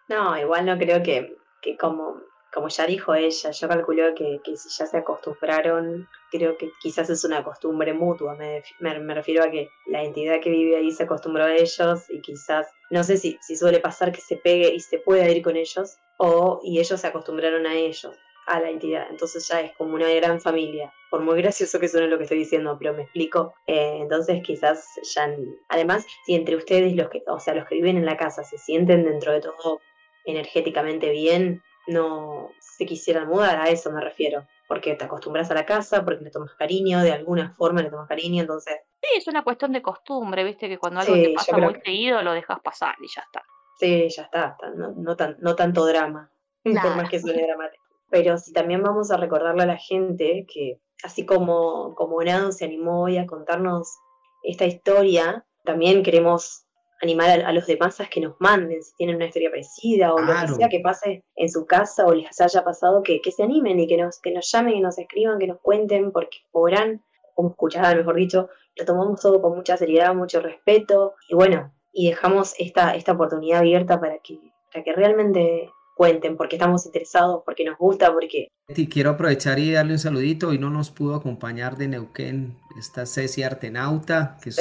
no, 0.09 0.37
igual 0.37 0.65
no 0.65 0.77
creo 0.77 1.03
que, 1.03 1.35
que 1.61 1.77
como 1.77 2.21
como 2.53 2.67
ya 2.69 2.85
dijo 2.85 3.13
ella, 3.13 3.51
yo 3.51 3.67
calculo 3.67 4.15
que, 4.15 4.39
si 4.55 4.69
ya 4.69 4.85
se 4.85 4.97
acostumbraron, 4.97 6.07
creo 6.31 6.57
que 6.57 6.71
quizás 6.81 7.09
es 7.09 7.23
una 7.23 7.43
costumbre 7.43 7.93
mutua, 7.93 8.35
me, 8.35 8.63
me, 8.79 9.13
refiero 9.13 9.43
a 9.43 9.51
que 9.51 9.69
la 9.87 10.03
entidad 10.03 10.39
que 10.41 10.49
vive 10.49 10.77
ahí 10.77 10.91
se 10.91 11.03
acostumbró 11.03 11.43
a 11.45 11.55
ellos 11.55 12.09
y 12.09 12.21
quizás, 12.21 12.67
no 12.89 13.03
sé 13.03 13.17
si, 13.17 13.37
si 13.41 13.55
suele 13.55 13.79
pasar 13.79 14.11
que 14.11 14.21
se 14.21 14.37
pegue 14.37 14.73
y 14.73 14.79
se 14.79 14.99
pueda 14.99 15.29
ir 15.29 15.43
con 15.43 15.55
ellos, 15.55 15.97
o 16.17 16.59
y 16.63 16.79
ellos 16.79 16.99
se 16.99 17.07
acostumbraron 17.07 17.65
a 17.65 17.75
ellos, 17.75 18.17
a 18.47 18.59
la 18.59 18.69
entidad, 18.71 19.05
entonces 19.11 19.47
ya 19.47 19.61
es 19.61 19.75
como 19.75 19.93
una 19.93 20.09
gran 20.09 20.41
familia, 20.41 20.91
por 21.11 21.21
muy 21.21 21.39
gracioso 21.39 21.79
que 21.79 21.87
suene 21.87 22.07
lo 22.07 22.17
que 22.17 22.23
estoy 22.23 22.39
diciendo, 22.39 22.77
pero 22.79 22.95
me 22.95 23.03
explico, 23.03 23.53
eh, 23.67 23.99
entonces 24.01 24.41
quizás 24.43 24.87
ya, 25.15 25.31
además, 25.67 26.05
si 26.25 26.33
entre 26.33 26.55
ustedes, 26.55 26.95
los 26.95 27.09
que, 27.09 27.21
o 27.27 27.39
sea, 27.39 27.53
los 27.53 27.67
que 27.67 27.75
viven 27.75 27.97
en 27.97 28.05
la 28.05 28.17
casa 28.17 28.43
se 28.43 28.57
sienten 28.57 29.05
dentro 29.05 29.31
de 29.33 29.41
todo 29.41 29.81
energéticamente 30.25 31.11
bien, 31.11 31.61
no 31.87 32.51
se 32.59 32.85
quisieran 32.85 33.27
mudar, 33.27 33.59
a 33.59 33.69
eso 33.69 33.91
me 33.91 34.01
refiero. 34.01 34.45
Porque 34.67 34.95
te 34.95 35.05
acostumbras 35.05 35.49
a 35.49 35.55
la 35.55 35.65
casa, 35.65 36.05
porque 36.05 36.23
le 36.23 36.29
tomas 36.29 36.53
cariño, 36.55 37.01
de 37.01 37.11
alguna 37.11 37.53
forma 37.53 37.81
le 37.81 37.89
tomas 37.89 38.07
cariño, 38.07 38.41
entonces... 38.41 38.75
Sí, 39.01 39.17
es 39.17 39.27
una 39.27 39.43
cuestión 39.43 39.71
de 39.73 39.81
costumbre, 39.81 40.43
viste, 40.43 40.69
que 40.69 40.77
cuando 40.77 40.99
algo 40.99 41.13
te 41.13 41.33
pasa 41.33 41.57
muy 41.57 41.75
seguido 41.83 42.21
lo 42.21 42.33
dejas 42.33 42.59
pasar 42.59 42.95
y 43.01 43.07
ya 43.07 43.21
está. 43.21 43.43
Sí, 43.79 44.07
ya 44.09 44.23
está, 44.23 44.57
no, 44.75 44.91
no, 44.91 45.15
tan, 45.15 45.37
no 45.39 45.55
tanto 45.55 45.85
drama, 45.85 46.31
por 46.63 46.95
más 46.95 47.09
que 47.09 47.19
suene 47.19 47.41
dramático. 47.41 47.83
Pero 48.09 48.37
si 48.37 48.51
también 48.53 48.83
vamos 48.83 49.11
a 49.11 49.17
recordarle 49.17 49.63
a 49.63 49.67
la 49.67 49.77
gente 49.77 50.45
que, 50.51 50.79
así 51.03 51.25
como, 51.25 51.95
como 51.95 52.21
Nado 52.23 52.51
se 52.51 52.65
animó 52.65 53.03
hoy 53.03 53.17
a 53.17 53.25
contarnos 53.25 53.97
esta 54.43 54.65
historia, 54.65 55.45
también 55.63 56.03
queremos 56.03 56.65
animar 57.01 57.41
a, 57.41 57.51
los 57.51 57.65
demás 57.65 57.99
a 58.01 58.07
que 58.07 58.21
nos 58.21 58.35
manden 58.39 58.83
si 58.83 58.95
tienen 58.95 59.15
una 59.15 59.25
historia 59.25 59.49
parecida 59.49 60.13
o 60.13 60.19
lo 60.19 60.33
que 60.33 60.53
sea 60.53 60.69
que 60.69 60.79
pase 60.79 61.23
en 61.35 61.49
su 61.49 61.65
casa 61.65 62.05
o 62.05 62.13
les 62.13 62.39
haya 62.41 62.63
pasado, 62.63 63.03
que, 63.03 63.21
que 63.21 63.31
se 63.31 63.43
animen 63.43 63.79
y 63.79 63.87
que 63.87 63.97
nos, 63.97 64.19
que 64.19 64.31
nos 64.31 64.51
llamen 64.51 64.75
y 64.75 64.81
nos 64.81 64.97
escriban, 64.97 65.39
que 65.39 65.47
nos 65.47 65.59
cuenten, 65.61 66.11
porque 66.11 66.39
podrán, 66.51 67.03
como 67.35 67.49
escuchaba 67.49 67.95
mejor 67.95 68.15
dicho, 68.15 68.49
lo 68.75 68.85
tomamos 68.85 69.21
todo 69.21 69.41
con 69.41 69.55
mucha 69.55 69.77
seriedad, 69.77 70.13
mucho 70.13 70.41
respeto 70.41 71.15
y 71.27 71.35
bueno, 71.35 71.73
y 71.91 72.09
dejamos 72.09 72.53
esta, 72.59 72.95
esta 72.95 73.13
oportunidad 73.13 73.59
abierta 73.59 73.99
para 73.99 74.19
que, 74.19 74.39
para 74.71 74.83
que 74.83 74.93
realmente 74.93 75.71
cuenten, 75.99 76.37
porque 76.37 76.55
estamos 76.55 76.85
interesados, 76.85 77.41
porque 77.43 77.65
nos 77.65 77.77
gusta, 77.77 78.13
porque... 78.13 78.47
Y 78.69 78.87
quiero 78.87 79.09
aprovechar 79.09 79.59
y 79.59 79.73
darle 79.73 79.91
un 79.91 79.99
saludito. 79.99 80.47
Hoy 80.47 80.57
no 80.57 80.69
nos 80.69 80.91
pudo 80.91 81.13
acompañar 81.13 81.75
de 81.75 81.89
Neuquén 81.89 82.55
esta 82.79 83.05
Ceci 83.05 83.43
Artenauta, 83.43 84.37
que 84.41 84.51
es 84.51 84.57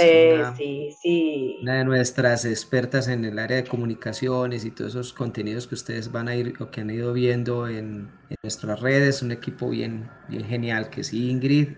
una, 1.62 1.74
de 1.74 1.84
nuestras 1.84 2.44
expertas 2.44 3.06
en 3.06 3.24
el 3.24 3.38
área 3.38 3.58
de 3.58 3.64
comunicaciones 3.64 4.64
y 4.64 4.72
todos 4.72 4.96
esos 4.96 5.12
contenidos 5.12 5.68
que 5.68 5.76
ustedes 5.76 6.10
van 6.10 6.26
a 6.26 6.34
ir 6.34 6.54
o 6.58 6.72
que 6.72 6.80
han 6.80 6.90
ido 6.90 7.12
viendo 7.12 7.68
en, 7.68 8.10
en 8.28 8.36
nuestras 8.42 8.80
redes. 8.80 9.22
Un 9.22 9.32
equipo 9.32 9.70
bien, 9.70 10.08
bien 10.28 10.44
genial, 10.44 10.90
que 10.90 11.02
es 11.02 11.12
Ingrid, 11.12 11.68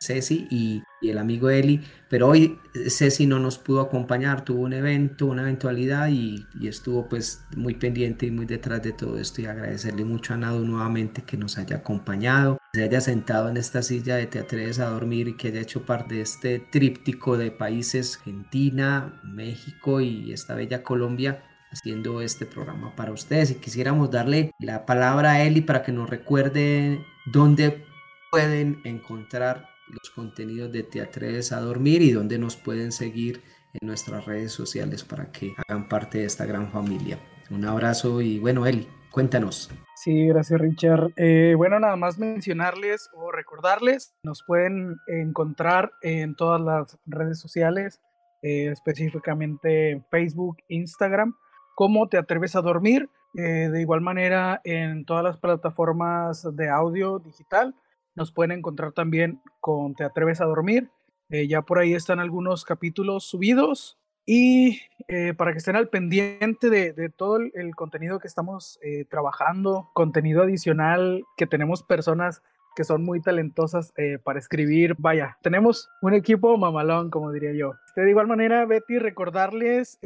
Ceci 0.00 0.46
y, 0.50 0.82
y 1.00 1.10
el 1.10 1.18
amigo 1.18 1.50
Eli. 1.50 1.82
Pero 2.08 2.28
hoy 2.28 2.58
eh, 2.74 2.90
Ceci 2.90 3.26
no 3.26 3.38
nos 3.38 3.58
pudo 3.58 3.80
acompañar, 3.80 4.44
tuvo 4.44 4.62
un 4.62 4.72
evento, 4.72 5.26
una 5.26 5.42
eventualidad 5.42 6.08
y, 6.08 6.46
y, 6.58 6.68
estuvo 6.68 7.08
pues 7.08 7.44
muy 7.56 7.74
pendiente 7.74 8.26
y 8.26 8.30
muy 8.30 8.46
detrás 8.46 8.82
de 8.82 8.92
todo 8.92 9.18
esto 9.18 9.40
y 9.40 9.46
agradecerle 9.46 10.04
mucho 10.04 10.34
a 10.34 10.36
Nado 10.36 10.60
nuevamente 10.60 11.22
que 11.22 11.36
nos 11.36 11.58
haya 11.58 11.76
acompañado, 11.76 12.58
se 12.72 12.82
haya 12.82 13.00
sentado 13.00 13.48
en 13.48 13.56
esta 13.56 13.82
silla 13.82 14.16
de 14.16 14.26
Te 14.26 14.38
atreves 14.38 14.78
a 14.78 14.86
dormir 14.86 15.28
y 15.28 15.36
que 15.36 15.48
haya 15.48 15.60
hecho 15.60 15.84
parte 15.84 16.16
de 16.16 16.22
este 16.22 16.58
tríptico 16.58 17.36
de 17.36 17.50
países 17.50 18.16
Argentina, 18.18 19.20
México 19.22 20.00
y 20.00 20.32
esta 20.32 20.54
bella 20.54 20.82
Colombia 20.82 21.42
haciendo 21.70 22.20
este 22.20 22.46
programa 22.46 22.94
para 22.96 23.12
ustedes 23.12 23.50
y 23.50 23.54
quisiéramos 23.56 24.10
darle 24.10 24.52
la 24.58 24.86
palabra 24.86 25.32
a 25.32 25.42
Eli 25.42 25.60
para 25.60 25.82
que 25.82 25.92
nos 25.92 26.10
recuerde 26.10 27.04
dónde 27.26 27.84
pueden 28.30 28.80
encontrar 28.84 29.70
los 29.88 30.10
contenidos 30.10 30.70
de 30.72 30.82
Te 30.82 31.00
Atreves 31.00 31.52
a 31.52 31.60
Dormir 31.60 32.02
y 32.02 32.12
dónde 32.12 32.38
nos 32.38 32.56
pueden 32.56 32.92
seguir 32.92 33.42
en 33.80 33.86
nuestras 33.86 34.24
redes 34.24 34.52
sociales 34.52 35.04
para 35.04 35.30
que 35.30 35.54
hagan 35.56 35.88
parte 35.88 36.18
de 36.18 36.24
esta 36.24 36.44
gran 36.46 36.70
familia. 36.70 37.18
Un 37.50 37.64
abrazo 37.64 38.20
y 38.20 38.38
bueno, 38.38 38.66
Eli, 38.66 38.88
cuéntanos. 39.10 39.70
Sí, 39.96 40.26
gracias 40.28 40.60
Richard. 40.60 41.12
Eh, 41.16 41.54
bueno, 41.56 41.78
nada 41.78 41.96
más 41.96 42.18
mencionarles 42.18 43.10
o 43.14 43.30
recordarles, 43.30 44.14
nos 44.22 44.42
pueden 44.44 44.96
encontrar 45.06 45.92
en 46.02 46.34
todas 46.36 46.60
las 46.60 46.98
redes 47.06 47.38
sociales, 47.38 48.00
eh, 48.42 48.70
específicamente 48.70 50.02
Facebook, 50.10 50.56
Instagram, 50.68 51.34
como 51.80 52.10
Te 52.10 52.18
Atreves 52.18 52.56
a 52.56 52.60
Dormir. 52.60 53.08
Eh, 53.32 53.70
de 53.72 53.80
igual 53.80 54.02
manera 54.02 54.60
en 54.64 55.06
todas 55.06 55.24
las 55.24 55.38
plataformas 55.38 56.46
de 56.54 56.68
audio 56.68 57.20
digital 57.20 57.74
Nos 58.14 58.32
pueden 58.32 58.50
encontrar 58.50 58.92
también 58.92 59.40
con 59.60 59.94
Te 59.94 60.04
Atreves 60.04 60.42
a 60.42 60.44
Dormir. 60.44 60.90
Eh, 61.30 61.48
ya 61.48 61.62
por 61.62 61.78
ahí 61.78 61.94
están 61.94 62.20
algunos 62.20 62.66
capítulos 62.66 63.24
subidos. 63.24 63.98
Y 64.26 64.82
eh, 65.08 65.32
para 65.32 65.52
que 65.52 65.58
estén 65.58 65.74
al 65.74 65.88
pendiente 65.88 66.68
de, 66.68 67.08
todo 67.08 67.38
el, 67.38 67.74
contenido 67.74 68.18
que 68.18 68.28
estamos 68.28 68.78
trabajando, 69.08 69.88
contenido 69.94 70.42
adicional, 70.42 71.24
que 71.38 71.46
tenemos 71.46 71.82
personas 71.82 72.42
que 72.76 72.84
son 72.84 73.04
muy 73.04 73.20
talentosas 73.20 73.92
para 74.24 74.38
escribir. 74.38 74.94
Vaya, 74.98 75.36
tenemos 75.42 75.88
un 76.02 76.14
equipo 76.14 76.56
mamalón, 76.56 77.10
como 77.10 77.32
diría 77.32 77.52
yo. 77.52 77.74
De 77.96 78.08
igual 78.08 78.26
manera, 78.26 78.64
Betty, 78.64 78.98
recordarles 78.98 79.98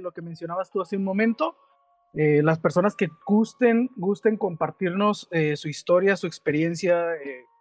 lo 0.00 0.12
que 0.12 0.22
mencionabas 0.22 0.70
tú 0.70 0.80
hace 0.80 0.96
un 0.96 1.04
momento. 1.04 1.56
las 2.12 2.58
personas 2.58 2.96
que 2.96 3.08
gusten, 3.26 3.90
gusten 3.96 4.36
compartirnos 4.36 5.28
su 5.54 5.68
historia, 5.68 6.16
su 6.16 6.26
experiencia, 6.26 7.06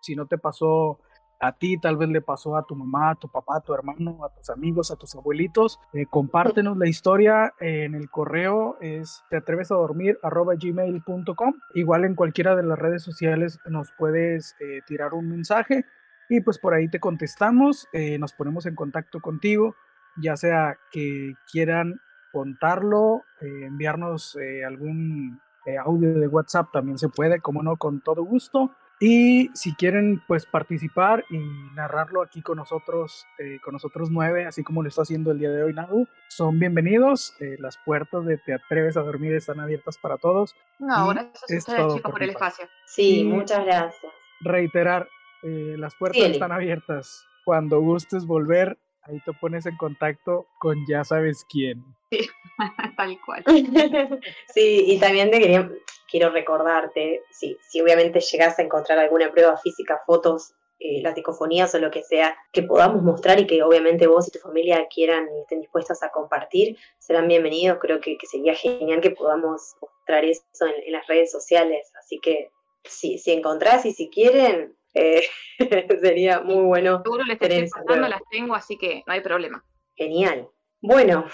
si 0.01 0.15
no 0.15 0.27
te 0.27 0.37
pasó 0.37 0.99
a 1.39 1.53
ti, 1.53 1.77
tal 1.77 1.95
vez 1.97 2.09
le 2.09 2.21
pasó 2.21 2.57
a 2.57 2.65
tu 2.65 2.75
mamá, 2.75 3.11
a 3.11 3.15
tu 3.15 3.29
papá, 3.29 3.57
a 3.57 3.61
tu 3.61 3.73
hermano, 3.73 4.25
a 4.25 4.29
tus 4.29 4.49
amigos, 4.49 4.91
a 4.91 4.97
tus 4.97 5.15
abuelitos. 5.15 5.79
Eh, 5.93 6.05
compártenos 6.05 6.77
la 6.77 6.87
historia 6.87 7.53
en 7.59 7.95
el 7.95 8.09
correo, 8.09 8.77
es 8.81 9.23
te 9.29 9.37
atreves 9.37 9.71
a 9.71 9.75
dormir 9.75 10.19
gmail.com. 10.21 11.53
Igual 11.75 12.05
en 12.05 12.15
cualquiera 12.15 12.55
de 12.55 12.63
las 12.63 12.77
redes 12.77 13.03
sociales 13.03 13.59
nos 13.65 13.91
puedes 13.97 14.55
eh, 14.59 14.81
tirar 14.85 15.13
un 15.13 15.29
mensaje 15.29 15.85
y 16.27 16.41
pues 16.41 16.59
por 16.59 16.73
ahí 16.73 16.89
te 16.89 16.99
contestamos, 16.99 17.87
eh, 17.93 18.19
nos 18.19 18.33
ponemos 18.33 18.65
en 18.65 18.75
contacto 18.75 19.21
contigo, 19.21 19.75
ya 20.21 20.35
sea 20.35 20.77
que 20.91 21.33
quieran 21.51 22.01
contarlo, 22.31 23.23
enviarnos 23.39 24.37
algún 24.67 25.41
audio 25.83 26.13
de 26.13 26.27
WhatsApp 26.27 26.67
también 26.71 26.99
se 26.99 27.09
puede, 27.09 27.39
como 27.39 27.63
no, 27.63 27.77
con 27.77 28.01
todo 28.01 28.23
gusto. 28.23 28.71
Y 29.01 29.49
si 29.53 29.73
quieren 29.75 30.21
pues 30.27 30.45
participar 30.45 31.23
y 31.29 31.37
narrarlo 31.73 32.21
aquí 32.21 32.41
con 32.41 32.57
nosotros, 32.57 33.25
eh, 33.37 33.59
con 33.63 33.73
nosotros 33.73 34.09
nueve, 34.11 34.45
así 34.45 34.61
como 34.61 34.83
lo 34.83 34.89
está 34.89 35.03
haciendo 35.03 35.31
el 35.31 35.39
día 35.39 35.51
de 35.51 35.63
hoy 35.63 35.73
Nadu, 35.73 36.05
son 36.27 36.59
bienvenidos. 36.59 37.33
Eh, 37.39 37.55
las 37.59 37.77
puertas 37.85 38.25
de 38.25 38.37
Te 38.37 38.53
Atreves 38.53 38.97
a 38.97 39.01
Dormir 39.01 39.33
están 39.33 39.61
abiertas 39.61 39.97
para 39.97 40.17
todos. 40.17 40.53
No, 40.79 41.07
gracias 41.07 41.33
a 41.41 41.57
ustedes 41.57 41.93
chicos 41.95 42.11
por, 42.11 42.21
el 42.23 42.31
espacio. 42.31 42.67
Sí, 42.87 43.23
muchas 43.23 43.65
gracias. 43.65 44.13
Reiterar, 44.41 45.07
eh, 45.43 45.75
las 45.77 45.95
puertas 45.95 46.21
están 46.23 46.51
abiertas. 46.51 47.25
Cuando 47.45 47.79
gustes 47.79 48.25
volver, 48.25 48.77
ahí 49.03 49.21
te 49.21 49.31
pones 49.31 49.65
en 49.65 49.77
contacto 49.77 50.45
con 50.59 50.75
ya 50.89 51.05
sabes 51.05 51.45
quién. 51.49 51.85
Sí, 52.11 52.29
tal 52.97 53.19
cual. 53.25 53.43
sí, 54.53 54.83
y 54.87 54.99
también 54.99 55.31
te 55.31 55.39
quería, 55.39 55.69
quiero 56.09 56.29
recordarte, 56.29 57.23
si, 57.31 57.57
si 57.67 57.81
obviamente 57.81 58.19
llegas 58.19 58.59
a 58.59 58.63
encontrar 58.63 58.99
alguna 58.99 59.31
prueba 59.31 59.57
física, 59.57 60.01
fotos, 60.05 60.53
eh, 60.81 61.01
las 61.01 61.13
psicofonías 61.13 61.75
o 61.75 61.79
lo 61.79 61.91
que 61.91 62.03
sea, 62.03 62.37
que 62.53 62.63
podamos 62.63 63.03
mostrar 63.03 63.37
y 63.37 63.45
que 63.45 63.61
obviamente 63.63 64.07
vos 64.07 64.29
y 64.29 64.31
tu 64.31 64.39
familia 64.39 64.87
quieran 64.87 65.27
y 65.35 65.41
estén 65.41 65.59
dispuestas 65.59 66.01
a 66.03 66.09
compartir, 66.09 66.77
serán 66.99 67.27
bienvenidos. 67.27 67.79
Creo 67.81 67.99
que, 67.99 68.17
sería 68.23 68.55
genial 68.55 69.01
que 69.01 69.11
podamos 69.11 69.75
mostrar 69.81 70.23
eso 70.23 70.41
en, 70.61 70.93
las 70.93 71.05
redes 71.05 71.31
sociales. 71.31 71.91
Así 71.99 72.21
que 72.21 72.51
si, 72.85 73.17
si 73.17 73.31
encontrás 73.33 73.85
y 73.85 73.91
si 73.91 74.09
quieren, 74.09 74.73
eh, 74.93 75.23
sería 76.01 76.39
muy 76.39 76.63
bueno. 76.63 77.01
Seguro 77.03 77.25
les 77.25 77.41
estoy 77.41 77.69
pasando, 77.69 78.07
las 78.07 78.21
tengo, 78.31 78.55
así 78.55 78.77
que 78.77 79.03
no 79.05 79.11
hay 79.11 79.19
problema. 79.19 79.65
Genial. 79.97 80.47
Bueno, 80.81 81.25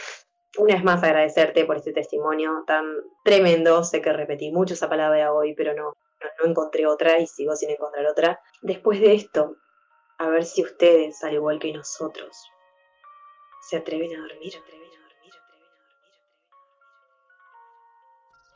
una 0.57 0.75
vez 0.75 0.83
más 0.83 1.03
agradecerte 1.03 1.65
por 1.65 1.77
este 1.77 1.93
testimonio 1.93 2.63
tan 2.65 2.85
tremendo. 3.23 3.83
Sé 3.83 4.01
que 4.01 4.13
repetí 4.13 4.51
mucho 4.51 4.73
esa 4.73 4.89
palabra 4.89 5.33
hoy, 5.33 5.53
pero 5.55 5.73
no, 5.73 5.93
no, 6.39 6.49
encontré 6.49 6.87
otra 6.87 7.19
y 7.19 7.27
sigo 7.27 7.55
sin 7.55 7.69
encontrar 7.69 8.05
otra. 8.07 8.39
Después 8.61 8.99
de 8.99 9.13
esto, 9.13 9.57
a 10.17 10.27
ver 10.29 10.45
si 10.45 10.63
ustedes, 10.63 11.23
al 11.23 11.33
igual 11.33 11.59
que 11.59 11.73
nosotros, 11.73 12.37
se 13.69 13.77
atreven 13.77 14.15
a 14.15 14.21
dormir, 14.21 14.53
atreven 14.55 14.89
a 14.89 15.01
dormir, 15.01 15.33
atreven 15.43 15.69
a 15.71 15.87
dormir, 15.87 16.13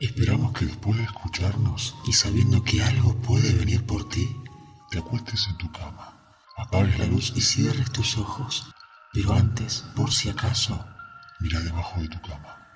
Esperamos 0.00 0.52
que 0.58 0.64
después 0.66 0.96
de 0.96 1.04
escucharnos 1.04 1.96
y 2.06 2.12
sabiendo 2.12 2.62
que 2.64 2.82
algo 2.82 3.14
puede 3.26 3.52
venir 3.54 3.86
por 3.86 4.08
ti, 4.08 4.36
te 4.90 4.98
acuestes 4.98 5.46
en 5.48 5.58
tu 5.58 5.70
cama, 5.72 6.36
apagues 6.56 6.98
la 6.98 7.06
luz 7.06 7.32
y 7.36 7.40
cierres 7.40 7.92
tus 7.92 8.16
ojos. 8.18 8.72
Pero 9.12 9.32
antes, 9.32 9.84
por 9.96 10.12
si 10.12 10.30
acaso, 10.30 10.84
mira 11.40 11.60
debajo 11.60 12.00
de 12.00 12.08
tu 12.08 12.20
cama. 12.20 12.66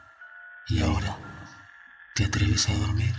Y 0.66 0.80
ahora, 0.80 1.16
¿te 2.14 2.24
atreves 2.24 2.68
a 2.68 2.74
dormir? 2.74 3.14